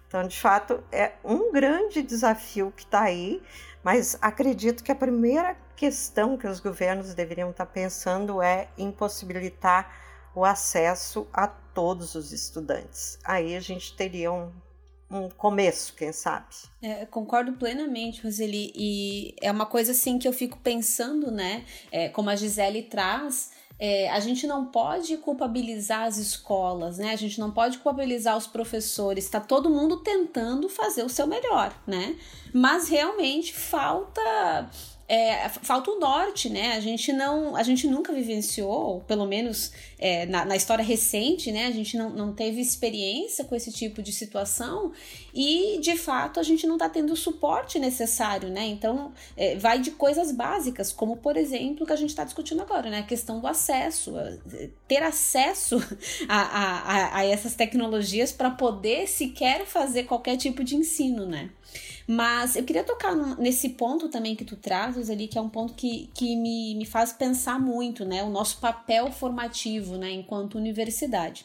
Então, 0.07 0.27
de 0.27 0.41
fato, 0.41 0.83
é 0.91 1.13
um 1.23 1.53
grande 1.53 2.01
desafio 2.01 2.73
que 2.75 2.85
está 2.85 3.03
aí, 3.03 3.43
mas 3.85 4.17
acredito 4.23 4.83
que 4.83 4.91
a 4.91 4.97
primeira 4.97 5.55
questão 5.77 6.39
que 6.39 6.47
os 6.47 6.61
governos 6.61 7.13
deveriam 7.13 7.51
estar 7.51 7.67
tá 7.67 7.71
pensando 7.71 8.41
é 8.41 8.69
impossibilitar 8.79 10.08
o 10.39 10.45
acesso 10.45 11.27
a 11.33 11.49
todos 11.49 12.15
os 12.15 12.33
estudantes. 12.33 13.19
Aí 13.25 13.57
a 13.57 13.61
gente 13.61 13.95
teria 13.97 14.33
um, 14.33 14.53
um 15.11 15.29
começo, 15.29 15.95
quem 15.95 16.13
sabe. 16.13 16.55
É, 16.81 17.05
concordo 17.07 17.55
plenamente, 17.55 18.23
Roseli, 18.23 18.73
e 18.75 19.35
é 19.41 19.51
uma 19.51 19.67
coisa 19.67 19.91
assim 19.91 20.17
que 20.17 20.29
eu 20.29 20.33
fico 20.33 20.59
pensando, 20.59 21.31
né? 21.31 21.65
É, 21.91 22.09
como 22.09 22.31
a 22.31 22.37
Gisele 22.37 22.85
traz, 22.85 23.51
é, 23.81 24.09
a 24.11 24.21
gente 24.21 24.47
não 24.47 24.67
pode 24.67 25.17
culpabilizar 25.17 26.03
as 26.03 26.19
escolas, 26.19 26.99
né? 26.99 27.13
A 27.13 27.17
gente 27.17 27.41
não 27.41 27.51
pode 27.51 27.79
culpabilizar 27.79 28.37
os 28.37 28.47
professores. 28.47 29.25
Está 29.25 29.41
todo 29.41 29.69
mundo 29.69 29.97
tentando 29.99 30.69
fazer 30.69 31.03
o 31.03 31.09
seu 31.09 31.27
melhor, 31.27 31.77
né? 31.85 32.17
Mas 32.53 32.89
realmente 32.89 33.53
falta 33.53 34.71
é, 35.09 35.49
falta 35.49 35.91
o 35.91 35.99
norte, 35.99 36.51
né? 36.51 36.75
A 36.75 36.81
gente 36.81 37.15
não, 37.15 37.57
a 37.57 37.63
gente 37.63 37.87
nunca 37.87 38.13
vivenciou, 38.13 39.01
pelo 39.09 39.25
menos 39.27 39.73
é, 39.99 40.27
na, 40.27 40.45
na, 40.45 40.55
história 40.55 40.85
recente, 40.85 41.51
né? 41.51 41.67
A 41.67 41.71
gente 41.71 41.97
não, 41.97 42.11
não 42.11 42.35
teve 42.35 42.61
experiência 42.61 43.43
com 43.43 43.55
esse 43.55 43.73
tipo 43.73 44.03
de 44.03 44.13
situação 44.13 44.93
e, 45.33 45.79
de 45.81 45.97
fato, 45.97 46.39
a 46.39 46.43
gente 46.43 46.67
não 46.67 46.75
está 46.75 46.91
tendo 46.91 47.15
o 47.15 47.17
suporte 47.17 47.79
necessário, 47.79 48.51
né? 48.51 48.67
Então, 48.67 49.11
é, 49.35 49.57
vai 49.57 49.79
de 49.81 49.93
coisas 49.93 50.31
básicas, 50.31 50.93
como, 50.93 51.17
por 51.17 51.39
exemplo, 51.39 51.85
o 51.85 51.87
que 51.87 51.93
a 51.95 51.97
gente 51.97 52.11
está 52.11 52.25
discutindo 52.25 52.61
agora, 52.61 52.91
né? 52.91 52.99
A 52.99 53.05
questão 53.05 53.41
do 53.41 53.47
acesso, 53.47 54.13
ter 54.87 55.03
acesso 55.03 55.79
a, 56.29 56.39
a, 56.39 57.17
a 57.17 57.25
essas 57.25 57.55
tecnologias 57.55 58.31
para 58.31 58.51
poder 58.51 59.09
sequer 59.09 59.65
fazer 59.65 60.03
qualquer 60.03 60.37
tipo 60.37 60.63
de 60.63 60.77
ensino, 60.77 61.25
né? 61.25 61.49
Mas 62.11 62.57
eu 62.57 62.65
queria 62.65 62.83
tocar 62.83 63.15
nesse 63.15 63.69
ponto 63.69 64.09
também 64.09 64.35
que 64.35 64.43
tu 64.43 64.57
trazes 64.57 65.11
ali, 65.11 65.29
que 65.29 65.37
é 65.37 65.41
um 65.43 65.49
ponto 65.51 65.75
que, 65.75 66.09
que 66.15 66.37
me, 66.37 66.75
me 66.75 66.87
faz 66.87 67.13
pensar 67.13 67.61
muito, 67.61 68.03
né? 68.03 68.23
O 68.23 68.31
nosso 68.31 68.57
papel 68.61 69.13
formativo, 69.13 69.99
né, 69.99 70.11
enquanto 70.11 70.57
universidade. 70.57 71.45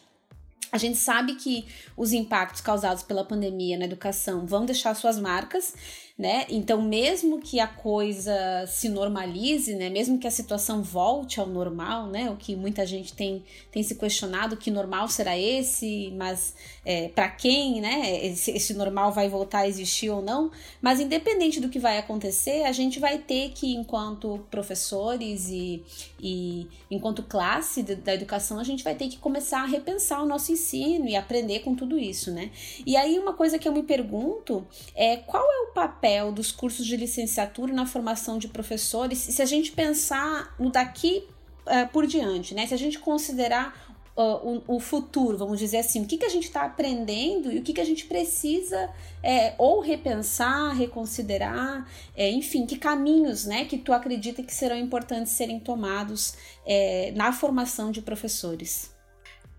A 0.72 0.78
gente 0.78 0.96
sabe 0.96 1.34
que 1.34 1.66
os 1.94 2.14
impactos 2.14 2.62
causados 2.62 3.02
pela 3.02 3.24
pandemia 3.24 3.76
na 3.76 3.84
educação 3.84 4.46
vão 4.46 4.64
deixar 4.64 4.94
suas 4.94 5.20
marcas 5.20 5.74
né? 6.16 6.46
Então, 6.48 6.80
mesmo 6.80 7.40
que 7.40 7.58
a 7.58 7.66
coisa 7.66 8.32
se 8.68 8.88
normalize, 8.88 9.74
né? 9.74 9.90
Mesmo 9.90 10.16
que 10.16 10.28
a 10.28 10.30
situação 10.30 10.80
volte 10.80 11.40
ao 11.40 11.46
normal, 11.46 12.06
né? 12.06 12.30
O 12.30 12.36
que 12.36 12.54
muita 12.54 12.86
gente 12.86 13.12
tem, 13.12 13.42
tem 13.72 13.82
se 13.82 13.96
questionado, 13.96 14.56
que 14.56 14.70
normal 14.70 15.08
será 15.08 15.36
esse, 15.36 16.12
mas 16.16 16.54
é, 16.84 17.08
para 17.08 17.28
quem, 17.28 17.80
né? 17.80 18.26
Esse, 18.26 18.52
esse 18.52 18.74
normal 18.74 19.10
vai 19.10 19.28
voltar 19.28 19.60
a 19.60 19.68
existir 19.68 20.08
ou 20.08 20.22
não? 20.22 20.52
Mas 20.80 21.00
independente 21.00 21.58
do 21.58 21.68
que 21.68 21.80
vai 21.80 21.98
acontecer, 21.98 22.62
a 22.62 22.70
gente 22.70 23.00
vai 23.00 23.18
ter 23.18 23.50
que, 23.50 23.74
enquanto 23.74 24.46
professores 24.52 25.48
e, 25.48 25.82
e 26.20 26.68
enquanto 26.88 27.24
classe 27.24 27.82
da 27.82 28.14
educação, 28.14 28.60
a 28.60 28.64
gente 28.64 28.84
vai 28.84 28.94
ter 28.94 29.08
que 29.08 29.18
começar 29.18 29.62
a 29.62 29.66
repensar 29.66 30.22
o 30.22 30.26
nosso 30.26 30.52
ensino 30.52 31.08
e 31.08 31.16
aprender 31.16 31.60
com 31.60 31.74
tudo 31.74 31.98
isso, 31.98 32.30
né? 32.30 32.52
E 32.86 32.96
aí 32.96 33.18
uma 33.18 33.32
coisa 33.32 33.58
que 33.58 33.66
eu 33.66 33.72
me 33.72 33.82
pergunto 33.82 34.64
é 34.94 35.16
qual 35.16 35.42
é 35.42 35.70
o 35.70 35.72
papel 35.74 36.03
papel 36.04 36.30
dos 36.30 36.52
cursos 36.52 36.84
de 36.84 36.98
licenciatura 36.98 37.72
na 37.72 37.86
formação 37.86 38.36
de 38.38 38.46
professores, 38.46 39.18
se 39.18 39.40
a 39.40 39.46
gente 39.46 39.72
pensar 39.72 40.54
no 40.58 40.70
daqui 40.70 41.26
uh, 41.66 41.88
por 41.90 42.06
diante, 42.06 42.54
né? 42.54 42.66
Se 42.66 42.74
a 42.74 42.78
gente 42.78 42.98
considerar 42.98 43.82
Uh, 44.16 44.62
o, 44.68 44.76
o, 44.76 44.78
futuro, 44.78 45.36
vamos 45.36 45.58
dizer 45.58 45.78
assim, 45.78 46.04
o 46.04 46.06
que, 46.06 46.16
que 46.16 46.24
a 46.24 46.28
gente 46.28 46.44
está 46.44 46.62
aprendendo 46.62 47.50
e 47.50 47.58
o 47.58 47.62
que, 47.62 47.72
que 47.72 47.80
a 47.80 47.84
gente 47.84 48.06
precisa 48.06 48.88
é, 49.20 49.54
ou 49.58 49.80
repensar, 49.80 50.72
reconsiderar, 50.72 51.84
é, 52.14 52.30
enfim, 52.30 52.64
que 52.64 52.78
caminhos 52.78 53.44
né, 53.44 53.64
que 53.64 53.76
tu 53.76 53.92
acredita 53.92 54.40
que 54.40 54.54
serão 54.54 54.76
importantes 54.76 55.32
serem 55.32 55.58
tomados 55.58 56.36
é, 56.64 57.12
na 57.16 57.32
formação 57.32 57.90
de 57.90 58.02
professores? 58.02 58.94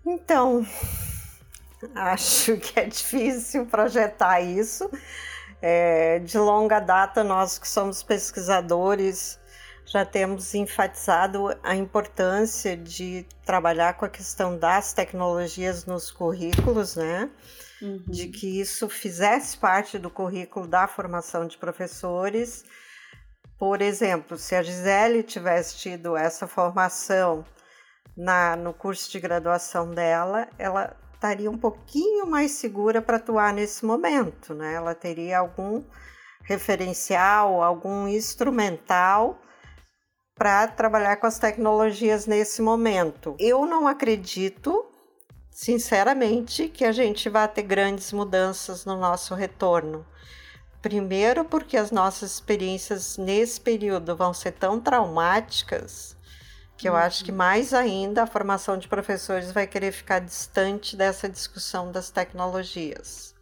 Então, 0.05 0.65
acho 1.93 2.55
que 2.55 2.79
é 2.79 2.85
difícil 2.85 3.65
projetar 3.65 4.39
isso. 4.39 4.89
É, 5.61 6.19
de 6.19 6.37
longa 6.37 6.79
data, 6.79 7.23
nós 7.23 7.57
que 7.57 7.67
somos 7.67 8.03
pesquisadores 8.03 9.39
já 9.85 10.03
temos 10.03 10.53
enfatizado 10.55 11.55
a 11.63 11.75
importância 11.75 12.75
de 12.75 13.25
trabalhar 13.45 13.93
com 13.93 14.05
a 14.05 14.09
questão 14.09 14.57
das 14.57 14.93
tecnologias 14.93 15.85
nos 15.85 16.09
currículos, 16.09 16.95
né? 16.95 17.29
Uhum. 17.81 18.03
De 18.07 18.27
que 18.29 18.59
isso 18.59 18.89
fizesse 18.89 19.57
parte 19.57 19.99
do 19.99 20.09
currículo 20.09 20.67
da 20.67 20.87
formação 20.87 21.45
de 21.45 21.57
professores. 21.57 22.63
Por 23.59 23.81
exemplo, 23.81 24.37
se 24.37 24.55
a 24.55 24.63
Gisele 24.63 25.21
tivesse 25.21 25.77
tido 25.77 26.17
essa 26.17 26.47
formação 26.47 27.45
na, 28.17 28.55
no 28.55 28.73
curso 28.73 29.11
de 29.11 29.19
graduação 29.19 29.91
dela, 29.91 30.47
ela 30.57 30.97
estaria 31.16 31.49
um 31.49 31.57
pouquinho 31.57 32.28
mais 32.28 32.51
segura 32.51 33.01
para 33.01 33.18
atuar 33.18 33.53
nesse 33.53 33.86
momento, 33.86 34.53
né? 34.53 34.74
Ela 34.74 34.93
teria 34.93 35.39
algum 35.39 35.84
referencial, 36.43 37.63
algum 37.63 38.07
instrumental 38.07 39.41
para 40.36 40.68
trabalhar 40.68 41.16
com 41.16 41.26
as 41.26 41.39
tecnologias 41.39 42.28
nesse 42.28 42.61
momento. 42.61 43.36
Eu 43.39 43.66
não 43.66 43.88
acredito, 43.88 44.86
sinceramente, 45.49 46.68
que 46.68 46.86
a 46.86 46.91
gente 46.91 47.30
vai 47.30 47.47
ter 47.47 47.63
grandes 47.63 48.11
mudanças 48.11 48.86
no 48.86 48.97
nosso 48.97 49.34
retorno. 49.34 50.05
Primeiro, 50.82 51.45
porque 51.45 51.78
as 51.78 51.89
nossas 51.89 52.34
experiências 52.34 53.18
nesse 53.18 53.59
período 53.59 54.16
vão 54.16 54.34
ser 54.34 54.51
tão 54.51 54.80
traumáticas 54.80 56.14
que 56.78 56.88
eu 56.88 56.93
uhum. 56.93 56.99
acho 56.99 57.23
que 57.23 57.32
mais 57.32 57.73
ainda 57.73 58.23
a 58.23 58.28
formação 58.28 58.78
de 58.78 58.88
professores 58.88 59.51
vai 59.51 59.65
querer 59.65 59.91
ficar 59.91 60.19
distante 60.19 60.95
dessa 60.95 61.30
discussão 61.30 61.91
das 61.91 62.09
tecnologias. 62.09 63.34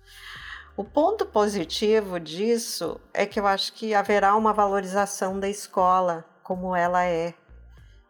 O 0.76 0.84
ponto 0.84 1.26
positivo 1.26 2.20
disso 2.20 3.00
é 3.14 3.26
que 3.26 3.40
eu 3.40 3.46
acho 3.46 3.74
que 3.74 3.94
haverá 3.94 4.36
uma 4.36 4.54
valorização 4.54 5.40
da 5.40 5.48
escola 5.48 6.26
como 6.42 6.76
ela 6.76 7.06
é. 7.06 7.34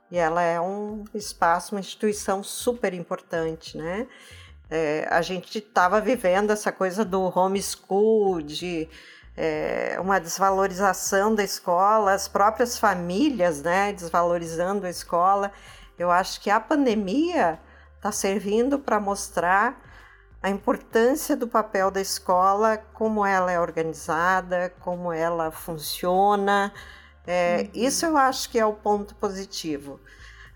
E 0.10 0.18
ela 0.18 0.42
é 0.42 0.62
um 0.62 1.04
espaço, 1.14 1.76
uma 1.76 1.82
instituição 1.82 2.44
super 2.44 2.94
importante, 2.94 3.78
né? 3.78 4.08
É, 4.70 5.08
a 5.10 5.22
gente 5.22 5.58
estava 5.58 6.00
vivendo 6.00 6.52
essa 6.52 6.72
coisa 6.72 7.04
do 7.04 7.22
homeschool, 7.38 8.42
de 8.42 8.88
é, 9.36 9.98
uma 10.00 10.20
desvalorização 10.20 11.34
da 11.34 11.44
escola, 11.44 12.14
as 12.14 12.28
próprias 12.28 12.78
famílias, 12.78 13.62
né, 13.62 13.94
desvalorizando 13.94 14.86
a 14.86 14.90
escola. 14.90 15.52
Eu 15.98 16.12
acho 16.12 16.42
que 16.42 16.50
a 16.50 16.60
pandemia 16.60 17.60
está 17.96 18.12
servindo 18.12 18.80
para 18.80 19.00
mostrar 19.00 19.82
a 20.42 20.50
importância 20.50 21.38
do 21.38 21.48
papel 21.48 21.90
da 21.90 22.02
escola, 22.02 22.78
como 22.94 23.26
ela 23.26 23.52
é 23.52 23.60
organizada, 23.60 24.74
como 24.82 25.12
ela 25.14 25.52
funciona, 25.52 26.74
é, 27.26 27.70
uhum. 27.74 27.82
Isso 27.82 28.06
eu 28.06 28.18
acho 28.18 28.50
que 28.50 28.60
é 28.60 28.66
o 28.66 28.74
ponto 28.74 29.16
positivo. 29.16 30.00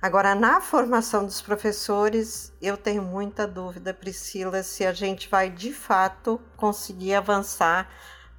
Agora, 0.01 0.35
na 0.35 0.61
formação 0.61 1.25
dos 1.25 1.41
professores, 1.41 2.53
eu 2.61 2.77
tenho 2.77 3.01
muita 3.01 3.47
dúvida, 3.47 3.93
Priscila, 3.93 4.61
se 4.61 4.85
a 4.85 4.93
gente 4.93 5.27
vai 5.27 5.49
de 5.49 5.73
fato 5.73 6.39
conseguir 6.55 7.15
avançar 7.15 7.89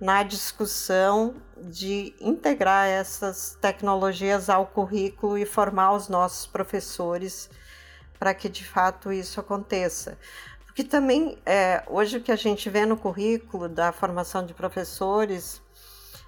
na 0.01 0.22
discussão 0.22 1.34
de 1.57 2.14
integrar 2.20 2.86
essas 2.86 3.57
tecnologias 3.61 4.49
ao 4.49 4.66
currículo 4.66 5.36
e 5.36 5.44
formar 5.44 5.92
os 5.92 6.09
nossos 6.09 6.46
professores 6.46 7.51
para 8.18 8.34
que 8.34 8.49
de 8.49 8.64
fato 8.64 9.12
isso 9.12 9.40
aconteça. 9.40 10.18
Porque 10.64 10.84
também, 10.84 11.38
é, 11.44 11.82
hoje 11.88 12.18
o 12.18 12.20
que 12.20 12.30
a 12.30 12.36
gente 12.36 12.70
vê 12.70 12.86
no 12.86 12.96
currículo 12.96 13.68
da 13.68 13.90
formação 13.90 14.46
de 14.46 14.55
professores 14.55 15.61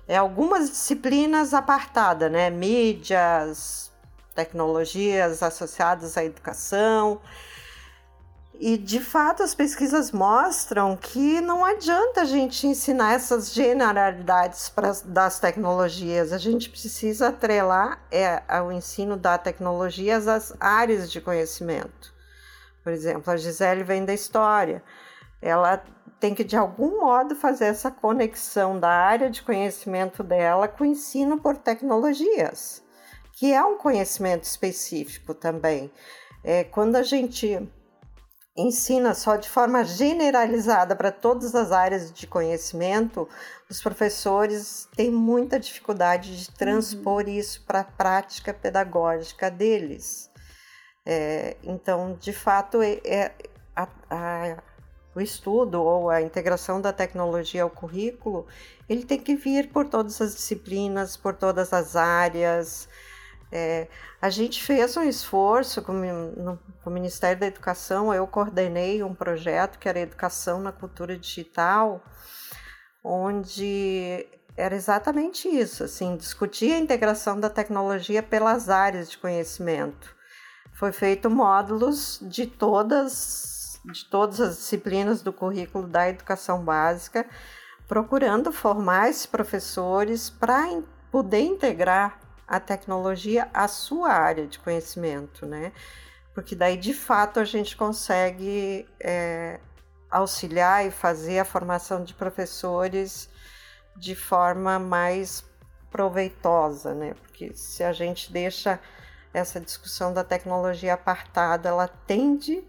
é, 0.08 0.16
algumas 0.16 0.70
disciplinas 0.70 1.54
apartadas, 1.54 2.32
né? 2.32 2.50
Mídias, 2.50 3.92
tecnologias 4.34 5.40
associadas 5.40 6.16
à 6.16 6.24
educação. 6.24 7.20
E 8.62 8.76
de 8.76 9.00
fato 9.00 9.42
as 9.42 9.54
pesquisas 9.54 10.12
mostram 10.12 10.94
que 10.94 11.40
não 11.40 11.64
adianta 11.64 12.20
a 12.20 12.24
gente 12.26 12.66
ensinar 12.66 13.14
essas 13.14 13.54
generalidades 13.54 14.68
pra, 14.68 14.92
das 15.02 15.40
tecnologias, 15.40 16.30
a 16.30 16.36
gente 16.36 16.68
precisa 16.68 17.28
atrelar 17.28 18.04
é, 18.11 18.42
ensino 18.70 19.16
da 19.16 19.38
tecnologia 19.38 20.18
às 20.18 20.54
áreas 20.61 21.11
de 21.11 21.22
conhecimento. 21.22 22.12
Por 22.84 22.92
exemplo, 22.92 23.32
a 23.32 23.36
Gisele 23.38 23.82
vem 23.82 24.04
da 24.04 24.12
história, 24.12 24.84
ela 25.40 25.82
tem 26.20 26.34
que 26.34 26.44
de 26.44 26.54
algum 26.54 27.00
modo 27.00 27.34
fazer 27.34 27.64
essa 27.64 27.90
conexão 27.90 28.78
da 28.78 28.90
área 28.90 29.30
de 29.30 29.40
conhecimento 29.40 30.22
dela 30.22 30.68
com 30.68 30.84
o 30.84 30.86
ensino 30.86 31.40
por 31.40 31.56
tecnologias, 31.56 32.82
que 33.32 33.54
é 33.54 33.64
um 33.64 33.78
conhecimento 33.78 34.44
específico 34.44 35.32
também. 35.32 35.90
É, 36.44 36.62
quando 36.64 36.96
a 36.96 37.02
gente 37.02 37.58
ensina 38.61 39.14
só 39.14 39.36
de 39.36 39.48
forma 39.48 39.84
generalizada 39.84 40.94
para 40.94 41.11
todas 41.11 41.54
as 41.54 41.72
áreas 41.72 42.12
de 42.12 42.26
conhecimento, 42.26 43.28
os 43.68 43.80
professores 43.80 44.88
têm 44.96 45.11
muita 45.11 45.58
dificuldade 45.58 46.36
de 46.36 46.50
transpor 46.50 47.24
uhum. 47.24 47.30
isso 47.30 47.62
para 47.64 47.80
a 47.80 47.84
prática 47.84 48.52
pedagógica 48.52 49.50
deles. 49.50 50.30
É, 51.04 51.56
então, 51.62 52.16
de 52.20 52.32
fato, 52.32 52.82
é, 52.82 53.00
é 53.04 53.32
a, 53.74 53.88
a 54.11 54.56
o 55.14 55.20
estudo 55.20 55.82
ou 55.82 56.08
a 56.08 56.22
integração 56.22 56.80
da 56.80 56.92
tecnologia 56.92 57.62
ao 57.62 57.70
currículo, 57.70 58.46
ele 58.88 59.04
tem 59.04 59.18
que 59.18 59.34
vir 59.34 59.68
por 59.68 59.88
todas 59.88 60.20
as 60.20 60.34
disciplinas, 60.34 61.16
por 61.16 61.34
todas 61.34 61.72
as 61.72 61.96
áreas. 61.96 62.88
É, 63.53 63.88
a 64.22 64.30
gente 64.30 64.62
fez 64.62 64.96
um 64.96 65.03
esforço 65.03 65.82
com, 65.82 65.92
no, 65.92 66.59
com 66.82 66.90
o 66.90 66.92
Ministério 66.92 67.40
da 67.40 67.46
Educação, 67.46 68.14
eu 68.14 68.26
coordenei 68.26 69.03
um 69.03 69.14
projeto 69.14 69.78
que 69.78 69.88
era 69.88 69.98
Educação 69.98 70.61
na 70.61 70.70
Cultura 70.70 71.18
Digital, 71.18 72.01
onde 73.03 74.26
era 74.57 74.74
exatamente 74.74 75.48
isso, 75.48 75.82
assim, 75.82 76.16
discutir 76.16 76.72
a 76.72 76.78
integração 76.78 77.40
da 77.40 77.51
tecnologia 77.51 78.22
pelas 78.22 78.68
áreas 78.68 79.11
de 79.11 79.18
conhecimento. 79.18 80.14
Foi 80.74 80.92
feito 80.92 81.28
módulos 81.28 82.18
de 82.22 82.46
todas 82.46 83.59
de 83.84 84.05
todas 84.11 84.40
as 84.40 84.57
disciplinas 84.57 85.22
do 85.22 85.32
currículo 85.32 85.86
da 85.86 86.09
educação 86.09 86.62
básica, 86.62 87.26
procurando 87.88 88.53
formar 88.53 89.09
esses 89.09 89.24
professores 89.24 90.28
para 90.28 90.82
poder 91.11 91.40
integrar 91.40 92.19
a 92.51 92.59
tecnologia 92.59 93.48
à 93.55 93.68
sua 93.68 94.11
área 94.11 94.44
de 94.44 94.59
conhecimento, 94.59 95.46
né? 95.46 95.72
Porque 96.34 96.57
daí 96.57 96.76
de 96.76 96.92
fato 96.92 97.38
a 97.38 97.44
gente 97.44 97.76
consegue 97.76 98.88
é, 98.98 99.61
auxiliar 100.11 100.84
e 100.84 100.90
fazer 100.90 101.38
a 101.38 101.44
formação 101.44 102.03
de 102.03 102.12
professores 102.12 103.30
de 103.96 104.16
forma 104.16 104.80
mais 104.80 105.44
proveitosa, 105.92 106.92
né? 106.92 107.14
Porque 107.22 107.55
se 107.55 107.84
a 107.84 107.92
gente 107.92 108.32
deixa 108.32 108.80
essa 109.32 109.61
discussão 109.61 110.12
da 110.12 110.24
tecnologia 110.24 110.94
apartada, 110.94 111.68
ela 111.68 111.86
tende 111.86 112.64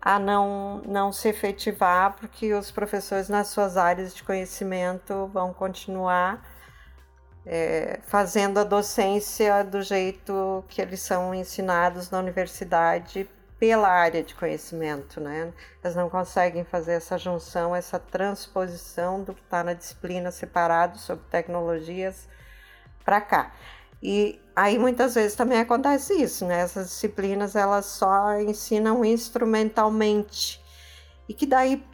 a 0.00 0.20
não, 0.20 0.82
não 0.86 1.10
se 1.10 1.28
efetivar, 1.28 2.14
porque 2.16 2.54
os 2.54 2.70
professores 2.70 3.28
nas 3.28 3.48
suas 3.48 3.76
áreas 3.76 4.14
de 4.14 4.22
conhecimento 4.22 5.26
vão 5.32 5.52
continuar 5.52 6.57
é, 7.46 8.00
fazendo 8.06 8.58
a 8.58 8.64
docência 8.64 9.64
do 9.64 9.82
jeito 9.82 10.64
que 10.68 10.80
eles 10.80 11.00
são 11.00 11.34
ensinados 11.34 12.10
na 12.10 12.18
universidade 12.18 13.28
pela 13.58 13.88
área 13.88 14.22
de 14.22 14.34
conhecimento, 14.34 15.20
né? 15.20 15.52
Eles 15.82 15.96
não 15.96 16.08
conseguem 16.08 16.64
fazer 16.64 16.92
essa 16.92 17.18
junção, 17.18 17.74
essa 17.74 17.98
transposição 17.98 19.22
do 19.22 19.34
que 19.34 19.40
está 19.40 19.64
na 19.64 19.72
disciplina 19.72 20.30
separado 20.30 20.98
sobre 20.98 21.24
tecnologias 21.28 22.28
para 23.04 23.20
cá. 23.20 23.52
E 24.00 24.40
aí 24.54 24.78
muitas 24.78 25.16
vezes 25.16 25.36
também 25.36 25.58
acontece 25.58 26.14
isso, 26.14 26.46
né? 26.46 26.60
Essas 26.60 26.88
disciplinas 26.88 27.56
elas 27.56 27.86
só 27.86 28.38
ensinam 28.40 29.04
instrumentalmente 29.04 30.62
e 31.28 31.34
que 31.34 31.46
daí 31.46 31.84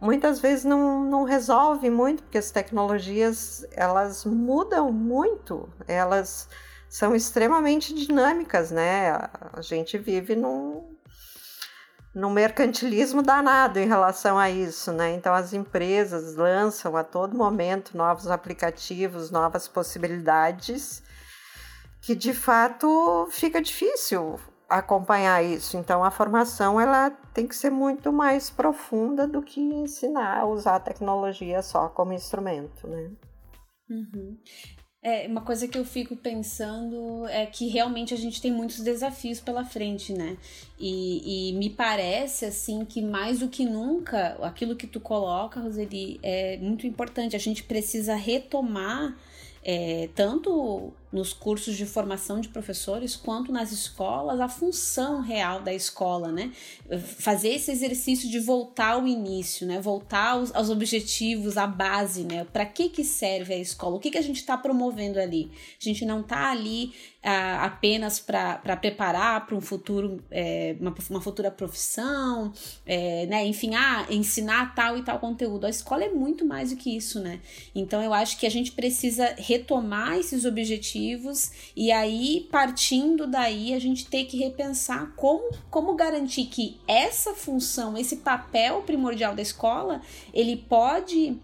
muitas 0.00 0.40
vezes 0.40 0.64
não, 0.64 1.04
não 1.04 1.24
resolve 1.24 1.90
muito, 1.90 2.22
porque 2.22 2.38
as 2.38 2.50
tecnologias 2.50 3.66
elas 3.72 4.24
mudam 4.24 4.90
muito, 4.92 5.68
elas 5.86 6.48
são 6.88 7.14
extremamente 7.14 7.94
dinâmicas, 7.94 8.70
né? 8.70 9.12
A 9.52 9.60
gente 9.60 9.96
vive 9.98 10.34
num, 10.34 10.96
num 12.14 12.30
mercantilismo 12.30 13.22
danado 13.22 13.78
em 13.78 13.86
relação 13.86 14.38
a 14.38 14.50
isso, 14.50 14.92
né? 14.92 15.14
Então 15.14 15.34
as 15.34 15.52
empresas 15.52 16.34
lançam 16.34 16.96
a 16.96 17.04
todo 17.04 17.36
momento 17.36 17.96
novos 17.96 18.28
aplicativos, 18.28 19.30
novas 19.30 19.68
possibilidades 19.68 21.02
que 22.00 22.14
de 22.14 22.32
fato 22.32 23.28
fica 23.30 23.60
difícil 23.60 24.40
acompanhar 24.70 25.44
isso. 25.44 25.76
Então 25.76 26.04
a 26.04 26.10
formação 26.10 26.80
ela 26.80 27.10
tem 27.34 27.46
que 27.46 27.56
ser 27.56 27.70
muito 27.70 28.12
mais 28.12 28.48
profunda 28.48 29.26
do 29.26 29.42
que 29.42 29.60
ensinar 29.60 30.38
a 30.38 30.46
usar 30.46 30.76
a 30.76 30.80
tecnologia 30.80 31.60
só 31.62 31.88
como 31.88 32.12
instrumento, 32.12 32.86
né? 32.86 33.10
Uhum. 33.90 34.38
É, 35.02 35.26
uma 35.26 35.40
coisa 35.40 35.66
que 35.66 35.78
eu 35.78 35.84
fico 35.84 36.14
pensando 36.14 37.26
é 37.28 37.46
que 37.46 37.68
realmente 37.68 38.12
a 38.12 38.16
gente 38.18 38.40
tem 38.40 38.52
muitos 38.52 38.80
desafios 38.80 39.40
pela 39.40 39.64
frente, 39.64 40.12
né? 40.12 40.36
E, 40.78 41.50
e 41.50 41.52
me 41.54 41.70
parece, 41.70 42.44
assim, 42.44 42.84
que 42.84 43.00
mais 43.00 43.38
do 43.38 43.48
que 43.48 43.64
nunca, 43.64 44.36
aquilo 44.42 44.76
que 44.76 44.86
tu 44.86 45.00
coloca, 45.00 45.58
Roseli, 45.58 46.20
é 46.22 46.58
muito 46.58 46.86
importante. 46.86 47.34
A 47.34 47.38
gente 47.38 47.64
precisa 47.64 48.14
retomar 48.14 49.16
é, 49.64 50.10
tanto 50.14 50.92
nos 51.12 51.32
cursos 51.32 51.76
de 51.76 51.84
formação 51.84 52.40
de 52.40 52.48
professores 52.48 53.16
quanto 53.16 53.50
nas 53.50 53.72
escolas 53.72 54.40
a 54.40 54.48
função 54.48 55.20
real 55.20 55.60
da 55.60 55.74
escola, 55.74 56.30
né? 56.30 56.52
Fazer 57.18 57.48
esse 57.48 57.70
exercício 57.70 58.30
de 58.30 58.38
voltar 58.38 58.92
ao 58.92 59.06
início, 59.06 59.66
né? 59.66 59.80
Voltar 59.80 60.32
aos, 60.32 60.54
aos 60.54 60.70
objetivos, 60.70 61.56
à 61.56 61.66
base, 61.66 62.22
né? 62.22 62.46
Para 62.52 62.64
que 62.64 62.88
que 62.88 63.02
serve 63.02 63.54
a 63.54 63.58
escola? 63.58 63.96
O 63.96 64.00
que 64.00 64.10
que 64.10 64.18
a 64.18 64.22
gente 64.22 64.36
está 64.36 64.56
promovendo 64.56 65.18
ali? 65.18 65.50
A 65.80 65.84
gente 65.84 66.04
não 66.04 66.20
está 66.20 66.50
ali 66.50 66.92
ah, 67.22 67.64
apenas 67.64 68.20
para 68.20 68.76
preparar 68.76 69.46
para 69.46 69.56
um 69.56 69.60
futuro, 69.60 70.22
é, 70.30 70.76
uma, 70.80 70.94
uma, 71.10 71.20
futura 71.20 71.50
profissão, 71.50 72.52
é, 72.86 73.26
né? 73.26 73.44
Enfim, 73.46 73.74
ah, 73.74 74.06
ensinar 74.08 74.76
tal 74.76 74.96
e 74.96 75.02
tal 75.02 75.18
conteúdo. 75.18 75.66
A 75.66 75.70
escola 75.70 76.04
é 76.04 76.08
muito 76.08 76.44
mais 76.44 76.70
do 76.70 76.76
que 76.76 76.96
isso, 76.96 77.18
né? 77.18 77.40
Então 77.74 78.00
eu 78.00 78.14
acho 78.14 78.38
que 78.38 78.46
a 78.46 78.50
gente 78.50 78.70
precisa 78.72 79.34
retomar 79.36 80.16
esses 80.16 80.44
objetivos 80.44 80.99
e 81.76 81.90
aí, 81.90 82.48
partindo 82.50 83.26
daí, 83.26 83.74
a 83.74 83.78
gente 83.78 84.06
tem 84.06 84.26
que 84.26 84.36
repensar 84.36 85.12
como, 85.16 85.50
como 85.70 85.94
garantir 85.94 86.46
que 86.46 86.80
essa 86.86 87.34
função, 87.34 87.96
esse 87.96 88.16
papel 88.16 88.82
primordial 88.82 89.34
da 89.34 89.42
escola, 89.42 90.00
ele 90.32 90.56
pode 90.56 91.38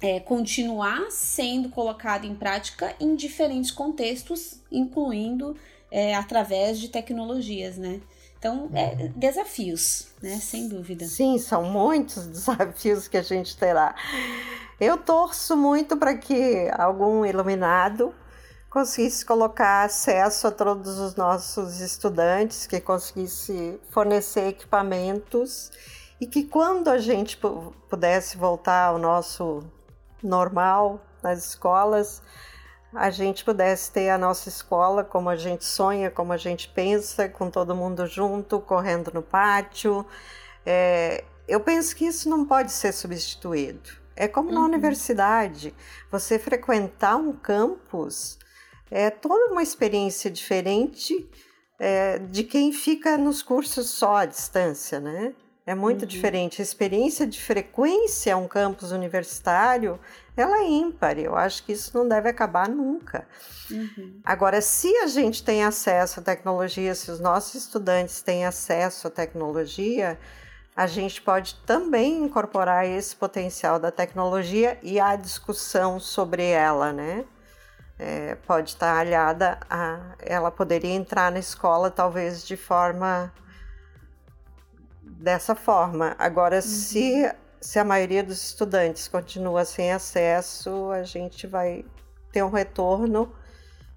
é, 0.00 0.20
continuar 0.20 1.10
sendo 1.10 1.68
colocado 1.68 2.26
em 2.26 2.34
prática 2.34 2.94
em 3.00 3.14
diferentes 3.14 3.70
contextos, 3.70 4.60
incluindo 4.70 5.56
é, 5.90 6.14
através 6.14 6.78
de 6.78 6.88
tecnologias, 6.88 7.76
né? 7.76 8.00
Então, 8.38 8.70
é, 8.74 9.08
desafios, 9.16 10.08
né? 10.22 10.38
Sem 10.38 10.68
dúvida. 10.68 11.06
Sim, 11.06 11.38
são 11.38 11.64
muitos 11.64 12.26
desafios 12.28 13.08
que 13.08 13.16
a 13.16 13.22
gente 13.22 13.56
terá. 13.56 13.94
Eu 14.78 14.98
torço 14.98 15.56
muito 15.56 15.96
para 15.96 16.16
que 16.16 16.68
algum 16.76 17.24
iluminado 17.24 18.14
conseguisse 18.76 19.24
colocar 19.24 19.84
acesso 19.86 20.48
a 20.48 20.50
todos 20.50 20.98
os 20.98 21.14
nossos 21.14 21.80
estudantes, 21.80 22.66
que 22.66 22.78
conseguisse 22.78 23.80
fornecer 23.88 24.48
equipamentos 24.48 25.72
e 26.20 26.26
que 26.26 26.44
quando 26.44 26.88
a 26.88 26.98
gente 26.98 27.38
pudesse 27.88 28.36
voltar 28.36 28.88
ao 28.88 28.98
nosso 28.98 29.64
normal 30.22 31.00
nas 31.22 31.42
escolas, 31.42 32.20
a 32.94 33.08
gente 33.08 33.46
pudesse 33.46 33.90
ter 33.90 34.10
a 34.10 34.18
nossa 34.18 34.50
escola 34.50 35.02
como 35.02 35.30
a 35.30 35.36
gente 35.36 35.64
sonha, 35.64 36.10
como 36.10 36.34
a 36.34 36.36
gente 36.36 36.68
pensa, 36.68 37.30
com 37.30 37.48
todo 37.48 37.74
mundo 37.74 38.06
junto, 38.06 38.60
correndo 38.60 39.10
no 39.10 39.22
pátio. 39.22 40.04
É, 40.66 41.24
eu 41.48 41.60
penso 41.60 41.96
que 41.96 42.04
isso 42.04 42.28
não 42.28 42.44
pode 42.44 42.70
ser 42.72 42.92
substituído. 42.92 43.88
É 44.14 44.28
como 44.28 44.52
na 44.52 44.60
uhum. 44.60 44.66
universidade, 44.66 45.74
você 46.10 46.38
frequentar 46.38 47.16
um 47.16 47.32
campus 47.32 48.38
é 48.90 49.10
toda 49.10 49.52
uma 49.52 49.62
experiência 49.62 50.30
diferente 50.30 51.28
é, 51.78 52.18
de 52.18 52.44
quem 52.44 52.72
fica 52.72 53.16
nos 53.18 53.42
cursos 53.42 53.90
só 53.90 54.16
à 54.16 54.26
distância, 54.26 55.00
né? 55.00 55.34
É 55.66 55.74
muito 55.74 56.02
uhum. 56.02 56.08
diferente. 56.08 56.62
A 56.62 56.64
experiência 56.64 57.26
de 57.26 57.42
frequência 57.42 58.32
a 58.32 58.36
um 58.36 58.46
campus 58.46 58.92
universitário, 58.92 59.98
ela 60.36 60.58
é 60.58 60.68
ímpar. 60.68 61.18
Eu 61.18 61.34
acho 61.34 61.64
que 61.64 61.72
isso 61.72 61.90
não 61.98 62.06
deve 62.08 62.28
acabar 62.28 62.68
nunca. 62.68 63.26
Uhum. 63.68 64.20
Agora, 64.24 64.60
se 64.60 64.96
a 64.98 65.08
gente 65.08 65.42
tem 65.42 65.64
acesso 65.64 66.20
à 66.20 66.22
tecnologia, 66.22 66.94
se 66.94 67.10
os 67.10 67.18
nossos 67.18 67.56
estudantes 67.56 68.22
têm 68.22 68.46
acesso 68.46 69.08
à 69.08 69.10
tecnologia, 69.10 70.16
a 70.76 70.86
gente 70.86 71.20
pode 71.20 71.56
também 71.66 72.22
incorporar 72.22 72.86
esse 72.86 73.16
potencial 73.16 73.80
da 73.80 73.90
tecnologia 73.90 74.78
e 74.84 75.00
a 75.00 75.16
discussão 75.16 75.98
sobre 75.98 76.44
ela, 76.44 76.92
né? 76.92 77.24
É, 77.98 78.34
pode 78.34 78.70
estar 78.70 78.98
aliada 78.98 79.58
a 79.70 80.14
ela 80.18 80.50
poderia 80.50 80.92
entrar 80.92 81.32
na 81.32 81.38
escola 81.38 81.90
talvez 81.90 82.46
de 82.46 82.56
forma 82.56 83.32
dessa 85.02 85.54
forma. 85.54 86.14
Agora, 86.18 86.56
uhum. 86.56 86.62
se, 86.62 87.34
se 87.60 87.78
a 87.78 87.84
maioria 87.84 88.22
dos 88.22 88.42
estudantes 88.42 89.08
continua 89.08 89.64
sem 89.64 89.92
acesso, 89.92 90.90
a 90.90 91.02
gente 91.04 91.46
vai 91.46 91.84
ter 92.32 92.42
um 92.42 92.50
retorno 92.50 93.34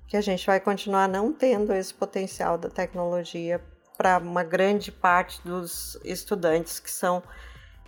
que 0.08 0.16
a 0.16 0.22
gente 0.22 0.46
vai 0.48 0.60
continuar 0.60 1.08
não 1.08 1.32
tendo 1.32 1.74
esse 1.74 1.94
potencial 1.94 2.58
da 2.58 2.70
tecnologia 2.70 3.62
para 3.98 4.18
uma 4.18 4.44
grande 4.44 4.92
parte 4.92 5.42
dos 5.44 6.00
estudantes 6.06 6.80
que 6.80 6.90
são 6.90 7.22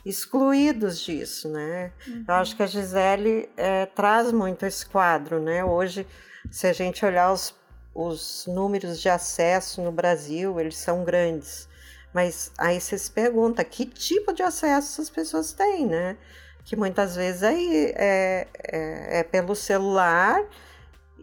excluídos 0.05 0.99
disso, 0.99 1.49
né? 1.49 1.91
Uhum. 2.07 2.25
Eu 2.27 2.33
acho 2.35 2.55
que 2.55 2.63
a 2.63 2.67
Gisele 2.67 3.49
é, 3.55 3.85
traz 3.85 4.31
muito 4.31 4.65
esse 4.65 4.85
quadro, 4.85 5.39
né? 5.39 5.63
Hoje, 5.63 6.07
se 6.49 6.67
a 6.67 6.73
gente 6.73 7.05
olhar 7.05 7.31
os, 7.31 7.53
os 7.93 8.45
números 8.47 8.99
de 8.99 9.09
acesso 9.09 9.81
no 9.81 9.91
Brasil, 9.91 10.59
eles 10.59 10.77
são 10.77 11.03
grandes. 11.03 11.69
Mas 12.13 12.51
aí 12.57 12.79
você 12.79 12.97
se 12.97 13.09
pergunta 13.11 13.63
que 13.63 13.85
tipo 13.85 14.33
de 14.33 14.43
acesso 14.43 14.93
essas 14.93 15.09
pessoas 15.09 15.53
têm, 15.53 15.85
né? 15.85 16.17
Que 16.63 16.75
muitas 16.75 17.15
vezes 17.15 17.43
aí 17.43 17.93
é, 17.95 18.47
é, 18.57 19.19
é 19.19 19.23
pelo 19.23 19.55
celular 19.55 20.43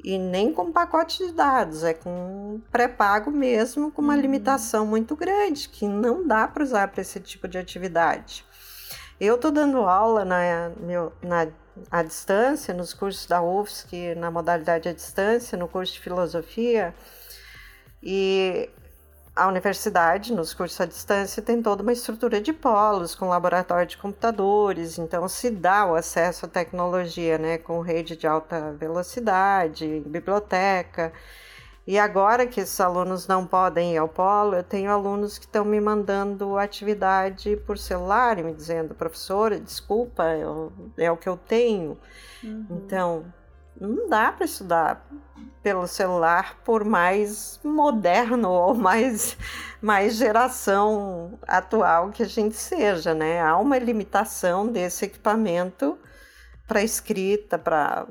e 0.02 0.18
nem 0.18 0.52
com 0.52 0.72
pacote 0.72 1.26
de 1.26 1.32
dados, 1.32 1.82
é 1.82 1.92
com 1.92 2.60
pré-pago 2.70 3.30
mesmo, 3.30 3.90
com 3.90 4.00
uma 4.00 4.14
uhum. 4.14 4.20
limitação 4.20 4.86
muito 4.86 5.16
grande, 5.16 5.68
que 5.68 5.86
não 5.86 6.26
dá 6.26 6.46
para 6.46 6.62
usar 6.62 6.88
para 6.88 7.00
esse 7.00 7.18
tipo 7.20 7.48
de 7.48 7.58
atividade. 7.58 8.44
Eu 9.20 9.34
estou 9.34 9.50
dando 9.50 9.78
aula 9.78 10.24
na, 10.24 10.70
meu, 10.78 11.12
na, 11.20 11.48
à 11.90 12.04
distância, 12.04 12.72
nos 12.72 12.94
cursos 12.94 13.26
da 13.26 13.42
UFSC, 13.42 14.14
na 14.14 14.30
modalidade 14.30 14.88
à 14.88 14.92
distância, 14.92 15.58
no 15.58 15.66
curso 15.66 15.94
de 15.94 16.00
filosofia, 16.00 16.94
e 18.00 18.70
a 19.34 19.48
universidade, 19.48 20.32
nos 20.32 20.54
cursos 20.54 20.80
à 20.80 20.86
distância, 20.86 21.42
tem 21.42 21.60
toda 21.60 21.82
uma 21.82 21.92
estrutura 21.92 22.40
de 22.40 22.52
polos, 22.52 23.16
com 23.16 23.28
laboratório 23.28 23.86
de 23.86 23.96
computadores, 23.96 24.98
então 24.98 25.28
se 25.28 25.50
dá 25.50 25.84
o 25.86 25.96
acesso 25.96 26.46
à 26.46 26.48
tecnologia, 26.48 27.38
né, 27.38 27.58
com 27.58 27.80
rede 27.80 28.16
de 28.16 28.26
alta 28.26 28.72
velocidade, 28.72 30.00
biblioteca. 30.06 31.12
E 31.88 31.98
agora 31.98 32.46
que 32.46 32.60
esses 32.60 32.78
alunos 32.82 33.26
não 33.26 33.46
podem 33.46 33.94
ir 33.94 33.96
ao 33.96 34.06
polo, 34.06 34.54
eu 34.54 34.62
tenho 34.62 34.90
alunos 34.90 35.38
que 35.38 35.46
estão 35.46 35.64
me 35.64 35.80
mandando 35.80 36.58
atividade 36.58 37.56
por 37.66 37.78
celular, 37.78 38.36
me 38.36 38.52
dizendo, 38.52 38.94
professora, 38.94 39.58
desculpa, 39.58 40.22
eu, 40.36 40.70
é 40.98 41.10
o 41.10 41.16
que 41.16 41.26
eu 41.26 41.38
tenho. 41.38 41.98
Uhum. 42.44 42.66
Então, 42.72 43.24
não 43.80 44.06
dá 44.06 44.30
para 44.30 44.44
estudar 44.44 45.08
pelo 45.62 45.86
celular 45.86 46.58
por 46.62 46.84
mais 46.84 47.58
moderno 47.64 48.50
ou 48.50 48.74
mais, 48.74 49.38
mais 49.80 50.16
geração 50.16 51.38
atual 51.48 52.10
que 52.10 52.22
a 52.22 52.28
gente 52.28 52.56
seja, 52.56 53.14
né? 53.14 53.40
Há 53.40 53.56
uma 53.56 53.78
limitação 53.78 54.70
desse 54.70 55.06
equipamento 55.06 55.98
para 56.66 56.82
escrita, 56.82 57.58
para 57.58 58.06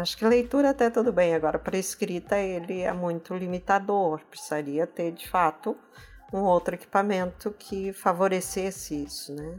acho 0.00 0.16
que 0.16 0.24
leitura 0.24 0.70
até 0.70 0.90
tudo 0.90 1.12
bem 1.12 1.34
agora 1.34 1.58
para 1.58 1.76
escrita 1.76 2.38
ele 2.38 2.80
é 2.80 2.92
muito 2.92 3.34
limitador, 3.34 4.20
precisaria 4.30 4.86
ter 4.86 5.12
de 5.12 5.28
fato 5.28 5.76
um 6.32 6.40
outro 6.40 6.74
equipamento 6.74 7.50
que 7.58 7.92
favorecesse 7.92 9.04
isso, 9.04 9.34
né? 9.34 9.58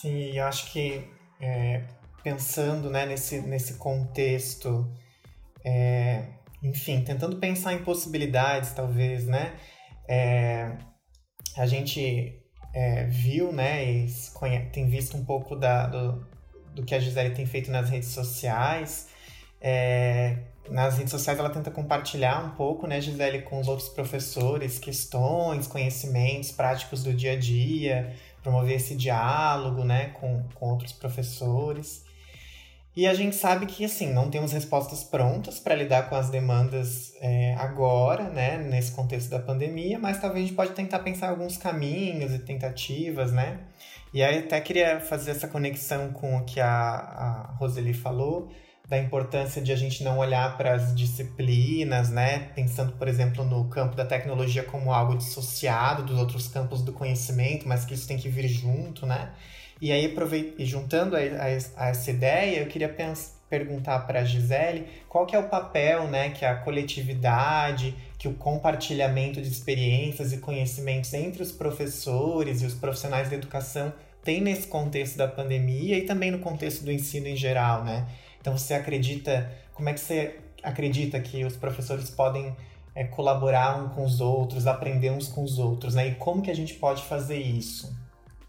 Sim, 0.00 0.36
eu 0.36 0.44
acho 0.44 0.70
que 0.72 1.08
é 1.40 1.84
pensando 2.22 2.90
né, 2.90 3.06
nesse, 3.06 3.40
nesse 3.40 3.74
contexto, 3.74 4.90
é, 5.64 6.24
enfim, 6.62 7.02
tentando 7.02 7.38
pensar 7.38 7.72
em 7.72 7.82
possibilidades, 7.82 8.72
talvez, 8.72 9.26
né? 9.26 9.54
É, 10.08 10.76
a 11.56 11.66
gente 11.66 12.38
é, 12.74 13.06
viu, 13.06 13.52
né, 13.52 13.84
e 13.84 14.06
tem 14.72 14.88
visto 14.88 15.16
um 15.16 15.24
pouco 15.24 15.56
da, 15.56 15.86
do, 15.86 16.26
do 16.74 16.84
que 16.84 16.94
a 16.94 17.00
Gisele 17.00 17.34
tem 17.34 17.46
feito 17.46 17.70
nas 17.70 17.88
redes 17.88 18.10
sociais. 18.10 19.08
É, 19.60 20.38
nas 20.68 20.96
redes 20.96 21.10
sociais 21.10 21.38
ela 21.38 21.50
tenta 21.50 21.70
compartilhar 21.70 22.44
um 22.44 22.50
pouco, 22.50 22.86
né, 22.86 23.00
Gisele, 23.00 23.42
com 23.42 23.60
os 23.60 23.68
outros 23.68 23.88
professores, 23.88 24.78
questões, 24.78 25.66
conhecimentos 25.66 26.52
práticos 26.52 27.02
do 27.02 27.12
dia 27.12 27.32
a 27.32 27.36
dia, 27.36 28.14
promover 28.42 28.76
esse 28.76 28.94
diálogo, 28.94 29.84
né, 29.84 30.10
com, 30.20 30.44
com 30.54 30.70
outros 30.70 30.92
professores. 30.92 32.04
E 32.96 33.06
a 33.06 33.14
gente 33.14 33.36
sabe 33.36 33.66
que, 33.66 33.84
assim, 33.84 34.12
não 34.12 34.30
temos 34.30 34.52
respostas 34.52 35.04
prontas 35.04 35.60
para 35.60 35.76
lidar 35.76 36.08
com 36.08 36.16
as 36.16 36.28
demandas 36.28 37.14
é, 37.20 37.54
agora, 37.54 38.24
né, 38.24 38.58
nesse 38.58 38.92
contexto 38.92 39.30
da 39.30 39.38
pandemia, 39.38 39.98
mas 39.98 40.20
talvez 40.20 40.44
a 40.44 40.46
gente 40.46 40.56
pode 40.56 40.72
tentar 40.72 40.98
pensar 40.98 41.30
alguns 41.30 41.56
caminhos 41.56 42.32
e 42.32 42.38
tentativas, 42.40 43.32
né? 43.32 43.60
E 44.12 44.22
aí 44.24 44.40
até 44.40 44.60
queria 44.60 44.98
fazer 45.00 45.30
essa 45.30 45.46
conexão 45.46 46.12
com 46.12 46.36
o 46.36 46.44
que 46.44 46.60
a, 46.60 46.68
a 46.68 47.54
Roseli 47.58 47.94
falou, 47.94 48.50
da 48.90 48.98
importância 48.98 49.62
de 49.62 49.70
a 49.70 49.76
gente 49.76 50.02
não 50.02 50.18
olhar 50.18 50.56
para 50.56 50.74
as 50.74 50.92
disciplinas, 50.96 52.10
né? 52.10 52.50
Pensando, 52.56 52.90
por 52.94 53.06
exemplo, 53.06 53.44
no 53.44 53.66
campo 53.66 53.94
da 53.94 54.04
tecnologia 54.04 54.64
como 54.64 54.92
algo 54.92 55.16
dissociado 55.16 56.02
dos 56.02 56.18
outros 56.18 56.48
campos 56.48 56.82
do 56.82 56.92
conhecimento, 56.92 57.68
mas 57.68 57.84
que 57.84 57.94
isso 57.94 58.08
tem 58.08 58.18
que 58.18 58.28
vir 58.28 58.48
junto, 58.48 59.06
né? 59.06 59.30
E 59.80 59.92
aí, 59.92 60.12
juntando 60.58 61.14
a, 61.14 61.20
a, 61.20 61.84
a 61.84 61.88
essa 61.88 62.10
ideia, 62.10 62.58
eu 62.58 62.66
queria 62.66 62.92
perguntar 63.48 64.00
para 64.00 64.20
a 64.20 64.24
Gisele 64.24 64.86
qual 65.08 65.24
que 65.24 65.36
é 65.36 65.38
o 65.38 65.48
papel 65.48 66.08
né, 66.08 66.30
que 66.30 66.44
a 66.44 66.56
coletividade, 66.56 67.94
que 68.18 68.26
o 68.26 68.34
compartilhamento 68.34 69.40
de 69.40 69.48
experiências 69.48 70.32
e 70.32 70.38
conhecimentos 70.38 71.14
entre 71.14 71.44
os 71.44 71.52
professores 71.52 72.60
e 72.60 72.66
os 72.66 72.74
profissionais 72.74 73.30
da 73.30 73.36
educação 73.36 73.92
tem 74.22 74.40
nesse 74.40 74.66
contexto 74.66 75.16
da 75.16 75.28
pandemia 75.28 75.96
e 75.96 76.02
também 76.02 76.30
no 76.30 76.40
contexto 76.40 76.84
do 76.84 76.92
ensino 76.92 77.28
em 77.28 77.36
geral, 77.36 77.84
né? 77.84 78.06
Então 78.40 78.56
você 78.56 78.74
acredita, 78.74 79.50
como 79.74 79.88
é 79.88 79.92
que 79.92 80.00
você 80.00 80.38
acredita 80.62 81.20
que 81.20 81.44
os 81.44 81.56
professores 81.56 82.10
podem 82.10 82.54
é, 82.94 83.04
colaborar 83.04 83.82
uns 83.82 83.94
com 83.94 84.04
os 84.04 84.20
outros, 84.20 84.66
aprender 84.66 85.10
uns 85.10 85.28
com 85.28 85.44
os 85.44 85.58
outros, 85.58 85.94
né? 85.94 86.08
E 86.08 86.14
como 86.14 86.42
que 86.42 86.50
a 86.50 86.54
gente 86.54 86.74
pode 86.74 87.02
fazer 87.04 87.38
isso? 87.38 87.94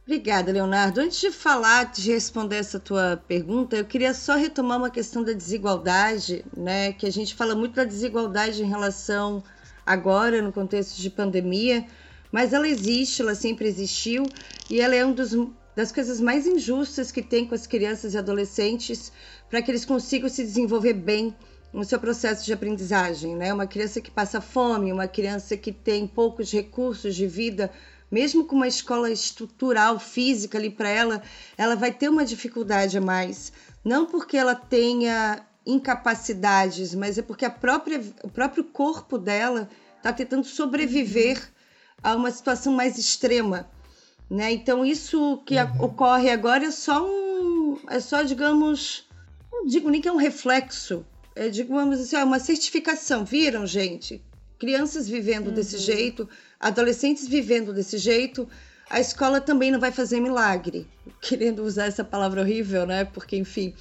Obrigada, 0.03 0.51
Leonardo. 0.51 0.99
Antes 0.99 1.21
de 1.21 1.31
falar, 1.31 1.85
de 1.91 2.11
responder 2.11 2.57
essa 2.57 2.79
tua 2.79 3.21
pergunta, 3.27 3.75
eu 3.75 3.85
queria 3.85 4.13
só 4.13 4.35
retomar 4.35 4.77
uma 4.77 4.89
questão 4.89 5.23
da 5.23 5.31
desigualdade, 5.31 6.43
né? 6.55 6.91
Que 6.93 7.05
a 7.05 7.11
gente 7.11 7.35
fala 7.35 7.55
muito 7.55 7.75
da 7.75 7.83
desigualdade 7.83 8.61
em 8.61 8.67
relação 8.67 9.43
agora 9.85 10.41
no 10.41 10.51
contexto 10.51 10.99
de 10.99 11.09
pandemia, 11.09 11.85
mas 12.31 12.53
ela 12.53 12.67
existe, 12.67 13.21
ela 13.21 13.35
sempre 13.35 13.67
existiu 13.67 14.25
e 14.69 14.81
ela 14.81 14.95
é 14.95 15.05
um 15.05 15.13
dos 15.13 15.33
das 15.75 15.91
coisas 15.91 16.19
mais 16.19 16.45
injustas 16.45 17.11
que 17.11 17.21
tem 17.21 17.45
com 17.45 17.55
as 17.55 17.65
crianças 17.65 18.13
e 18.13 18.17
adolescentes 18.17 19.11
para 19.51 19.61
que 19.61 19.69
eles 19.69 19.83
consigam 19.83 20.29
se 20.29 20.41
desenvolver 20.43 20.93
bem 20.93 21.35
no 21.73 21.83
seu 21.83 21.99
processo 21.99 22.45
de 22.45 22.53
aprendizagem, 22.53 23.35
né? 23.35 23.53
Uma 23.53 23.67
criança 23.67 23.99
que 23.99 24.09
passa 24.09 24.39
fome, 24.39 24.93
uma 24.93 25.09
criança 25.09 25.57
que 25.57 25.73
tem 25.73 26.07
poucos 26.07 26.49
recursos 26.51 27.13
de 27.13 27.27
vida, 27.27 27.69
mesmo 28.09 28.45
com 28.45 28.55
uma 28.55 28.67
escola 28.67 29.11
estrutural, 29.11 29.99
física 29.99 30.57
ali 30.57 30.69
para 30.69 30.87
ela, 30.87 31.21
ela 31.57 31.75
vai 31.75 31.91
ter 31.91 32.07
uma 32.07 32.23
dificuldade 32.23 32.97
a 32.97 33.01
mais. 33.01 33.51
Não 33.83 34.05
porque 34.05 34.37
ela 34.37 34.55
tenha 34.55 35.45
incapacidades, 35.65 36.95
mas 36.95 37.17
é 37.17 37.21
porque 37.21 37.43
a 37.43 37.49
própria, 37.49 38.01
o 38.23 38.29
próprio 38.29 38.63
corpo 38.63 39.17
dela 39.17 39.69
está 39.97 40.13
tentando 40.13 40.45
sobreviver 40.45 41.51
a 42.01 42.15
uma 42.15 42.31
situação 42.31 42.71
mais 42.71 42.97
extrema. 42.97 43.69
Né? 44.29 44.53
Então, 44.53 44.85
isso 44.85 45.43
que 45.45 45.57
uhum. 45.57 45.83
ocorre 45.83 46.29
agora 46.29 46.65
é 46.65 46.71
só 46.71 47.05
um. 47.05 47.77
É 47.89 47.99
só, 47.99 48.23
digamos. 48.23 49.10
Não 49.51 49.65
digo 49.65 49.89
nem 49.89 50.01
que 50.01 50.07
é 50.07 50.11
um 50.11 50.17
reflexo. 50.17 51.05
É, 51.35 51.49
digamos 51.49 51.99
assim, 51.99 52.15
é 52.15 52.23
uma 52.23 52.39
certificação. 52.39 53.25
Viram, 53.25 53.65
gente? 53.65 54.21
Crianças 54.59 55.07
vivendo 55.07 55.47
uhum. 55.47 55.53
desse 55.53 55.77
jeito, 55.77 56.29
adolescentes 56.59 57.27
vivendo 57.27 57.73
desse 57.73 57.97
jeito, 57.97 58.47
a 58.89 58.99
escola 58.99 59.41
também 59.41 59.71
não 59.71 59.79
vai 59.79 59.91
fazer 59.91 60.19
milagre. 60.19 60.87
Querendo 61.21 61.63
usar 61.63 61.85
essa 61.85 62.03
palavra 62.03 62.41
horrível, 62.41 62.85
né? 62.85 63.05
Porque, 63.05 63.37
enfim. 63.37 63.73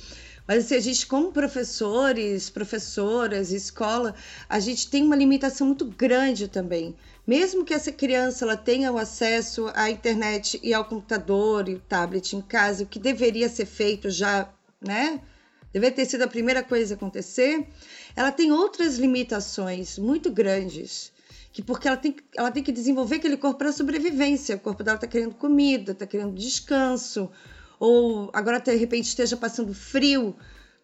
Mas 0.47 0.65
assim, 0.65 0.75
a 0.75 0.81
gente, 0.81 1.07
como 1.07 1.33
professores, 1.33 2.51
professoras, 2.51 3.53
escola, 3.53 4.15
a 4.49 4.59
gente 4.59 4.89
tem 4.89 5.05
uma 5.05 5.15
limitação 5.15 5.67
muito 5.67 5.85
grande 5.85 6.49
também. 6.49 6.97
Mesmo 7.27 7.65
que 7.65 7.73
essa 7.73 7.93
criança 7.93 8.45
ela 8.45 8.57
tenha 8.57 8.91
o 8.91 8.99
acesso 8.99 9.71
à 9.75 9.89
internet 9.91 10.59
e 10.63 10.75
ao 10.75 10.85
computador 10.85 11.69
e 11.69 11.75
o 11.75 11.79
tablet 11.79 12.35
em 12.35 12.41
casa, 12.41 12.83
o 12.83 12.87
que 12.87 12.99
deveria 12.99 13.49
ser 13.49 13.67
feito 13.67 14.11
já, 14.11 14.49
né? 14.81 15.21
Deveria 15.73 15.95
ter 15.95 16.07
sido 16.07 16.23
a 16.23 16.29
primeira 16.29 16.63
coisa 16.63 16.95
a 16.95 16.97
acontecer. 16.97 17.67
Ela 18.17 18.33
tem 18.33 18.51
outras 18.53 18.97
limitações 18.99 19.99
muito 19.99 20.31
grandes 20.31 21.13
que 21.53 21.63
porque 21.63 21.89
ela 21.89 21.97
tem, 21.97 22.15
ela 22.37 22.51
tem 22.51 22.63
que 22.63 22.73
desenvolver 22.73 23.17
aquele 23.17 23.37
corpo 23.37 23.59
para 23.59 23.73
sobrevivência. 23.73 24.57
O 24.57 24.61
corpo 24.61 24.85
dela 24.85 24.97
está 24.97 25.07
querendo 25.07 25.35
comida, 25.35 25.93
está 25.93 26.07
querendo 26.07 26.35
descanso, 26.35 27.31
ou 27.79 28.31
agora 28.33 28.61
de 28.61 28.75
repente 28.75 29.07
esteja 29.07 29.37
passando 29.37 29.75
frio, 29.75 30.37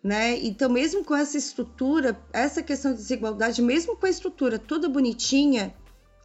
né? 0.03 0.37
Então, 0.39 0.69
mesmo 0.69 1.05
com 1.05 1.15
essa 1.15 1.37
estrutura, 1.37 2.19
essa 2.33 2.63
questão 2.63 2.93
de 2.93 2.99
desigualdade, 2.99 3.63
mesmo 3.63 3.97
com 3.97 4.07
a 4.07 4.11
estrutura 4.11 4.59
toda 4.59 4.89
bonitinha, 4.89 5.75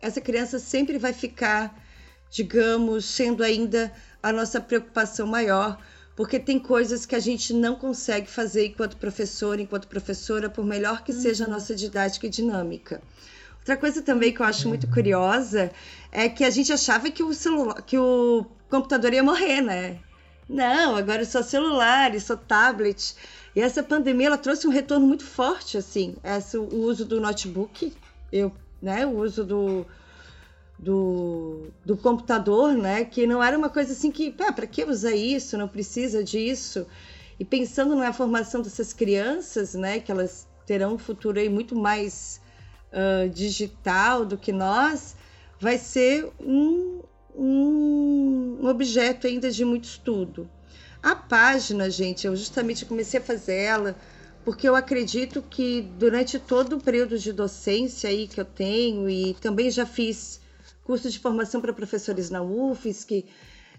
essa 0.02 0.20
criança 0.20 0.58
sempre 0.58 0.98
vai 0.98 1.14
ficar, 1.14 1.80
digamos, 2.30 3.06
sendo 3.06 3.44
ainda 3.44 3.94
a 4.24 4.32
nossa 4.32 4.60
preocupação 4.60 5.28
maior, 5.28 5.80
porque 6.16 6.40
tem 6.40 6.60
coisas 6.60 7.06
que 7.06 7.16
a 7.16 7.20
gente 7.20 7.54
não 7.54 7.76
consegue 7.76 8.30
fazer 8.30 8.68
enquanto 8.68 8.98
professor, 8.98 9.60
enquanto 9.60 9.88
professora, 9.88 10.50
por 10.50 10.66
melhor 10.66 11.04
que 11.04 11.14
seja 11.14 11.46
a 11.46 11.48
uhum. 11.48 11.54
nossa 11.54 11.76
didática 11.76 12.28
e 12.28 12.30
dinâmica. 12.30 13.02
Outra 13.60 13.78
coisa 13.78 14.02
também 14.02 14.34
que 14.34 14.42
eu 14.42 14.46
acho 14.46 14.68
muito 14.68 14.88
curiosa 14.88 15.72
é 16.12 16.28
que 16.28 16.44
a 16.44 16.50
gente 16.50 16.74
achava 16.74 17.10
que 17.12 17.24
o 17.24 17.34
celular, 17.34 17.82
que 17.84 17.98
o 17.98 18.46
computador 18.70 19.14
ia 19.14 19.24
morrer, 19.24 19.62
né? 19.62 20.00
Não, 20.50 20.96
agora 20.96 21.22
é 21.22 21.26
só 21.26 21.42
celular, 21.42 22.14
é 22.14 22.20
só 22.20 22.36
tablet. 22.36 23.16
E 23.56 23.62
essa 23.62 23.84
pandemia 23.84 24.28
ela 24.28 24.38
trouxe 24.38 24.68
um 24.68 24.72
retorno 24.72 25.08
muito 25.08 25.24
forte, 25.24 25.78
assim, 25.78 26.16
essa, 26.24 26.60
o 26.60 26.82
uso 26.82 27.06
do 27.06 27.22
notebook, 27.22 27.94
eu, 28.32 28.52
né, 28.82 29.06
o 29.06 29.18
uso 29.18 29.44
do, 29.44 29.86
do, 30.82 31.68
do 31.86 31.96
computador, 31.96 32.74
né, 32.74 33.06
que 33.06 33.28
não 33.28 33.44
era 33.44 33.56
uma 33.56 33.70
coisa 33.70 33.94
assim 33.94 34.10
que, 34.10 34.34
ah, 34.40 34.52
para 34.52 34.66
que 34.66 34.84
usar 34.84 35.16
isso? 35.16 35.56
Não 35.58 35.68
precisa 35.68 36.24
disso. 36.24 36.88
E 37.40 37.46
pensando 37.46 37.96
na 37.96 38.12
formação 38.12 38.62
dessas 38.62 38.92
crianças, 38.92 39.76
né, 39.76 40.00
que 40.00 40.12
elas 40.12 40.48
terão 40.66 40.96
um 40.96 40.98
futuro 40.98 41.40
aí 41.40 41.50
muito 41.50 41.76
mais 41.76 42.42
uh, 42.92 43.30
digital 43.30 44.26
do 44.26 44.38
que 44.38 44.52
nós, 44.52 45.16
vai 45.60 45.78
ser 45.78 46.32
um, 46.40 47.02
um 47.36 48.68
objeto 48.68 49.28
ainda 49.28 49.52
de 49.52 49.64
muito 49.64 49.84
estudo. 49.84 50.50
A 51.02 51.16
página, 51.16 51.90
gente, 51.90 52.26
eu 52.26 52.36
justamente 52.36 52.86
comecei 52.86 53.20
a 53.20 53.24
fazer 53.24 53.56
ela 53.56 53.96
porque 54.44 54.68
eu 54.68 54.76
acredito 54.76 55.44
que 55.48 55.82
durante 56.00 56.40
todo 56.40 56.78
o 56.78 56.82
período 56.82 57.18
de 57.18 57.32
docência 57.32 58.10
aí 58.10 58.28
que 58.28 58.42
eu 58.42 58.46
tenho 58.46 59.08
e 59.08 59.36
também 59.36 59.70
já 59.70 59.86
fiz 59.86 60.41
curso 60.92 61.10
de 61.10 61.20
formação 61.20 61.62
para 61.62 61.72
professores 61.72 62.30
na 62.30 62.42
UFSC, 62.42 63.24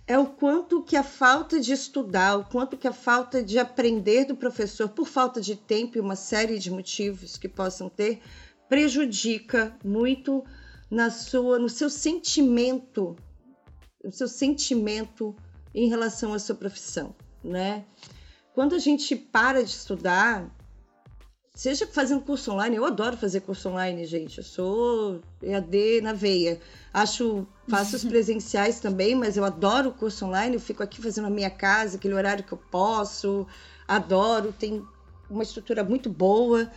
é 0.06 0.18
o 0.18 0.24
quanto 0.24 0.82
que 0.82 0.96
a 0.96 1.02
falta 1.02 1.60
de 1.60 1.70
estudar, 1.70 2.38
o 2.38 2.44
quanto 2.46 2.74
que 2.74 2.88
a 2.88 2.92
falta 2.92 3.42
de 3.42 3.58
aprender 3.58 4.24
do 4.24 4.34
professor 4.34 4.88
por 4.88 5.06
falta 5.06 5.38
de 5.38 5.54
tempo 5.54 5.98
e 5.98 6.00
uma 6.00 6.16
série 6.16 6.58
de 6.58 6.70
motivos 6.70 7.36
que 7.36 7.50
possam 7.50 7.90
ter, 7.90 8.22
prejudica 8.66 9.76
muito 9.84 10.42
na 10.90 11.10
sua, 11.10 11.58
no 11.58 11.68
seu 11.68 11.90
sentimento, 11.90 13.14
no 14.02 14.10
seu 14.10 14.26
sentimento 14.26 15.36
em 15.74 15.90
relação 15.90 16.32
à 16.32 16.38
sua 16.38 16.54
profissão, 16.54 17.14
né? 17.44 17.84
Quando 18.54 18.74
a 18.74 18.78
gente 18.78 19.14
para 19.14 19.62
de 19.62 19.68
estudar, 19.68 20.50
seja 21.54 21.86
fazendo 21.86 22.22
curso 22.22 22.52
online, 22.52 22.76
eu 22.76 22.84
adoro 22.84 23.16
fazer 23.16 23.40
curso 23.40 23.68
online, 23.68 24.04
gente. 24.06 24.38
Eu 24.38 24.44
sou 24.44 25.20
EAD 25.42 26.00
na 26.02 26.12
veia. 26.12 26.60
Acho, 26.92 27.46
faço 27.68 27.96
os 27.96 28.04
presenciais 28.06 28.80
também, 28.80 29.14
mas 29.14 29.36
eu 29.36 29.44
adoro 29.44 29.90
o 29.90 29.94
curso 29.94 30.24
online. 30.26 30.54
Eu 30.54 30.60
fico 30.60 30.82
aqui 30.82 31.02
fazendo 31.02 31.26
a 31.26 31.30
minha 31.30 31.50
casa, 31.50 31.96
aquele 31.96 32.14
horário 32.14 32.44
que 32.44 32.52
eu 32.52 32.58
posso. 32.70 33.46
Adoro, 33.86 34.52
tem 34.52 34.82
uma 35.28 35.42
estrutura 35.42 35.84
muito 35.84 36.08
boa 36.08 36.70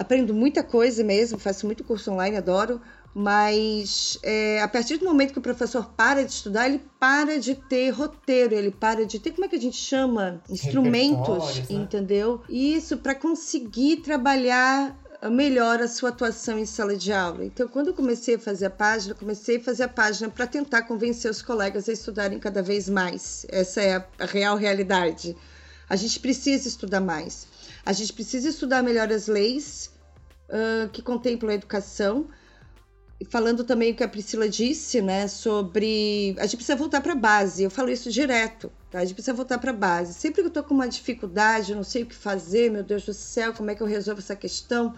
aprendo 0.00 0.32
muita 0.32 0.62
coisa 0.62 1.04
mesmo, 1.04 1.38
faço 1.38 1.66
muito 1.66 1.84
curso 1.84 2.10
online, 2.10 2.38
adoro, 2.38 2.80
mas 3.14 4.18
é, 4.22 4.62
a 4.62 4.68
partir 4.68 4.98
do 4.98 5.04
momento 5.04 5.32
que 5.32 5.38
o 5.38 5.42
professor 5.42 5.90
para 5.96 6.24
de 6.24 6.32
estudar, 6.32 6.68
ele 6.68 6.82
para 6.98 7.38
de 7.38 7.54
ter 7.54 7.90
roteiro, 7.90 8.54
ele 8.54 8.70
para 8.70 9.04
de 9.04 9.18
ter, 9.18 9.32
como 9.32 9.44
é 9.44 9.48
que 9.48 9.56
a 9.56 9.60
gente 9.60 9.76
chama? 9.76 10.40
Instrumentos, 10.48 11.58
né? 11.58 11.64
entendeu? 11.70 12.42
Isso 12.48 12.98
para 12.98 13.14
conseguir 13.14 13.98
trabalhar 13.98 14.96
melhor 15.28 15.82
a 15.82 15.88
sua 15.88 16.08
atuação 16.10 16.58
em 16.58 16.64
sala 16.64 16.96
de 16.96 17.12
aula. 17.12 17.44
Então, 17.44 17.68
quando 17.68 17.88
eu 17.88 17.94
comecei 17.94 18.36
a 18.36 18.38
fazer 18.38 18.66
a 18.66 18.70
página, 18.70 19.14
comecei 19.14 19.56
a 19.56 19.60
fazer 19.60 19.82
a 19.82 19.88
página 19.88 20.30
para 20.30 20.46
tentar 20.46 20.82
convencer 20.82 21.30
os 21.30 21.42
colegas 21.42 21.88
a 21.88 21.92
estudarem 21.92 22.38
cada 22.38 22.62
vez 22.62 22.88
mais. 22.88 23.44
Essa 23.50 23.82
é 23.82 23.96
a, 23.96 24.24
real 24.24 24.56
realidade. 24.56 25.36
A 25.88 25.96
gente 25.96 26.20
precisa 26.20 26.68
estudar 26.68 27.00
mais. 27.00 27.46
A 27.84 27.92
gente 27.92 28.12
precisa 28.12 28.48
estudar 28.48 28.82
melhor 28.82 29.12
as 29.12 29.26
leis 29.26 29.90
uh, 30.48 30.88
que 30.88 31.02
contemplam 31.02 31.50
a 31.50 31.54
educação. 31.54 32.28
Falando 33.28 33.64
também 33.64 33.92
o 33.92 33.94
que 33.94 34.02
a 34.02 34.08
Priscila 34.08 34.48
disse, 34.48 35.02
né, 35.02 35.28
sobre. 35.28 36.34
A 36.38 36.44
gente 36.44 36.56
precisa 36.56 36.76
voltar 36.76 37.02
para 37.02 37.12
a 37.12 37.16
base, 37.16 37.62
eu 37.62 37.70
falo 37.70 37.90
isso 37.90 38.10
direto, 38.10 38.72
tá? 38.90 38.98
A 39.00 39.04
gente 39.04 39.14
precisa 39.14 39.34
voltar 39.34 39.58
para 39.58 39.70
a 39.70 39.74
base. 39.74 40.14
Sempre 40.14 40.40
que 40.40 40.46
eu 40.46 40.48
estou 40.48 40.62
com 40.62 40.74
uma 40.74 40.88
dificuldade, 40.88 41.74
não 41.74 41.84
sei 41.84 42.02
o 42.02 42.06
que 42.06 42.14
fazer, 42.14 42.70
meu 42.70 42.82
Deus 42.82 43.04
do 43.04 43.12
céu, 43.12 43.52
como 43.52 43.70
é 43.70 43.74
que 43.74 43.82
eu 43.82 43.86
resolvo 43.86 44.20
essa 44.20 44.34
questão? 44.34 44.94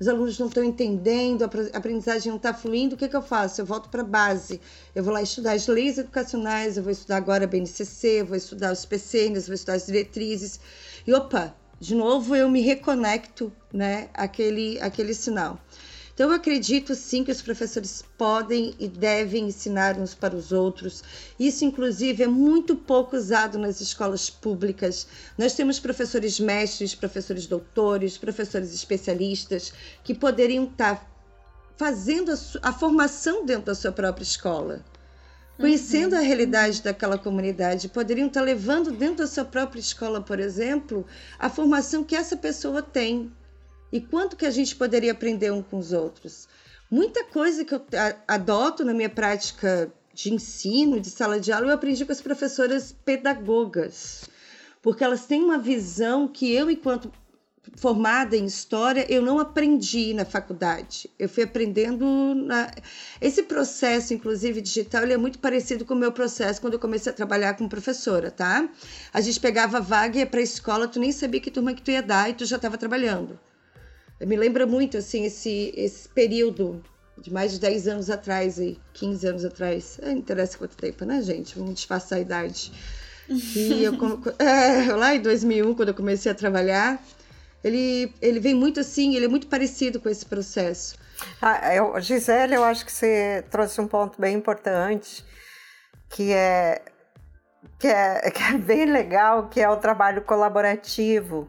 os 0.00 0.06
alunos 0.06 0.38
não 0.38 0.46
estão 0.46 0.62
entendendo, 0.62 1.42
a 1.42 1.76
aprendizagem 1.76 2.30
não 2.30 2.36
está 2.36 2.54
fluindo, 2.54 2.94
o 2.94 2.98
que, 2.98 3.08
que 3.08 3.16
eu 3.16 3.22
faço? 3.22 3.60
Eu 3.60 3.66
volto 3.66 3.88
para 3.88 4.02
a 4.02 4.04
base. 4.04 4.60
Eu 4.94 5.02
vou 5.02 5.12
lá 5.12 5.20
estudar 5.20 5.52
as 5.52 5.66
leis 5.66 5.98
educacionais, 5.98 6.76
eu 6.76 6.82
vou 6.82 6.92
estudar 6.92 7.16
agora 7.16 7.44
a 7.44 7.46
BNCC, 7.46 8.22
vou 8.22 8.36
estudar 8.36 8.72
os 8.72 8.84
PCNs, 8.84 9.46
vou 9.46 9.54
estudar 9.54 9.74
as 9.74 9.86
diretrizes. 9.86 10.60
E 11.06 11.12
opa, 11.12 11.54
de 11.80 11.94
novo 11.94 12.36
eu 12.36 12.48
me 12.48 12.60
reconecto, 12.60 13.52
né, 13.72 14.08
aquele, 14.14 14.80
aquele 14.80 15.14
sinal. 15.14 15.58
Então, 16.18 16.30
eu 16.30 16.34
acredito 16.34 16.96
sim 16.96 17.22
que 17.22 17.30
os 17.30 17.40
professores 17.40 18.04
podem 18.18 18.74
e 18.76 18.88
devem 18.88 19.46
ensinar 19.46 19.96
uns 19.96 20.16
para 20.16 20.34
os 20.34 20.50
outros. 20.50 21.04
Isso, 21.38 21.64
inclusive, 21.64 22.24
é 22.24 22.26
muito 22.26 22.74
pouco 22.74 23.16
usado 23.16 23.56
nas 23.56 23.80
escolas 23.80 24.28
públicas. 24.28 25.06
Nós 25.38 25.54
temos 25.54 25.78
professores 25.78 26.40
mestres, 26.40 26.92
professores 26.92 27.46
doutores, 27.46 28.18
professores 28.18 28.74
especialistas 28.74 29.72
que 30.02 30.12
poderiam 30.12 30.64
estar 30.64 31.08
fazendo 31.76 32.32
a, 32.32 32.68
a 32.68 32.72
formação 32.72 33.46
dentro 33.46 33.66
da 33.66 33.74
sua 33.76 33.92
própria 33.92 34.24
escola 34.24 34.84
conhecendo 35.56 36.14
a 36.14 36.20
realidade 36.20 36.82
daquela 36.82 37.18
comunidade, 37.18 37.88
poderiam 37.88 38.28
estar 38.28 38.42
levando 38.42 38.92
dentro 38.92 39.18
da 39.18 39.26
sua 39.26 39.44
própria 39.44 39.80
escola, 39.80 40.20
por 40.20 40.38
exemplo, 40.38 41.04
a 41.36 41.50
formação 41.50 42.04
que 42.04 42.14
essa 42.14 42.36
pessoa 42.36 42.80
tem 42.80 43.32
e 43.92 44.00
quanto 44.00 44.36
que 44.36 44.46
a 44.46 44.50
gente 44.50 44.76
poderia 44.76 45.12
aprender 45.12 45.52
um 45.52 45.62
com 45.62 45.78
os 45.78 45.92
outros. 45.92 46.48
Muita 46.90 47.24
coisa 47.24 47.64
que 47.64 47.74
eu 47.74 47.82
adoto 48.26 48.84
na 48.84 48.94
minha 48.94 49.10
prática 49.10 49.92
de 50.14 50.32
ensino, 50.32 50.98
de 50.98 51.10
sala 51.10 51.38
de 51.38 51.52
aula, 51.52 51.68
eu 51.68 51.74
aprendi 51.74 52.04
com 52.04 52.12
as 52.12 52.20
professoras 52.20 52.92
pedagogas, 53.04 54.28
porque 54.82 55.04
elas 55.04 55.26
têm 55.26 55.42
uma 55.42 55.58
visão 55.58 56.26
que 56.26 56.50
eu, 56.52 56.70
enquanto 56.70 57.12
formada 57.76 58.36
em 58.36 58.46
história, 58.46 59.06
eu 59.12 59.20
não 59.20 59.38
aprendi 59.38 60.14
na 60.14 60.24
faculdade. 60.24 61.10
Eu 61.18 61.28
fui 61.28 61.44
aprendendo 61.44 62.34
na... 62.34 62.70
esse 63.20 63.42
processo, 63.42 64.14
inclusive 64.14 64.60
digital, 64.60 65.02
ele 65.02 65.12
é 65.12 65.16
muito 65.16 65.38
parecido 65.38 65.84
com 65.84 65.94
o 65.94 65.96
meu 65.96 66.10
processo 66.10 66.60
quando 66.60 66.74
eu 66.74 66.80
comecei 66.80 67.12
a 67.12 67.14
trabalhar 67.14 67.54
como 67.54 67.68
professora, 67.68 68.30
tá? 68.30 68.68
A 69.12 69.20
gente 69.20 69.38
pegava 69.38 69.80
vaga 69.80 70.16
e 70.16 70.20
ia 70.20 70.26
para 70.26 70.40
escola, 70.40 70.88
tu 70.88 70.98
nem 70.98 71.12
sabia 71.12 71.40
que 71.40 71.50
turma 71.50 71.74
que 71.74 71.82
tu 71.82 71.90
ia 71.90 72.02
dar 72.02 72.30
e 72.30 72.34
tu 72.34 72.44
já 72.44 72.56
estava 72.56 72.78
trabalhando. 72.78 73.38
Me 74.20 74.36
lembra 74.36 74.66
muito 74.66 74.96
assim 74.96 75.24
esse 75.24 75.72
esse 75.76 76.08
período 76.08 76.82
de 77.20 77.32
mais 77.32 77.52
de 77.52 77.60
10 77.60 77.88
anos 77.88 78.10
atrás 78.10 78.58
e 78.58 78.78
15 78.94 79.26
anos 79.26 79.44
atrás. 79.44 79.98
É, 80.02 80.06
não 80.06 80.18
interessa 80.18 80.58
quanto 80.58 80.76
tempo, 80.76 81.04
né, 81.04 81.20
gente? 81.22 81.58
Vamos 81.58 81.74
disfarçar 81.74 82.18
a 82.18 82.20
idade. 82.20 82.72
E 83.28 83.84
eu, 83.84 83.94
é, 84.38 84.92
lá 84.92 85.14
em 85.14 85.20
2001, 85.20 85.74
quando 85.74 85.88
eu 85.88 85.94
comecei 85.94 86.30
a 86.32 86.34
trabalhar, 86.34 87.02
ele, 87.62 88.12
ele 88.22 88.40
vem 88.40 88.54
muito 88.54 88.80
assim, 88.80 89.14
ele 89.14 89.26
é 89.26 89.28
muito 89.28 89.46
parecido 89.48 90.00
com 90.00 90.08
esse 90.08 90.24
processo. 90.24 90.96
Ah, 91.42 91.74
eu, 91.74 92.00
Gisele, 92.00 92.54
eu 92.54 92.64
acho 92.64 92.86
que 92.86 92.92
você 92.92 93.44
trouxe 93.50 93.80
um 93.80 93.88
ponto 93.88 94.20
bem 94.20 94.36
importante, 94.36 95.24
que 96.08 96.32
é, 96.32 96.82
que 97.78 97.88
é, 97.88 98.30
que 98.30 98.42
é 98.42 98.58
bem 98.58 98.86
legal, 98.86 99.48
que 99.48 99.60
é 99.60 99.68
o 99.68 99.76
trabalho 99.76 100.22
colaborativo, 100.22 101.48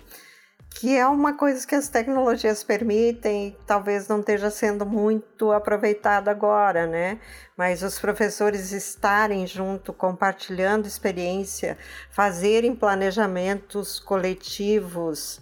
que 0.70 0.98
é 0.98 1.06
uma 1.08 1.34
coisa 1.34 1.66
que 1.68 1.76
as 1.76 1.90
tecnologias 1.90 2.64
permitem, 2.64 3.56
talvez 3.66 4.08
não 4.08 4.20
esteja 4.20 4.50
sendo 4.50 4.86
muito 4.86 5.52
aproveitado 5.52 6.30
agora, 6.30 6.88
né? 6.88 7.20
Mas 7.58 7.84
os 7.84 8.00
professores 8.00 8.72
estarem 8.72 9.46
junto, 9.46 9.92
compartilhando 9.92 10.88
experiência, 10.88 11.78
fazerem 12.12 12.76
planejamentos 12.76 14.00
coletivos, 14.00 15.42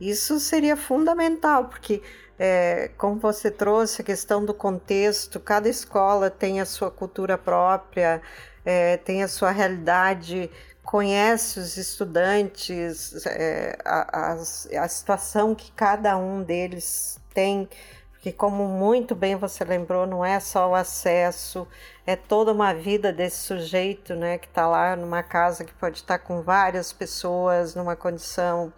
isso 0.00 0.40
seria 0.40 0.76
fundamental, 0.76 1.66
porque, 1.66 2.02
é, 2.38 2.90
como 2.98 3.18
você 3.18 3.50
trouxe, 3.50 4.02
a 4.02 4.04
questão 4.04 4.44
do 4.44 4.52
contexto, 4.52 5.38
cada 5.38 5.68
escola 5.68 6.28
tem 6.30 6.60
a 6.60 6.66
sua 6.66 6.90
cultura 6.90 7.38
própria, 7.38 8.20
é, 8.64 8.96
tem 8.96 9.22
a 9.22 9.28
sua 9.28 9.50
realidade, 9.50 10.50
conhece 10.84 11.58
os 11.58 11.76
estudantes, 11.76 13.24
é, 13.26 13.76
a, 13.84 14.32
a, 14.32 14.32
a 14.34 14.88
situação 14.88 15.54
que 15.54 15.72
cada 15.72 16.16
um 16.16 16.42
deles 16.42 17.18
tem, 17.32 17.68
porque, 18.12 18.30
como 18.30 18.68
muito 18.68 19.14
bem 19.14 19.34
você 19.34 19.64
lembrou, 19.64 20.06
não 20.06 20.24
é 20.24 20.38
só 20.38 20.70
o 20.70 20.74
acesso, 20.74 21.66
é 22.06 22.14
toda 22.14 22.52
uma 22.52 22.72
vida 22.74 23.12
desse 23.12 23.38
sujeito 23.38 24.14
né, 24.14 24.38
que 24.38 24.46
está 24.46 24.66
lá 24.66 24.94
numa 24.94 25.22
casa 25.22 25.64
que 25.64 25.72
pode 25.74 25.96
estar 25.98 26.18
com 26.18 26.42
várias 26.42 26.92
pessoas, 26.92 27.74
numa 27.74 27.96
condição 27.96 28.72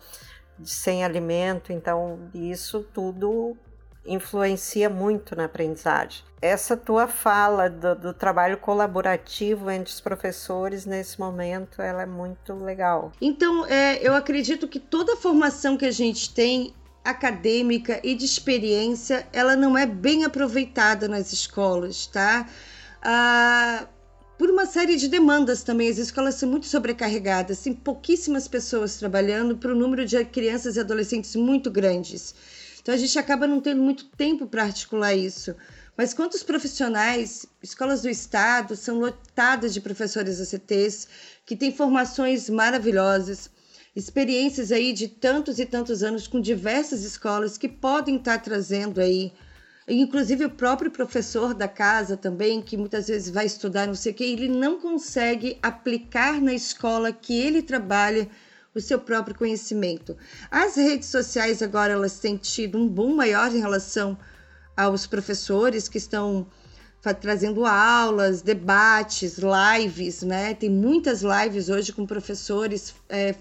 sem 0.64 1.04
alimento, 1.04 1.72
então 1.72 2.30
isso 2.32 2.82
tudo 2.82 3.56
influencia 4.06 4.88
muito 4.88 5.34
na 5.34 5.44
aprendizagem. 5.44 6.24
Essa 6.40 6.76
tua 6.76 7.08
fala 7.08 7.68
do, 7.68 7.94
do, 7.94 8.14
trabalho 8.14 8.58
colaborativo 8.58 9.70
entre 9.70 9.92
os 9.92 10.00
professores 10.00 10.84
nesse 10.84 11.18
momento, 11.18 11.80
ela 11.80 12.02
é 12.02 12.06
muito 12.06 12.54
legal. 12.54 13.12
Então, 13.20 13.66
é, 13.66 13.98
eu 14.06 14.14
acredito 14.14 14.68
que 14.68 14.78
toda 14.78 15.14
a 15.14 15.16
formação 15.16 15.76
que 15.76 15.86
a 15.86 15.90
gente 15.90 16.32
tem 16.32 16.74
acadêmica 17.02 18.00
e 18.02 18.14
de 18.14 18.24
experiência, 18.24 19.26
ela 19.32 19.56
não 19.56 19.78
é 19.78 19.86
bem 19.86 20.24
aproveitada 20.24 21.08
nas 21.08 21.32
escolas, 21.32 22.06
tá? 22.06 22.46
Ah, 23.00 23.86
por 24.38 24.50
uma 24.50 24.66
série 24.66 24.96
de 24.96 25.08
demandas 25.08 25.62
também. 25.62 25.88
As 25.88 25.98
escolas 25.98 26.34
são 26.34 26.48
muito 26.48 26.66
sobrecarregadas, 26.66 27.60
tem 27.60 27.72
pouquíssimas 27.72 28.46
pessoas 28.48 28.96
trabalhando 28.96 29.56
para 29.56 29.72
o 29.72 29.74
número 29.74 30.04
de 30.04 30.22
crianças 30.24 30.76
e 30.76 30.80
adolescentes 30.80 31.34
muito 31.36 31.70
grandes. 31.70 32.34
Então 32.86 32.94
a 32.94 32.98
gente 32.98 33.18
acaba 33.18 33.48
não 33.48 33.60
tendo 33.60 33.82
muito 33.82 34.04
tempo 34.04 34.46
para 34.46 34.62
articular 34.62 35.12
isso. 35.12 35.56
Mas 35.96 36.14
quantos 36.14 36.44
profissionais, 36.44 37.44
escolas 37.60 38.02
do 38.02 38.08
estado 38.08 38.76
são 38.76 39.00
lotadas 39.00 39.74
de 39.74 39.80
professores 39.80 40.40
ACTs 40.40 41.08
que 41.44 41.56
têm 41.56 41.74
formações 41.74 42.48
maravilhosas, 42.48 43.50
experiências 43.96 44.70
aí 44.70 44.92
de 44.92 45.08
tantos 45.08 45.58
e 45.58 45.66
tantos 45.66 46.04
anos 46.04 46.28
com 46.28 46.40
diversas 46.40 47.02
escolas 47.02 47.58
que 47.58 47.68
podem 47.68 48.18
estar 48.18 48.38
trazendo 48.38 49.00
aí 49.00 49.32
Inclusive 49.88 50.44
o 50.44 50.50
próprio 50.50 50.90
professor 50.90 51.54
da 51.54 51.68
casa 51.68 52.16
também, 52.16 52.60
que 52.60 52.76
muitas 52.76 53.06
vezes 53.06 53.30
vai 53.30 53.46
estudar 53.46 53.86
não 53.86 53.94
sei 53.94 54.10
o 54.10 54.14
que, 54.16 54.24
ele 54.24 54.48
não 54.48 54.80
consegue 54.80 55.58
aplicar 55.62 56.40
na 56.40 56.52
escola 56.52 57.12
que 57.12 57.38
ele 57.38 57.62
trabalha 57.62 58.28
o 58.76 58.80
seu 58.80 58.98
próprio 58.98 59.34
conhecimento. 59.34 60.16
As 60.50 60.76
redes 60.76 61.08
sociais 61.08 61.62
agora 61.62 61.94
elas 61.94 62.18
têm 62.18 62.36
tido 62.36 62.76
um 62.78 62.86
boom 62.86 63.14
maior 63.14 63.50
em 63.54 63.58
relação 63.58 64.18
aos 64.76 65.06
professores 65.06 65.88
que 65.88 65.98
estão 65.98 66.46
trazendo 67.20 67.64
aulas, 67.64 68.42
debates, 68.42 69.38
lives, 69.38 70.22
né? 70.22 70.54
Tem 70.54 70.68
muitas 70.68 71.22
lives 71.22 71.68
hoje 71.68 71.92
com 71.92 72.04
professores 72.04 72.94
é, 73.08 73.34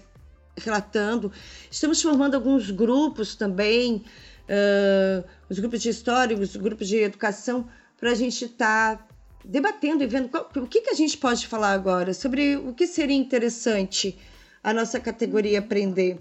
relatando. 0.56 1.32
Estamos 1.70 2.00
formando 2.00 2.36
alguns 2.36 2.70
grupos 2.70 3.34
também 3.34 4.04
uh, 4.46 5.24
os 5.48 5.58
grupos 5.58 5.82
de 5.82 5.90
história, 5.90 6.36
os 6.36 6.56
grupos 6.56 6.88
de 6.88 6.96
educação, 6.98 7.68
para 7.98 8.12
a 8.12 8.14
gente 8.14 8.44
estar 8.44 8.96
tá 8.96 9.06
debatendo 9.44 10.02
e 10.02 10.06
vendo 10.06 10.28
qual, 10.28 10.48
o 10.56 10.66
que, 10.66 10.80
que 10.80 10.90
a 10.90 10.94
gente 10.94 11.18
pode 11.18 11.46
falar 11.46 11.72
agora 11.72 12.12
sobre 12.14 12.56
o 12.56 12.72
que 12.72 12.86
seria 12.86 13.16
interessante 13.16 14.18
a 14.66 14.74
nossa 14.74 14.98
categoria 14.98 15.60
aprender. 15.60 16.18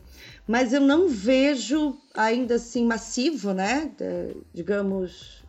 Mas 0.47 0.71
eu 0.71 0.79
não 0.79 1.09
vejo 1.09 1.97
ainda 2.13 2.55
assim 2.55 2.85
massivo, 2.85 3.53
né? 3.53 3.89
De, 3.97 4.37
digamos, 4.53 5.43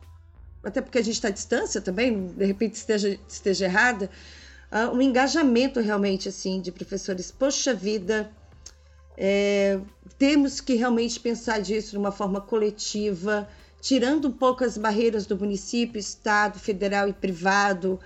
até 0.65 0.81
porque 0.81 0.97
a 0.97 1.03
gente 1.03 1.17
está 1.17 1.29
à 1.29 1.31
distância 1.31 1.83
também, 1.83 2.29
de 2.29 2.47
repente 2.47 2.73
esteja, 2.73 3.21
esteja 3.29 3.67
errada, 3.67 4.11
uh, 4.73 4.97
um 4.97 5.03
engajamento 5.03 5.79
realmente 5.79 6.27
assim 6.31 6.59
de 6.59 6.73
professores. 6.73 7.31
Poxa 7.31 7.75
vida, 7.75 8.31
é, 9.15 9.79
temos 10.19 10.63
que 10.63 10.73
realmente 10.75 11.21
pensar 11.21 11.61
disso 11.61 11.91
de 11.91 11.99
uma 11.99 12.11
forma 12.11 12.41
coletiva, 12.41 13.47
tirando 13.79 14.29
um 14.29 14.33
pouco 14.33 14.65
as 14.65 14.79
barreiras 14.79 15.27
do 15.27 15.37
município, 15.37 15.99
estado, 15.99 16.59
federal 16.59 17.11
e 17.11 17.13
privado, 17.13 18.01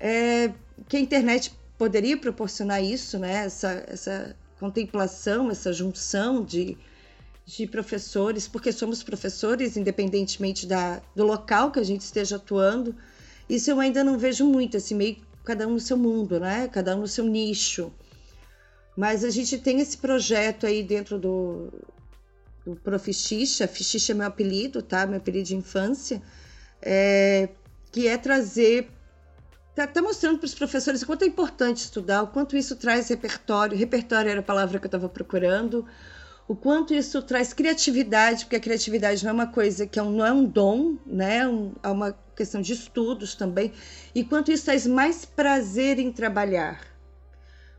é, 0.00 0.50
que 0.88 0.96
a 0.96 1.00
internet 1.00 1.52
poderia 1.80 2.14
proporcionar 2.14 2.84
isso, 2.84 3.18
né? 3.18 3.46
essa, 3.46 3.82
essa 3.88 4.36
contemplação, 4.58 5.50
essa 5.50 5.72
junção 5.72 6.44
de, 6.44 6.76
de 7.46 7.66
professores, 7.66 8.46
porque 8.46 8.70
somos 8.70 9.02
professores, 9.02 9.78
independentemente 9.78 10.66
da, 10.66 11.00
do 11.16 11.24
local 11.24 11.70
que 11.72 11.80
a 11.80 11.82
gente 11.82 12.02
esteja 12.02 12.36
atuando. 12.36 12.94
Isso 13.48 13.70
eu 13.70 13.80
ainda 13.80 14.04
não 14.04 14.18
vejo 14.18 14.44
muito, 14.44 14.76
assim, 14.76 14.94
meio 14.94 15.16
cada 15.42 15.66
um 15.66 15.70
no 15.70 15.80
seu 15.80 15.96
mundo, 15.96 16.38
né? 16.38 16.68
Cada 16.68 16.94
um 16.94 17.00
no 17.00 17.08
seu 17.08 17.24
nicho. 17.24 17.90
Mas 18.94 19.24
a 19.24 19.30
gente 19.30 19.56
tem 19.56 19.80
esse 19.80 19.96
projeto 19.96 20.66
aí 20.66 20.82
dentro 20.82 21.18
do, 21.18 21.72
do 22.62 22.76
Profixixa, 22.76 23.66
Fixixa 23.66 24.12
é 24.12 24.14
meu 24.14 24.26
apelido, 24.26 24.82
tá? 24.82 25.06
Meu 25.06 25.16
apelido 25.16 25.46
de 25.46 25.56
infância, 25.56 26.20
é, 26.82 27.48
que 27.90 28.06
é 28.06 28.18
trazer, 28.18 28.90
tá, 29.74 29.86
tá 29.86 30.02
mostrando 30.02 30.38
para 30.38 30.46
os 30.46 30.54
professores 30.54 31.02
o 31.02 31.06
quanto 31.06 31.22
é 31.22 31.26
importante 31.26 31.78
estudar, 31.78 32.22
o 32.22 32.28
quanto 32.28 32.56
isso 32.56 32.76
traz 32.76 33.08
repertório, 33.08 33.76
repertório 33.76 34.30
era 34.30 34.40
a 34.40 34.42
palavra 34.42 34.78
que 34.78 34.84
eu 34.84 34.88
estava 34.88 35.08
procurando, 35.08 35.86
o 36.48 36.56
quanto 36.56 36.92
isso 36.92 37.22
traz 37.22 37.52
criatividade, 37.52 38.44
porque 38.44 38.56
a 38.56 38.60
criatividade 38.60 39.22
não 39.22 39.30
é 39.30 39.34
uma 39.34 39.46
coisa 39.46 39.86
que 39.86 39.98
é 39.98 40.02
um, 40.02 40.10
não 40.10 40.26
é 40.26 40.32
um 40.32 40.44
dom, 40.44 40.96
né? 41.06 41.46
Um, 41.46 41.72
é 41.82 41.88
uma 41.88 42.12
questão 42.34 42.60
de 42.60 42.72
estudos 42.72 43.34
também, 43.34 43.72
e 44.14 44.24
quanto 44.24 44.50
isso 44.50 44.64
traz 44.64 44.86
mais 44.86 45.24
prazer 45.24 45.98
em 45.98 46.10
trabalhar. 46.10 46.80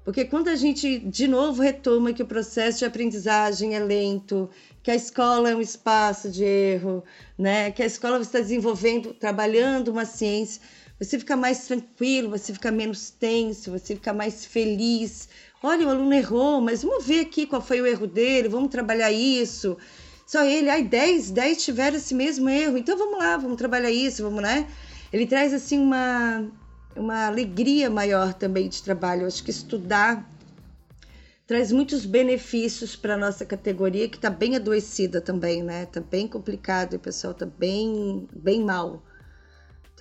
Porque 0.04 0.26
quando 0.26 0.48
a 0.48 0.56
gente 0.56 1.00
de 1.00 1.28
novo 1.28 1.62
retoma 1.62 2.12
que 2.12 2.24
o 2.24 2.26
processo 2.26 2.80
de 2.80 2.86
aprendizagem 2.86 3.76
é 3.76 3.80
lento, 3.80 4.50
que 4.82 4.90
a 4.90 4.96
escola 4.96 5.52
é 5.52 5.56
um 5.56 5.62
espaço 5.62 6.30
de 6.30 6.44
erro, 6.44 7.04
né? 7.38 7.70
que 7.72 7.84
a 7.84 7.86
escola 7.86 8.20
está 8.20 8.40
desenvolvendo, 8.40 9.14
trabalhando 9.14 9.90
uma 9.90 10.06
ciência, 10.06 10.62
você 11.02 11.18
fica 11.18 11.36
mais 11.36 11.66
tranquilo, 11.66 12.30
você 12.30 12.54
fica 12.54 12.72
menos 12.72 13.10
tenso, 13.10 13.72
você 13.72 13.96
fica 13.96 14.14
mais 14.14 14.46
feliz. 14.46 15.28
Olha, 15.64 15.88
o 15.88 15.90
aluno 15.90 16.14
errou, 16.14 16.62
mas 16.62 16.84
vamos 16.84 17.04
ver 17.04 17.22
aqui 17.22 17.48
qual 17.48 17.60
foi 17.60 17.82
o 17.82 17.88
erro 17.88 18.06
dele, 18.06 18.48
vamos 18.48 18.70
trabalhar 18.70 19.12
isso. 19.12 19.76
Só 20.28 20.44
ele, 20.44 20.70
ai, 20.70 20.84
10, 20.84 21.32
10 21.32 21.66
tiveram 21.66 21.98
esse 21.98 22.14
mesmo 22.14 22.48
erro, 22.48 22.78
então 22.78 22.96
vamos 22.96 23.18
lá, 23.18 23.36
vamos 23.36 23.58
trabalhar 23.58 23.90
isso, 23.90 24.22
vamos, 24.22 24.44
né? 24.44 24.68
Ele 25.12 25.26
traz, 25.26 25.54
assim, 25.56 25.80
uma, 25.80 26.48
uma 26.96 27.26
alegria 27.26 27.90
maior 27.90 28.36
também 28.36 28.70
de 28.70 28.84
trabalho. 28.84 29.24
Eu 29.24 29.28
acho 29.28 29.44
que 29.44 29.50
estudar 29.50 30.30
traz 31.48 31.72
muitos 31.72 32.06
benefícios 32.06 32.96
para 32.96 33.16
a 33.16 33.18
nossa 33.18 33.44
categoria, 33.44 34.08
que 34.08 34.18
está 34.18 34.30
bem 34.30 34.56
adoecida 34.56 35.20
também, 35.20 35.64
né? 35.64 35.84
Está 35.84 36.00
bem 36.00 36.28
complicado, 36.28 36.94
o 36.94 37.00
pessoal 37.00 37.34
está 37.34 37.46
bem, 37.46 38.28
bem 38.32 38.64
mal. 38.64 39.04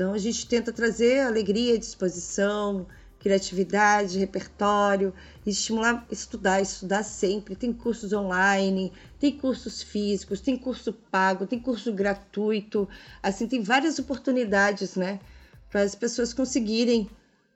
Então 0.01 0.14
a 0.14 0.18
gente 0.18 0.46
tenta 0.46 0.72
trazer 0.72 1.20
alegria, 1.20 1.78
disposição, 1.78 2.86
criatividade, 3.18 4.18
repertório, 4.18 5.12
estimular 5.44 6.07
estudar, 6.11 6.62
estudar 6.62 7.03
sempre. 7.03 7.55
Tem 7.55 7.70
cursos 7.70 8.11
online, 8.14 8.94
tem 9.18 9.30
cursos 9.30 9.82
físicos, 9.82 10.40
tem 10.40 10.57
curso 10.57 10.94
pago, 10.94 11.46
tem 11.46 11.61
curso 11.61 11.92
gratuito. 11.92 12.88
Assim, 13.22 13.46
tem 13.46 13.62
várias 13.62 13.98
oportunidades, 13.98 14.96
né? 14.96 15.20
Para 15.68 15.82
as 15.82 15.94
pessoas 15.94 16.32
conseguirem 16.32 17.07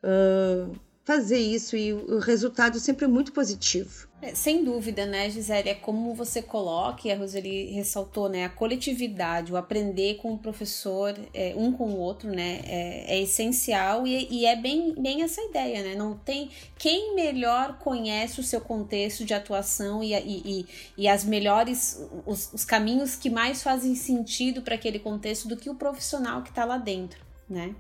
uh, 0.03 0.70
fazer 1.03 1.38
isso 1.38 1.74
e 1.78 1.95
o 1.95 2.18
resultado 2.18 2.78
sempre 2.78 3.07
é 3.07 3.09
muito 3.09 3.32
positivo. 3.32 4.07
É, 4.25 4.35
sem 4.35 4.64
dúvida, 4.64 5.05
né, 5.05 5.29
Gisele? 5.29 5.68
É 5.68 5.75
como 5.75 6.14
você 6.14 6.41
coloca, 6.41 7.07
e 7.07 7.12
a 7.12 7.16
Roseli 7.16 7.66
ressaltou, 7.72 8.27
né? 8.27 8.47
A 8.47 8.49
coletividade, 8.49 9.53
o 9.53 9.57
aprender 9.57 10.14
com 10.14 10.33
o 10.33 10.39
professor, 10.39 11.14
é, 11.35 11.53
um 11.55 11.70
com 11.72 11.91
o 11.91 11.99
outro, 11.99 12.31
né? 12.31 12.61
É, 12.64 13.16
é 13.16 13.20
essencial 13.20 14.07
e, 14.07 14.27
e, 14.31 14.47
é 14.47 14.57
bem, 14.57 14.95
bem 14.95 15.22
essa 15.22 15.43
ideia, 15.43 15.83
né? 15.83 15.95
Não 15.95 16.16
tem 16.16 16.49
quem 16.79 17.14
melhor 17.14 17.79
conhece 17.79 18.41
o 18.41 18.43
seu 18.43 18.62
contexto 18.62 19.27
de 19.27 19.35
atuação 19.35 20.03
e, 20.03 20.14
e, 20.14 20.66
e 20.97 21.07
as 21.07 21.22
melhores, 21.22 22.01
os, 22.25 22.51
os 22.55 22.64
caminhos 22.64 23.16
que 23.16 23.29
mais 23.29 23.62
fazem 23.62 23.95
sentido 23.95 24.62
para 24.62 24.75
aquele 24.75 24.99
contexto 24.99 25.47
do 25.49 25.57
que 25.57 25.68
o 25.68 25.75
profissional 25.75 26.43
que 26.43 26.49
está 26.49 26.64
lá 26.64 26.79
dentro, 26.79 27.20
né? 27.47 27.75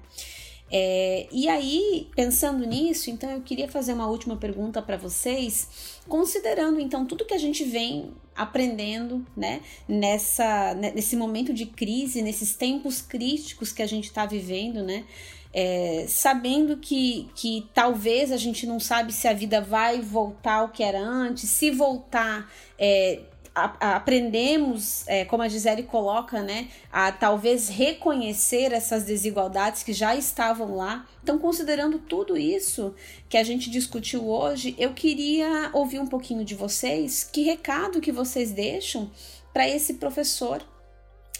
É, 0.76 1.28
e 1.30 1.48
aí, 1.48 2.08
pensando 2.16 2.66
nisso, 2.66 3.08
então 3.08 3.30
eu 3.30 3.40
queria 3.42 3.68
fazer 3.68 3.92
uma 3.92 4.08
última 4.08 4.36
pergunta 4.36 4.82
para 4.82 4.96
vocês, 4.96 6.00
considerando 6.08 6.80
então 6.80 7.06
tudo 7.06 7.24
que 7.24 7.32
a 7.32 7.38
gente 7.38 7.62
vem 7.62 8.10
aprendendo, 8.34 9.24
né, 9.36 9.60
nessa, 9.86 10.74
nesse 10.74 11.14
momento 11.14 11.54
de 11.54 11.64
crise, 11.64 12.22
nesses 12.22 12.56
tempos 12.56 13.00
críticos 13.00 13.72
que 13.72 13.82
a 13.82 13.86
gente 13.86 14.06
está 14.06 14.26
vivendo, 14.26 14.82
né, 14.82 15.04
é, 15.52 16.06
sabendo 16.08 16.76
que, 16.78 17.30
que 17.36 17.68
talvez 17.72 18.32
a 18.32 18.36
gente 18.36 18.66
não 18.66 18.80
sabe 18.80 19.12
se 19.12 19.28
a 19.28 19.32
vida 19.32 19.60
vai 19.60 20.00
voltar 20.00 20.54
ao 20.54 20.70
que 20.70 20.82
era 20.82 21.00
antes, 21.00 21.48
se 21.50 21.70
voltar, 21.70 22.52
é, 22.76 23.20
a, 23.54 23.96
aprendemos, 23.96 25.06
é, 25.06 25.24
como 25.24 25.42
a 25.42 25.48
Gisele 25.48 25.84
coloca, 25.84 26.42
né, 26.42 26.68
a 26.92 27.12
talvez 27.12 27.68
reconhecer 27.68 28.72
essas 28.72 29.04
desigualdades 29.04 29.82
que 29.82 29.92
já 29.92 30.16
estavam 30.16 30.74
lá. 30.74 31.06
Então, 31.22 31.38
considerando 31.38 31.98
tudo 31.98 32.36
isso 32.36 32.94
que 33.28 33.36
a 33.36 33.44
gente 33.44 33.70
discutiu 33.70 34.28
hoje, 34.28 34.74
eu 34.76 34.92
queria 34.92 35.70
ouvir 35.72 36.00
um 36.00 36.06
pouquinho 36.06 36.44
de 36.44 36.54
vocês, 36.54 37.22
que 37.24 37.42
recado 37.42 38.00
que 38.00 38.10
vocês 38.10 38.50
deixam 38.50 39.10
para 39.52 39.68
esse 39.68 39.94
professor 39.94 40.62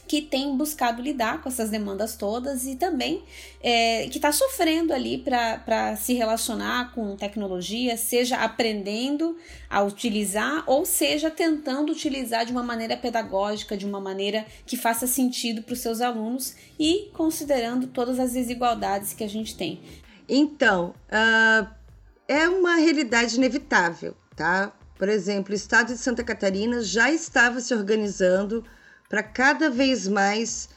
que 0.07 0.21
tem 0.23 0.57
buscado 0.57 1.01
lidar 1.03 1.41
com 1.41 1.49
essas 1.49 1.71
demandas 1.71 2.17
todas 2.17 2.67
e 2.67 2.77
também 2.77 3.23
é, 3.63 4.07
que 4.09 4.19
está 4.19 4.31
sofrendo 4.31 4.93
ali 4.93 5.19
para 5.19 5.97
se 5.97 6.15
relacionar 6.15 6.93
com 6.95 7.17
tecnologia, 7.17 7.97
seja 7.97 8.37
aprendendo 8.37 9.37
a 9.69 9.83
utilizar 9.83 10.65
ou 10.67 10.85
seja 10.85 11.31
tentando 11.31 11.93
utilizar 11.93 12.45
de 12.45 12.53
uma 12.53 12.63
maneira 12.63 12.97
pedagógica, 12.97 13.77
de 13.77 13.87
uma 13.87 14.01
maneira 14.01 14.47
que 14.67 14.77
faça 14.77 15.07
sentido 15.07 15.63
para 15.63 15.73
os 15.73 15.81
seus 15.81 16.01
alunos 16.01 16.55
e 16.79 17.11
considerando 17.15 17.87
todas 17.87 18.19
as 18.19 18.33
desigualdades 18.33 19.13
que 19.13 19.25
a 19.25 19.29
gente 19.29 19.57
tem. 19.57 19.81
Então, 20.29 20.95
uh, 21.09 21.69
é 22.27 22.49
uma 22.49 22.77
realidade 22.77 23.37
inevitável, 23.37 24.15
tá? 24.35 24.73
Por 24.99 25.09
exemplo, 25.09 25.53
o 25.53 25.57
estado 25.57 25.93
de 25.93 25.99
Santa 25.99 26.23
Catarina 26.23 26.83
já 26.83 27.11
estava 27.11 27.61
se 27.61 27.75
organizando 27.75 28.65
para 29.15 29.23
cada 29.23 29.71
vez 29.71 30.09
mais 30.09 30.69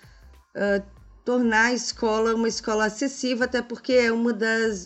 uh, 0.55 0.85
tornar 1.25 1.69
a 1.69 1.73
escola 1.73 2.35
uma 2.35 2.47
escola 2.47 2.85
acessível, 2.85 3.45
até 3.45 3.63
porque 3.63 3.93
é 3.93 4.13
um 4.13 4.25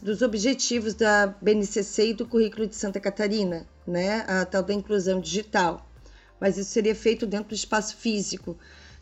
dos 0.01 0.21
objetivos 0.21 0.93
da 0.93 1.27
BNCC 1.41 2.11
e 2.11 2.13
do 2.13 2.25
currículo 2.25 2.65
de 2.65 2.77
Santa 2.77 2.97
Catarina, 2.97 3.67
né? 3.85 4.23
a 4.25 4.45
tal 4.45 4.63
da 4.63 4.73
inclusão 4.73 5.19
digital. 5.19 5.85
Mas 6.39 6.57
isso 6.57 6.71
seria 6.71 6.95
feito 6.95 7.27
dentro 7.27 7.49
do 7.49 7.55
espaço 7.55 7.97
físico. 7.97 8.57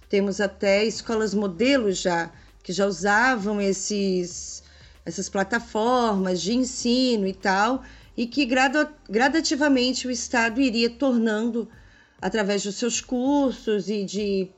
Temos 0.09 0.41
até 0.41 0.83
escolas 0.83 1.35
modelos 1.35 1.99
já, 1.99 2.31
que 2.63 2.73
já 2.73 2.87
usavam 2.87 3.61
esses, 3.61 4.63
essas 5.05 5.29
plataformas 5.29 6.41
de 6.41 6.55
ensino 6.55 7.27
e 7.27 7.35
tal, 7.35 7.83
e 8.17 8.25
que 8.25 8.47
gradativamente 9.07 10.07
o 10.07 10.11
Estado 10.11 10.59
iria 10.59 10.89
tornando 10.89 11.69
através 12.21 12.63
dos 12.63 12.75
seus 12.75 13.01
cursos 13.01 13.89
e 13.89 14.03
de 14.03 14.49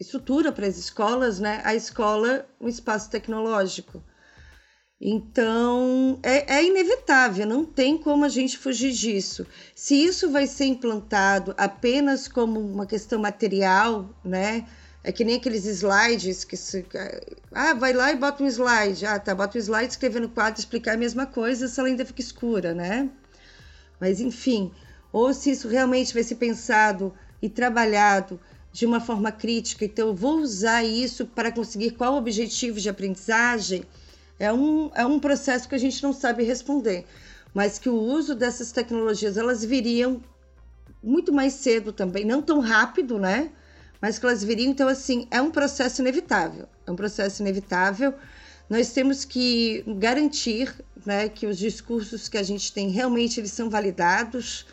estrutura 0.00 0.52
para 0.52 0.66
as 0.66 0.76
escolas, 0.76 1.40
né, 1.40 1.60
a 1.64 1.74
escola 1.74 2.46
um 2.60 2.68
espaço 2.68 3.10
tecnológico. 3.10 4.02
Então, 5.00 6.18
é, 6.24 6.56
é, 6.56 6.64
inevitável, 6.64 7.46
não 7.46 7.64
tem 7.64 7.96
como 7.96 8.24
a 8.24 8.28
gente 8.28 8.58
fugir 8.58 8.92
disso. 8.92 9.46
Se 9.72 9.94
isso 9.94 10.30
vai 10.30 10.46
ser 10.46 10.64
implantado 10.64 11.54
apenas 11.56 12.26
como 12.26 12.58
uma 12.58 12.84
questão 12.84 13.20
material, 13.20 14.10
né? 14.24 14.66
É 15.04 15.12
que 15.12 15.24
nem 15.24 15.36
aqueles 15.36 15.64
slides 15.66 16.42
que 16.42 16.56
se. 16.56 16.84
Ah, 17.52 17.74
vai 17.74 17.92
lá 17.92 18.10
e 18.10 18.16
bota 18.16 18.42
um 18.42 18.46
slide. 18.48 19.06
Ah, 19.06 19.20
tá, 19.20 19.32
bota 19.36 19.56
um 19.56 19.60
slide, 19.60 19.92
escrever 19.92 20.20
no 20.20 20.28
quadro, 20.28 20.58
explicar 20.58 20.94
a 20.94 20.98
mesma 20.98 21.26
coisa, 21.26 21.66
a 21.66 21.68
sala 21.68 21.86
ainda 21.86 22.04
fica 22.04 22.20
escura, 22.20 22.74
né? 22.74 23.08
Mas, 24.00 24.20
enfim, 24.20 24.72
ou 25.12 25.32
se 25.32 25.50
isso 25.50 25.68
realmente 25.68 26.14
vai 26.14 26.22
ser 26.22 26.36
pensado 26.36 27.12
e 27.40 27.48
trabalhado 27.48 28.38
de 28.72 28.84
uma 28.84 29.00
forma 29.00 29.32
crítica, 29.32 29.84
então 29.84 30.08
eu 30.08 30.14
vou 30.14 30.38
usar 30.40 30.84
isso 30.84 31.26
para 31.26 31.50
conseguir 31.50 31.92
qual 31.92 32.14
objetivo 32.16 32.78
de 32.78 32.88
aprendizagem, 32.88 33.84
é 34.38 34.52
um, 34.52 34.90
é 34.94 35.04
um 35.04 35.18
processo 35.18 35.68
que 35.68 35.74
a 35.74 35.78
gente 35.78 36.02
não 36.02 36.12
sabe 36.12 36.44
responder, 36.44 37.04
mas 37.52 37.78
que 37.78 37.88
o 37.88 37.96
uso 37.96 38.34
dessas 38.34 38.70
tecnologias 38.70 39.36
elas 39.36 39.64
viriam 39.64 40.22
muito 41.02 41.32
mais 41.32 41.54
cedo 41.54 41.92
também, 41.92 42.24
não 42.24 42.42
tão 42.42 42.60
rápido, 42.60 43.18
né? 43.18 43.50
Mas 44.00 44.18
que 44.18 44.26
elas 44.26 44.44
viriam, 44.44 44.70
então 44.70 44.86
assim, 44.86 45.26
é 45.30 45.40
um 45.42 45.50
processo 45.50 46.00
inevitável, 46.02 46.68
é 46.86 46.90
um 46.90 46.96
processo 46.96 47.42
inevitável. 47.42 48.14
Nós 48.70 48.92
temos 48.92 49.24
que 49.24 49.82
garantir, 49.98 50.72
né, 51.04 51.28
que 51.28 51.46
os 51.46 51.58
discursos 51.58 52.28
que 52.28 52.36
a 52.38 52.42
gente 52.42 52.72
tem 52.72 52.90
realmente 52.90 53.40
eles 53.40 53.50
são 53.50 53.68
validados, 53.68 54.66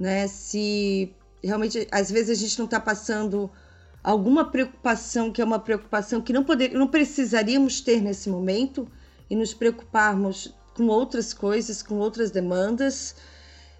né? 0.00 0.26
Se 0.26 1.14
realmente 1.44 1.86
às 1.92 2.10
vezes 2.10 2.38
a 2.38 2.40
gente 2.40 2.58
não 2.58 2.64
está 2.64 2.80
passando 2.80 3.50
alguma 4.02 4.50
preocupação 4.50 5.30
que 5.30 5.42
é 5.42 5.44
uma 5.44 5.58
preocupação 5.58 6.22
que 6.22 6.32
não 6.32 6.42
poder, 6.42 6.72
não 6.72 6.88
precisaríamos 6.88 7.82
ter 7.82 8.00
nesse 8.00 8.30
momento 8.30 8.88
e 9.28 9.36
nos 9.36 9.52
preocuparmos 9.52 10.54
com 10.74 10.86
outras 10.86 11.34
coisas, 11.34 11.82
com 11.82 11.98
outras 11.98 12.30
demandas 12.30 13.14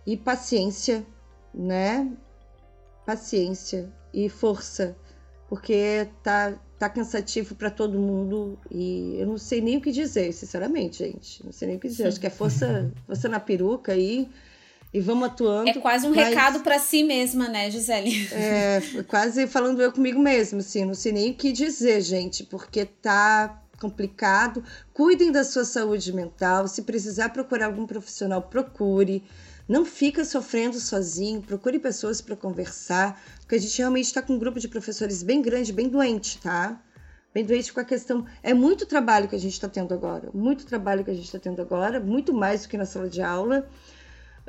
e 0.06 0.16
paciência, 0.16 1.06
né? 1.54 2.12
Paciência 3.06 3.90
e 4.12 4.28
força, 4.28 4.94
porque 5.48 6.06
tá 6.22 6.54
tá 6.78 6.88
cansativo 6.88 7.54
para 7.54 7.70
todo 7.70 7.98
mundo 7.98 8.58
e 8.70 9.16
eu 9.18 9.26
não 9.26 9.36
sei 9.36 9.60
nem 9.60 9.76
o 9.76 9.82
que 9.82 9.92
dizer, 9.92 10.32
sinceramente, 10.32 11.04
gente. 11.04 11.44
Não 11.44 11.52
sei 11.52 11.68
nem 11.68 11.76
o 11.76 11.80
que 11.80 11.88
dizer. 11.88 12.06
Acho 12.06 12.18
que 12.18 12.26
é 12.26 12.30
força, 12.30 12.90
força 13.06 13.28
na 13.28 13.38
peruca 13.38 13.92
aí. 13.92 14.22
E 14.22 14.49
e 14.92 15.00
vamos 15.00 15.28
atuando. 15.28 15.70
É 15.70 15.74
quase 15.74 16.06
um 16.06 16.14
mas... 16.14 16.28
recado 16.28 16.60
para 16.60 16.78
si 16.78 17.02
mesma, 17.02 17.48
né, 17.48 17.70
Gisele? 17.70 18.28
É, 18.32 18.80
quase 19.06 19.46
falando 19.46 19.80
eu 19.80 19.92
comigo 19.92 20.20
mesmo, 20.20 20.58
assim, 20.58 20.84
não 20.84 20.94
sei 20.94 21.12
nem 21.12 21.30
o 21.30 21.34
que 21.34 21.52
dizer, 21.52 22.00
gente, 22.00 22.44
porque 22.44 22.84
tá 22.84 23.62
complicado. 23.80 24.62
Cuidem 24.92 25.32
da 25.32 25.42
sua 25.42 25.64
saúde 25.64 26.12
mental. 26.12 26.68
Se 26.68 26.82
precisar 26.82 27.30
procurar 27.30 27.66
algum 27.66 27.86
profissional, 27.86 28.42
procure. 28.42 29.24
Não 29.66 29.84
fica 29.84 30.24
sofrendo 30.24 30.78
sozinho, 30.78 31.40
procure 31.40 31.78
pessoas 31.78 32.20
para 32.20 32.36
conversar, 32.36 33.20
porque 33.38 33.54
a 33.54 33.58
gente 33.58 33.78
realmente 33.78 34.06
está 34.06 34.20
com 34.20 34.34
um 34.34 34.38
grupo 34.38 34.58
de 34.58 34.68
professores 34.68 35.22
bem 35.22 35.40
grande, 35.40 35.72
bem 35.72 35.88
doente, 35.88 36.38
tá? 36.38 36.82
Bem 37.32 37.44
doente 37.44 37.72
com 37.72 37.78
a 37.78 37.84
questão. 37.84 38.26
É 38.42 38.52
muito 38.52 38.84
trabalho 38.84 39.28
que 39.28 39.36
a 39.36 39.38
gente 39.38 39.52
está 39.52 39.68
tendo 39.68 39.94
agora, 39.94 40.28
muito 40.34 40.66
trabalho 40.66 41.04
que 41.04 41.10
a 41.12 41.14
gente 41.14 41.26
está 41.26 41.38
tendo 41.38 41.62
agora, 41.62 42.00
muito 42.00 42.34
mais 42.34 42.62
do 42.62 42.68
que 42.68 42.76
na 42.76 42.84
sala 42.84 43.08
de 43.08 43.22
aula 43.22 43.68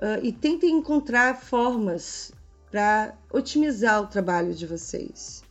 uh, 0.01 0.23
e 0.23 0.31
tentem 0.31 0.71
encontrar 0.71 1.35
formas 1.39 2.31
para 2.69 3.13
otimizar 3.31 4.01
o 4.01 4.07
trabalho 4.07 4.53
de 4.53 4.65
vocês. 4.65 5.43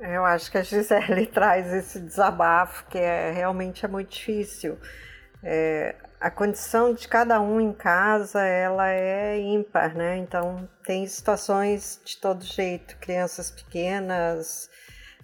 Eu 0.00 0.24
acho 0.24 0.50
que 0.50 0.58
a 0.58 0.62
Gisele 0.62 1.26
traz 1.32 1.72
esse 1.72 2.00
desabafo 2.00 2.86
que 2.88 2.98
é 2.98 3.32
realmente 3.32 3.84
é 3.84 3.88
muito 3.88 4.10
difícil. 4.10 4.78
É, 5.42 5.94
a 6.20 6.30
condição 6.30 6.94
de 6.94 7.06
cada 7.06 7.40
um 7.40 7.60
em 7.60 7.72
casa 7.72 8.40
ela 8.40 8.88
é 8.90 9.38
ímpar, 9.40 9.94
né? 9.94 10.16
Então 10.18 10.68
tem 10.84 11.06
situações 11.06 12.00
de 12.04 12.16
todo 12.16 12.44
jeito, 12.44 12.96
crianças 12.98 13.50
pequenas, 13.50 14.70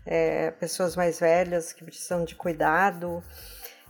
é, 0.06 0.50
pessoas 0.52 0.94
mais 0.96 1.18
velhas 1.18 1.72
que 1.72 1.84
precisam 1.84 2.24
de 2.24 2.34
cuidado 2.34 3.22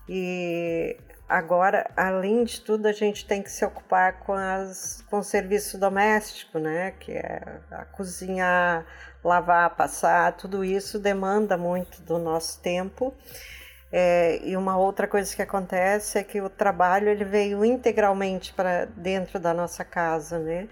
e 0.08 0.96
agora 1.28 1.90
além 1.96 2.44
de 2.44 2.60
tudo 2.60 2.86
a 2.86 2.92
gente 2.92 3.26
tem 3.26 3.42
que 3.42 3.50
se 3.50 3.64
ocupar 3.64 4.20
com 4.20 4.32
as 4.32 5.02
com 5.10 5.18
o 5.18 5.22
serviço 5.22 5.78
doméstico, 5.78 6.58
né? 6.58 6.92
Que 7.00 7.12
é 7.12 7.60
a 7.70 7.84
cozinhar, 7.84 8.84
lavar, 9.22 9.70
passar, 9.76 10.32
tudo 10.32 10.64
isso 10.64 10.98
demanda 10.98 11.56
muito 11.56 12.02
do 12.02 12.18
nosso 12.18 12.60
tempo. 12.60 13.14
É, 13.96 14.40
e 14.42 14.56
uma 14.56 14.76
outra 14.76 15.06
coisa 15.06 15.34
que 15.34 15.40
acontece 15.40 16.18
é 16.18 16.24
que 16.24 16.40
o 16.40 16.50
trabalho 16.50 17.08
ele 17.08 17.24
veio 17.24 17.64
integralmente 17.64 18.52
para 18.52 18.86
dentro 18.86 19.38
da 19.38 19.54
nossa 19.54 19.84
casa, 19.84 20.38
né? 20.38 20.68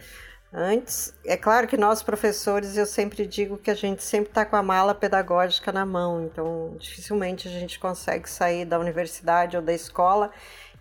Antes, 0.55 1.15
é 1.25 1.35
claro 1.35 1.67
que 1.67 1.79
nós 1.79 2.03
professores, 2.03 2.77
eu 2.77 2.85
sempre 2.85 3.27
digo 3.27 3.57
que 3.57 3.71
a 3.71 3.75
gente 3.75 4.03
sempre 4.03 4.29
está 4.29 4.45
com 4.45 4.55
a 4.55 4.63
mala 4.63 4.95
pedagógica 4.95 5.73
na 5.73 5.87
mão, 5.87 6.25
então 6.25 6.77
dificilmente 6.79 7.49
a 7.49 7.51
gente 7.51 7.79
consegue 7.79 8.29
sair 8.29 8.67
da 8.67 8.79
universidade 8.79 9.57
ou 9.57 9.63
da 9.63 9.73
escola 9.73 10.31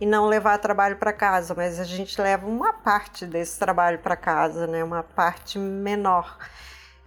e 0.02 0.06
não 0.06 0.28
levar 0.28 0.58
trabalho 0.58 0.98
para 0.98 1.14
casa, 1.14 1.54
mas 1.56 1.80
a 1.80 1.86
gente 1.86 2.20
leva 2.20 2.46
uma 2.46 2.74
parte 2.74 3.26
desse 3.26 3.58
trabalho 3.58 4.00
para 4.00 4.18
casa, 4.18 4.68
né? 4.68 4.84
Uma 4.84 5.04
parte 5.04 5.58
menor. 5.58 6.38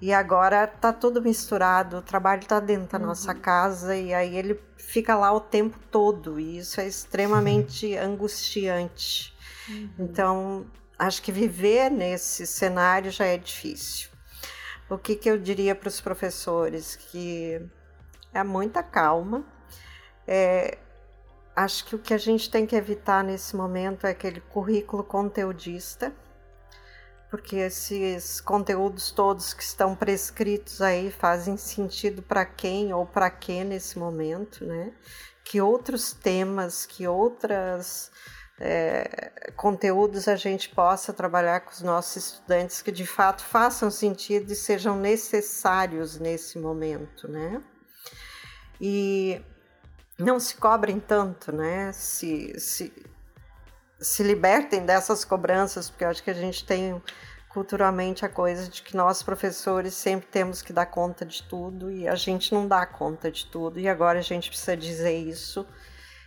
E 0.01 0.13
agora 0.13 0.67
tá 0.67 0.93
tudo 0.93 1.21
misturado, 1.21 1.99
o 1.99 2.03
trabalho 2.03 2.41
está 2.41 2.61
dentro 2.61 2.93
da 2.93 2.99
uhum. 2.99 3.07
nossa 3.07 3.35
casa 3.35 3.95
e 3.95 4.15
aí 4.15 4.37
ele 4.37 4.59
fica 4.79 5.15
lá 5.17 5.33
o 5.33 5.41
tempo 5.41 5.79
todo 5.91 6.41
e 6.41 6.59
isso 6.59 6.81
é 6.81 6.87
extremamente 6.87 7.95
uhum. 7.95 8.13
angustiante. 8.13 9.35
Uhum. 9.69 9.91
Então, 9.99 10.67
acho 10.99 11.23
que 11.23 11.33
viver 11.33 11.91
nesse 11.91 12.47
cenário 12.47 13.11
já 13.11 13.27
é 13.27 13.37
difícil. 13.37 14.11
O 14.89 14.99
que, 14.99 15.17
que 15.17 15.29
eu 15.29 15.39
diria 15.39 15.75
para 15.75 15.89
os 15.89 16.01
professores? 16.01 16.97
Que 16.97 17.61
é 18.33 18.43
muita 18.43 18.83
calma. 18.83 19.45
É, 20.27 20.79
acho 21.57 21.85
que 21.87 21.97
o 21.97 21.99
que 21.99 22.15
a 22.15 22.19
gente 22.19 22.51
tem 22.51 22.67
que 22.67 22.77
evitar 22.77 23.25
nesse 23.25 23.57
momento 23.57 24.07
é 24.07 24.11
aquele 24.11 24.41
currículo 24.41 25.03
conteudista 25.05 26.13
porque 27.35 27.57
esses 27.57 28.41
conteúdos 28.41 29.11
todos 29.11 29.53
que 29.53 29.63
estão 29.65 29.97
prescritos 29.97 30.81
aí 30.81 31.11
fazem 31.11 31.57
sentido 31.57 32.23
para 32.23 32.47
quem 32.47 32.95
ou 32.95 33.05
para 33.05 33.29
que 33.29 33.65
nesse 33.65 33.99
momento, 33.99 34.65
né? 34.65 34.93
Que 35.43 35.61
outros 35.61 36.13
temas, 36.13 36.87
que 36.87 37.09
outras 37.09 38.13
é, 38.61 39.51
conteúdos 39.57 40.29
a 40.29 40.37
gente 40.37 40.69
possa 40.69 41.13
trabalhar 41.13 41.61
com 41.61 41.73
os 41.73 41.83
nossos 41.83 42.17
estudantes 42.17 42.81
que 42.83 42.93
de 42.93 43.07
fato 43.07 43.43
façam 43.43 43.91
sentido 43.91 44.53
e 44.53 44.57
sejam 44.57 44.97
necessários 44.97 46.19
nesse 46.19 46.59
momento, 46.59 47.29
né? 47.29 47.61
E 48.81 49.41
não 50.19 50.39
se 50.39 50.57
cobrem 50.57 51.01
tanto, 51.01 51.51
né? 51.51 51.93
Se, 51.93 52.59
se, 52.61 52.93
se 53.99 54.23
libertem 54.23 54.87
dessas 54.87 55.25
cobranças, 55.25 55.91
porque 55.91 56.05
eu 56.05 56.09
acho 56.09 56.23
que 56.23 56.31
a 56.31 56.35
gente 56.35 56.65
tem 56.65 57.03
culturalmente 57.49 58.25
a 58.25 58.29
coisa 58.29 58.69
de 58.69 58.83
que 58.83 58.97
nós 58.97 59.23
professores 59.23 59.95
sempre 59.95 60.27
temos 60.27 60.61
que 60.61 60.73
dar 60.73 60.87
conta 60.87 61.25
de 61.25 61.43
tudo 61.45 61.91
e 61.91 62.09
a 62.09 62.17
gente 62.17 62.53
não 62.53 62.67
dá 62.67 62.85
conta 62.85 63.31
de 63.31 63.47
tudo 63.47 63.79
e 63.79 63.89
agora 63.89 64.19
a 64.19 64.23
gente 64.23 64.49
precisa 64.49 64.77
dizer 64.77 65.17
isso 65.17 65.65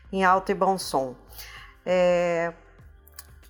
em 0.10 0.24
alto 0.24 0.52
e 0.52 0.56
bom 0.56 0.78
som. 0.78 1.16
É, 1.90 2.54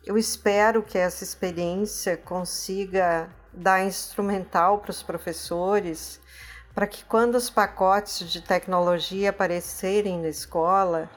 eu 0.05 0.15
espero 0.15 0.83
que 0.83 0.95
essa 0.95 1.23
experiência 1.23 2.15
consiga 2.15 3.27
dar 3.51 3.83
instrumental 3.83 4.77
para 4.77 4.91
os 4.91 5.01
professores 5.01 6.21
para 6.71 6.85
que 6.85 7.03
quando 7.03 7.33
os 7.33 7.49
pacotes 7.49 8.29
de 8.29 8.39
tecnologia 8.39 9.31
aparecerem 9.31 10.21
na 10.21 10.27
escola, 10.27 11.09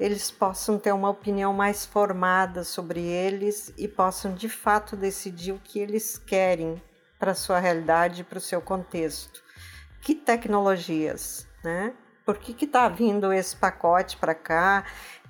eles 0.00 0.32
possam 0.32 0.76
ter 0.76 0.90
uma 0.90 1.10
opinião 1.10 1.52
mais 1.52 1.86
formada 1.86 2.64
sobre 2.64 3.00
eles 3.00 3.72
e 3.78 3.86
possam 3.86 4.34
de 4.34 4.48
fato 4.48 4.96
decidir 4.96 5.52
o 5.52 5.60
que 5.60 5.78
eles 5.78 6.18
querem 6.18 6.82
para 7.20 7.30
a 7.30 7.36
sua 7.36 7.60
realidade 7.60 8.22
e 8.22 8.24
para 8.24 8.38
o 8.38 8.40
seu 8.40 8.60
contexto. 8.60 9.40
Que 10.02 10.16
tecnologias, 10.16 11.46
né? 11.62 11.94
Por 12.24 12.38
que 12.38 12.64
está 12.64 12.88
vindo 12.88 13.32
esse 13.32 13.54
pacote 13.54 14.16
para 14.16 14.34
cá? 14.34 14.84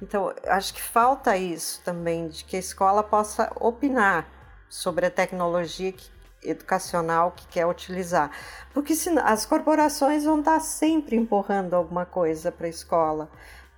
Então, 0.05 0.35
acho 0.49 0.75
que 0.75 0.83
falta 0.83 1.35
isso 1.35 1.81
também, 1.83 2.29
de 2.29 2.45
que 2.45 2.57
a 2.57 2.59
escola 2.59 3.03
possa 3.03 3.51
opinar 3.59 4.29
sobre 4.69 5.07
a 5.07 5.11
tecnologia 5.11 5.93
que, 5.93 6.11
educacional 6.43 7.33
que 7.33 7.47
quer 7.47 7.67
utilizar. 7.67 8.31
Porque 8.75 8.95
senão, 8.95 9.27
as 9.27 9.47
corporações 9.47 10.25
vão 10.25 10.41
estar 10.41 10.61
sempre 10.61 11.17
empurrando 11.17 11.73
alguma 11.73 12.05
coisa 12.05 12.53
para 12.53 12.67
a 12.67 12.71
escola. 12.71 13.31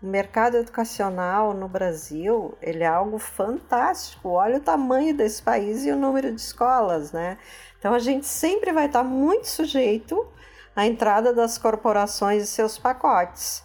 O 0.03 0.07
mercado 0.07 0.57
educacional 0.57 1.55
no 1.55 1.69
Brasil, 1.69 2.59
ele 2.61 2.83
é 2.83 2.89
algo 2.89 3.19
fantástico. 3.19 4.31
Olha 4.31 4.57
o 4.57 4.61
tamanho 4.61 5.17
desse 5.17 5.41
país 5.41 5.85
e 5.85 5.93
o 5.93 5.97
número 5.97 6.35
de 6.35 6.41
escolas, 6.41 7.13
né? 7.13 7.39
Então 7.79 7.95
a 7.95 8.01
gente 8.01 8.27
sempre 8.27 8.73
vai 8.73 8.87
estar 8.87 9.05
muito 9.05 9.47
sujeito 9.47 10.27
à 10.75 10.85
entrada 10.85 11.33
das 11.33 11.57
corporações 11.57 12.43
e 12.43 12.47
seus 12.49 12.77
pacotes. 12.77 13.65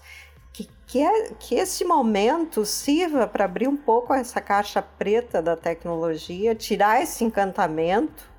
Que, 0.91 1.01
é, 1.01 1.29
que 1.39 1.55
esse 1.55 1.85
momento 1.85 2.65
sirva 2.65 3.25
para 3.25 3.45
abrir 3.45 3.65
um 3.65 3.77
pouco 3.77 4.13
essa 4.13 4.41
caixa 4.41 4.81
preta 4.81 5.41
da 5.41 5.55
tecnologia, 5.55 6.53
tirar 6.53 7.01
esse 7.01 7.23
encantamento 7.23 8.29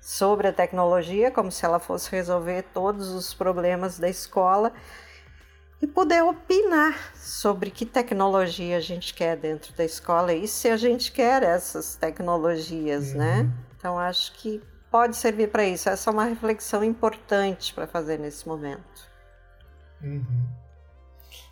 sobre 0.00 0.48
a 0.48 0.54
tecnologia, 0.54 1.30
como 1.30 1.52
se 1.52 1.66
ela 1.66 1.78
fosse 1.78 2.10
resolver 2.10 2.62
todos 2.72 3.10
os 3.10 3.34
problemas 3.34 3.98
da 3.98 4.08
escola 4.08 4.72
e 5.82 5.86
poder 5.86 6.22
opinar 6.22 7.14
sobre 7.14 7.70
que 7.70 7.84
tecnologia 7.84 8.78
a 8.78 8.80
gente 8.80 9.12
quer 9.12 9.36
dentro 9.36 9.74
da 9.74 9.84
escola 9.84 10.32
e 10.32 10.48
se 10.48 10.70
a 10.70 10.78
gente 10.78 11.12
quer 11.12 11.42
essas 11.42 11.94
tecnologias, 11.94 13.12
né? 13.12 13.40
uhum. 13.40 13.42
né? 13.42 13.52
Então 13.76 13.98
acho 13.98 14.32
que 14.32 14.62
pode 14.90 15.14
servir 15.14 15.50
para 15.50 15.66
isso. 15.66 15.90
Essa 15.90 16.08
é 16.08 16.12
uma 16.14 16.24
reflexão 16.24 16.82
importante 16.82 17.74
para 17.74 17.86
fazer 17.86 18.18
nesse 18.18 18.48
momento. 18.48 19.10
Uhum. 20.02 20.64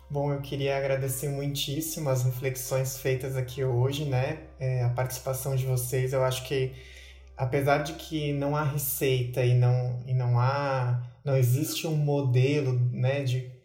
Bom, 0.09 0.31
eu 0.31 0.41
queria 0.41 0.77
agradecer 0.77 1.29
muitíssimo 1.29 2.09
as 2.09 2.23
reflexões 2.23 2.97
feitas 2.97 3.35
aqui 3.35 3.63
hoje, 3.63 4.05
né? 4.05 4.39
É, 4.59 4.83
a 4.83 4.89
participação 4.89 5.55
de 5.55 5.65
vocês. 5.65 6.13
Eu 6.13 6.23
acho 6.23 6.43
que, 6.47 6.73
apesar 7.35 7.79
de 7.79 7.93
que 7.93 8.31
não 8.33 8.55
há 8.55 8.63
receita 8.63 9.43
e 9.43 9.53
não, 9.55 10.03
e 10.05 10.13
não 10.13 10.39
há, 10.39 11.01
não 11.23 11.35
existe 11.35 11.87
um 11.87 11.95
modelo, 11.95 12.79
né, 12.91 13.23
de 13.23 13.55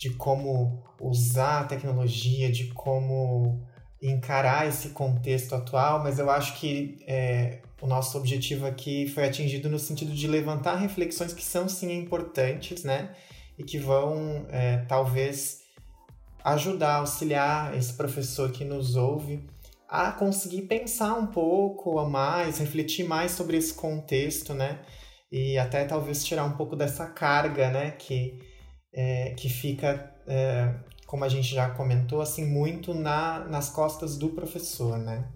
de 0.00 0.08
como 0.14 0.82
usar 0.98 1.60
a 1.60 1.64
tecnologia, 1.64 2.50
de 2.50 2.68
como 2.68 3.60
encarar 4.00 4.66
esse 4.66 4.90
contexto 4.90 5.54
atual, 5.54 6.02
mas 6.02 6.18
eu 6.18 6.30
acho 6.30 6.58
que 6.58 6.96
é, 7.06 7.58
o 7.82 7.86
nosso 7.86 8.16
objetivo 8.16 8.66
aqui 8.66 9.06
foi 9.08 9.26
atingido 9.26 9.68
no 9.68 9.78
sentido 9.78 10.12
de 10.14 10.26
levantar 10.26 10.76
reflexões 10.76 11.34
que 11.34 11.44
são 11.44 11.68
sim 11.68 11.92
importantes, 11.98 12.82
né? 12.82 13.14
E 13.58 13.62
que 13.62 13.78
vão 13.78 14.46
é, 14.48 14.78
talvez 14.88 15.60
ajudar, 16.44 16.96
auxiliar 16.96 17.76
esse 17.76 17.92
professor 17.92 18.50
que 18.50 18.64
nos 18.64 18.96
ouve 18.96 19.48
a 19.88 20.12
conseguir 20.12 20.62
pensar 20.62 21.14
um 21.14 21.26
pouco 21.26 21.98
a 21.98 22.08
mais, 22.08 22.58
refletir 22.58 23.04
mais 23.04 23.32
sobre 23.32 23.56
esse 23.56 23.74
contexto, 23.74 24.54
né? 24.54 24.80
E 25.32 25.58
até 25.58 25.84
talvez 25.84 26.24
tirar 26.24 26.44
um 26.44 26.52
pouco 26.52 26.76
dessa 26.76 27.06
carga, 27.06 27.70
né? 27.70 27.90
Que 27.92 28.38
é, 28.92 29.30
que 29.36 29.48
fica, 29.48 30.12
é, 30.26 30.74
como 31.06 31.24
a 31.24 31.28
gente 31.28 31.54
já 31.54 31.70
comentou, 31.70 32.20
assim, 32.20 32.46
muito 32.46 32.94
na, 32.94 33.40
nas 33.40 33.70
costas 33.70 34.16
do 34.16 34.30
professor, 34.30 34.98
né? 34.98 35.28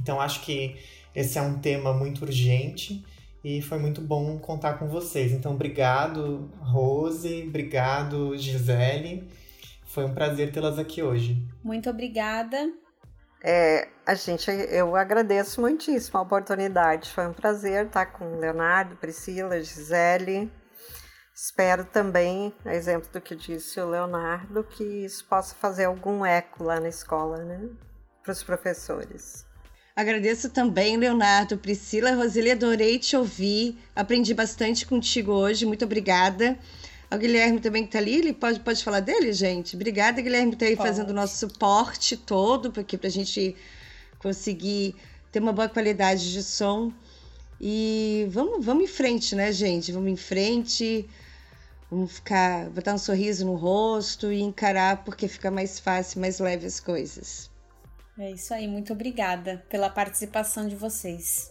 Então, 0.00 0.20
acho 0.20 0.42
que 0.42 0.76
esse 1.14 1.38
é 1.38 1.42
um 1.42 1.58
tema 1.58 1.92
muito 1.92 2.22
urgente 2.22 3.04
e 3.42 3.60
foi 3.62 3.78
muito 3.78 4.00
bom 4.00 4.38
contar 4.38 4.74
com 4.74 4.88
vocês. 4.88 5.32
Então, 5.32 5.52
obrigado, 5.52 6.50
Rose, 6.60 7.44
obrigado, 7.46 8.36
Gisele. 8.36 9.28
Foi 9.98 10.04
um 10.04 10.14
prazer 10.14 10.52
tê-las 10.52 10.78
aqui 10.78 11.02
hoje. 11.02 11.36
Muito 11.60 11.90
obrigada. 11.90 12.72
É, 13.42 13.88
a 14.06 14.14
gente, 14.14 14.48
eu 14.48 14.94
agradeço 14.94 15.60
muitíssimo 15.60 16.20
a 16.20 16.22
oportunidade. 16.22 17.10
Foi 17.10 17.26
um 17.26 17.32
prazer 17.32 17.86
estar 17.86 18.06
com 18.06 18.38
Leonardo, 18.38 18.94
Priscila, 18.94 19.60
Gisele. 19.60 20.52
Espero 21.34 21.84
também, 21.84 22.54
a 22.64 22.72
exemplo 22.76 23.10
do 23.12 23.20
que 23.20 23.34
disse 23.34 23.80
o 23.80 23.90
Leonardo, 23.90 24.62
que 24.62 24.84
isso 24.84 25.26
possa 25.26 25.56
fazer 25.56 25.86
algum 25.86 26.24
eco 26.24 26.62
lá 26.62 26.78
na 26.78 26.88
escola, 26.88 27.38
né? 27.38 27.68
Para 28.22 28.30
os 28.30 28.44
professores. 28.44 29.44
Agradeço 29.96 30.50
também, 30.50 30.96
Leonardo, 30.96 31.58
Priscila, 31.58 32.12
Roseli, 32.12 32.52
adorei 32.52 33.00
te 33.00 33.16
ouvir. 33.16 33.76
Aprendi 33.96 34.32
bastante 34.32 34.86
contigo 34.86 35.32
hoje. 35.32 35.66
Muito 35.66 35.84
obrigada. 35.84 36.56
O 37.10 37.16
Guilherme 37.16 37.58
também 37.58 37.86
que 37.86 37.92
tá 37.92 37.98
ali, 37.98 38.16
ele 38.16 38.32
pode, 38.34 38.60
pode 38.60 38.84
falar 38.84 39.00
dele, 39.00 39.32
gente? 39.32 39.74
Obrigada, 39.74 40.20
Guilherme, 40.20 40.52
por 40.52 40.58
tá 40.58 40.66
aí 40.66 40.76
pode. 40.76 40.88
fazendo 40.88 41.10
o 41.10 41.14
nosso 41.14 41.36
suporte 41.38 42.16
todo, 42.16 42.70
para 42.70 42.84
a 43.04 43.08
gente 43.08 43.56
conseguir 44.18 44.94
ter 45.32 45.40
uma 45.40 45.52
boa 45.52 45.68
qualidade 45.68 46.30
de 46.30 46.42
som. 46.42 46.92
E 47.60 48.26
vamos, 48.30 48.64
vamos 48.64 48.84
em 48.84 48.86
frente, 48.86 49.34
né, 49.34 49.50
gente? 49.52 49.90
Vamos 49.90 50.10
em 50.10 50.16
frente, 50.16 51.08
vamos 51.90 52.12
ficar, 52.12 52.68
botar 52.70 52.94
um 52.94 52.98
sorriso 52.98 53.46
no 53.46 53.54
rosto 53.54 54.30
e 54.30 54.40
encarar, 54.42 55.02
porque 55.02 55.26
fica 55.26 55.50
mais 55.50 55.78
fácil, 55.78 56.20
mais 56.20 56.38
leve 56.38 56.66
as 56.66 56.78
coisas. 56.78 57.50
É 58.18 58.32
isso 58.32 58.52
aí, 58.52 58.68
muito 58.68 58.92
obrigada 58.92 59.64
pela 59.70 59.88
participação 59.88 60.68
de 60.68 60.76
vocês. 60.76 61.50